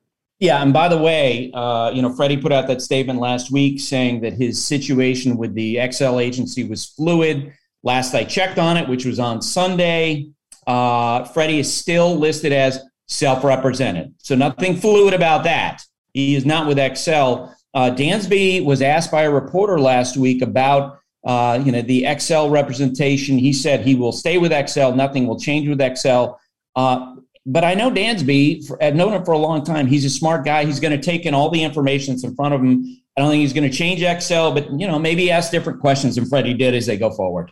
Yeah, 0.46 0.62
and 0.62 0.72
by 0.72 0.90
the 0.90 0.98
way, 1.00 1.50
uh, 1.56 1.90
you 1.92 2.04
know, 2.04 2.14
Freddie 2.14 2.38
put 2.38 2.52
out 2.52 2.68
that 2.68 2.80
statement 2.80 3.20
last 3.20 3.52
week 3.52 3.80
saying 3.80 4.22
that 4.22 4.34
his 4.34 4.64
situation 4.64 5.38
with 5.38 5.56
the 5.56 5.80
Excel 5.80 6.20
agency 6.20 6.64
was 6.64 6.86
fluid. 6.86 7.52
Last 7.82 8.14
I 8.14 8.26
checked 8.26 8.60
on 8.60 8.78
it, 8.78 8.88
which 8.88 9.06
was 9.06 9.18
on 9.18 9.42
Sunday, 9.42 10.30
uh, 10.68 11.24
Freddie 11.24 11.58
is 11.58 11.74
still 11.74 12.16
listed 12.16 12.54
as 12.54 12.80
self-represented, 13.08 14.14
so 14.20 14.36
nothing 14.36 14.76
fluid 14.76 15.16
about 15.16 15.46
that. 15.46 15.82
He 16.14 16.36
is 16.36 16.46
not 16.46 16.68
with 16.68 16.78
Excel. 16.78 17.52
Uh, 17.74 17.90
Dansby 17.90 18.64
was 18.64 18.84
asked 18.84 19.10
by 19.10 19.24
a 19.24 19.32
reporter 19.32 19.80
last 19.80 20.16
week 20.16 20.44
about 20.44 21.00
uh, 21.26 21.60
you 21.66 21.72
know 21.72 21.82
the 21.82 22.06
Excel 22.06 22.52
representation. 22.52 23.40
He 23.40 23.52
said 23.52 23.82
he 23.82 23.96
will 23.96 24.12
stay 24.12 24.38
with 24.38 24.52
Excel. 24.52 24.94
Nothing 24.94 25.26
will 25.26 25.40
change 25.40 25.68
with 25.68 25.82
Excel. 25.82 26.40
Uh, 26.76 27.15
but 27.46 27.64
I 27.64 27.74
know 27.74 27.92
Dansby. 27.92 28.72
I've 28.82 28.96
known 28.96 29.14
him 29.14 29.24
for 29.24 29.34
a 29.34 29.38
long 29.38 29.64
time. 29.64 29.88
He's 29.88 30.06
a 30.06 30.10
smart 30.10 30.46
guy. 30.46 30.66
He's 30.66 30.80
going 30.80 31.00
to 31.00 31.04
take 31.04 31.26
in 31.26 31.34
all 31.34 31.50
the 31.50 31.64
information 31.64 32.14
that's 32.14 32.24
in 32.24 32.36
front 32.36 32.54
of 32.54 32.62
him. 32.62 33.02
I 33.18 33.22
don't 33.22 33.30
think 33.30 33.42
he's 33.42 33.54
going 33.54 33.70
to 33.70 33.76
change 33.76 34.02
Excel, 34.02 34.52
but 34.52 34.68
you 34.80 34.88
know, 34.88 35.00
maybe 35.00 35.32
ask 35.32 35.52
different 35.52 35.80
questions 35.80 36.16
than 36.16 36.26
Freddie 36.26 36.54
did 36.54 36.74
as 36.74 36.86
they 36.86 36.98
go 36.98 37.12
forward. 37.12 37.52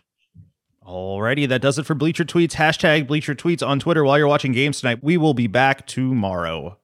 Alrighty, 0.86 1.48
that 1.48 1.62
does 1.62 1.78
it 1.78 1.86
for 1.86 1.94
Bleacher 1.94 2.24
Tweets. 2.24 2.52
Hashtag 2.52 3.06
Bleacher 3.06 3.34
Tweets 3.34 3.66
on 3.66 3.80
Twitter 3.80 4.04
while 4.04 4.18
you're 4.18 4.28
watching 4.28 4.52
games 4.52 4.80
tonight. 4.80 4.98
We 5.02 5.16
will 5.16 5.32
be 5.32 5.46
back 5.46 5.86
tomorrow. 5.86 6.78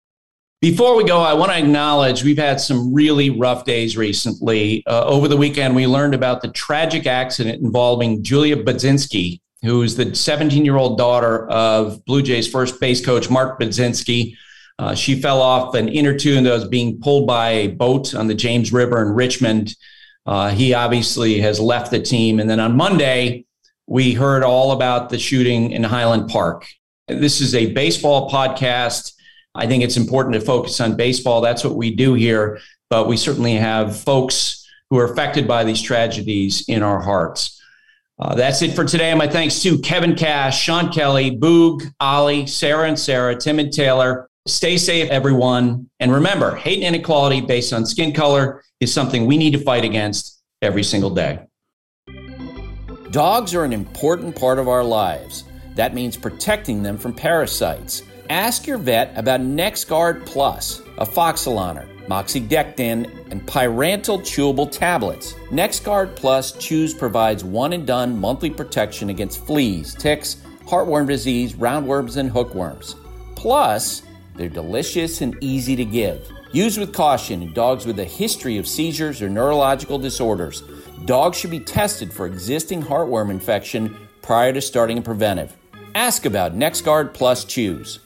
Before 0.63 0.95
we 0.95 1.05
go, 1.05 1.21
I 1.21 1.33
want 1.35 1.53
to 1.53 1.59
acknowledge 1.59 2.23
we've 2.23 2.39
had 2.39 2.61
some 2.61 2.93
really 2.93 3.31
rough 3.31 3.65
days 3.65 3.97
recently. 3.97 4.83
Uh, 4.87 5.05
over 5.05 5.27
the 5.27 5.37
weekend, 5.37 5.75
we 5.75 5.87
learned 5.87 6.15
about 6.15 6.43
the 6.43 6.49
tragic 6.49 7.07
accident 7.07 7.63
involving 7.63 8.23
Julia 8.23 8.57
Budzinski, 8.57 9.41
who 9.63 9.83
is 9.83 9.97
the 9.97 10.15
17 10.15 10.65
year 10.65 10.77
old 10.77 10.99
daughter 10.99 11.49
of 11.49 12.05
Blue 12.05 12.23
Jays 12.23 12.51
first 12.51 12.81
base 12.81 13.05
coach 13.05 13.31
Mark 13.31 13.61
Budzinski. 13.61 14.37
Uh, 14.79 14.95
she 14.95 15.21
fell 15.21 15.43
off 15.43 15.75
an 15.75 15.89
inner 15.89 16.17
tube 16.17 16.39
and 16.39 16.47
was 16.47 16.67
being 16.67 17.01
pulled 17.01 17.27
by 17.27 17.51
a 17.51 17.69
boat 17.69 18.15
on 18.15 18.29
the 18.29 18.35
James 18.35 18.73
River 18.73 19.03
in 19.03 19.09
Richmond. 19.09 19.75
Uh, 20.25 20.49
he 20.51 20.73
obviously 20.73 21.41
has 21.41 21.61
left 21.61 21.91
the 21.91 22.01
team. 22.01 22.41
And 22.41 22.49
then 22.49 22.61
on 22.61 22.77
Monday, 22.77 23.45
we 23.87 24.15
heard 24.15 24.43
all 24.43 24.73
about 24.73 25.11
the 25.11 25.19
shooting 25.19 25.73
in 25.73 25.83
Highland 25.83 26.31
Park. 26.31 26.67
This 27.09 27.41
is 27.41 27.55
a 27.55 27.73
baseball 27.73 28.31
podcast. 28.31 29.13
I 29.55 29.67
think 29.67 29.83
it's 29.83 29.97
important 29.97 30.35
to 30.35 30.41
focus 30.41 30.81
on 30.81 30.97
baseball. 30.97 31.41
That's 31.41 31.65
what 31.65 31.75
we 31.75 31.95
do 31.95 32.15
here. 32.15 32.61
But 32.89 33.09
we 33.09 33.17
certainly 33.17 33.57
have 33.57 34.01
folks 34.01 34.67
who 34.89 34.99
are 34.99 35.13
affected 35.13 35.47
by 35.47 35.65
these 35.65 35.83
tragedies 35.83 36.65
in 36.69 36.83
our 36.83 37.01
hearts. 37.01 37.60
Uh, 38.21 38.35
that's 38.35 38.61
it 38.61 38.75
for 38.75 38.85
today. 38.85 39.15
My 39.15 39.27
thanks 39.27 39.63
to 39.63 39.79
Kevin 39.79 40.15
Cash, 40.15 40.63
Sean 40.63 40.93
Kelly, 40.93 41.31
Boog, 41.31 41.91
Ollie, 42.01 42.47
Sarah 42.47 42.87
and 42.87 42.99
Sarah, 42.99 43.35
Tim 43.35 43.59
and 43.59 43.73
Taylor. 43.73 44.29
Stay 44.47 44.77
safe, 44.77 45.09
everyone. 45.11 45.89
And 46.01 46.13
remember, 46.13 46.55
hate 46.55 46.83
and 46.83 46.95
inequality 46.95 47.41
based 47.41 47.73
on 47.73 47.87
skin 47.87 48.13
color 48.13 48.63
is 48.81 48.93
something 48.93 49.25
we 49.25 49.39
need 49.39 49.53
to 49.53 49.59
fight 49.59 49.85
against 49.85 50.43
every 50.61 50.83
single 50.83 51.11
day. 51.11 51.41
Dogs 53.11 53.55
are 53.55 53.65
an 53.65 53.73
important 53.73 54.37
part 54.37 54.59
of 54.59 54.69
our 54.69 54.85
lives. 54.85 55.45
That 55.75 55.95
means 55.95 56.17
protecting 56.17 56.83
them 56.83 56.99
from 56.99 57.15
parasites. 57.15 58.03
Ask 58.29 58.67
your 58.67 58.79
vet 58.79 59.17
about 59.17 59.41
NexGard 59.41 60.27
Plus, 60.27 60.81
afoxolaner, 60.99 61.89
moxidectin, 62.11 63.31
and 63.31 63.47
pyrantel 63.47 64.21
chewable 64.21 64.71
tablets. 64.71 65.35
NexGard 65.51 66.17
Plus 66.17 66.53
Chews 66.53 66.93
provides 66.93 67.45
one 67.45 67.73
and 67.73 67.87
done 67.87 68.19
monthly 68.19 68.51
protection 68.51 69.11
against 69.11 69.47
fleas, 69.47 69.95
ticks, 69.95 70.37
heartworm 70.67 71.07
disease, 71.07 71.55
roundworms, 71.55 72.17
and 72.17 72.29
hookworms. 72.29 72.97
Plus, 73.37 74.03
they're 74.35 74.49
delicious 74.49 75.21
and 75.21 75.37
easy 75.41 75.77
to 75.77 75.85
give. 75.85 76.29
Use 76.53 76.79
with 76.79 76.93
caution 76.93 77.43
in 77.43 77.53
dogs 77.53 77.87
with 77.87 78.01
a 78.01 78.05
history 78.05 78.59
of 78.59 78.67
seizures 78.67 79.23
or 79.23 79.29
neurological 79.29 79.99
disorders. 79.99 80.65
Dogs 81.05 81.39
should 81.39 81.51
be 81.51 81.61
tested 81.61 82.13
for 82.13 82.27
existing 82.27 82.83
heartworm 82.83 83.31
infection 83.31 83.97
prior 84.21 84.53
to 84.53 84.61
starting 84.61 84.99
a 84.99 85.03
preventive. 85.03 85.57
Ask 85.95 86.27
about 86.27 86.57
NexGard 86.57 87.15
Plus 87.15 87.45
Chews. 87.45 88.01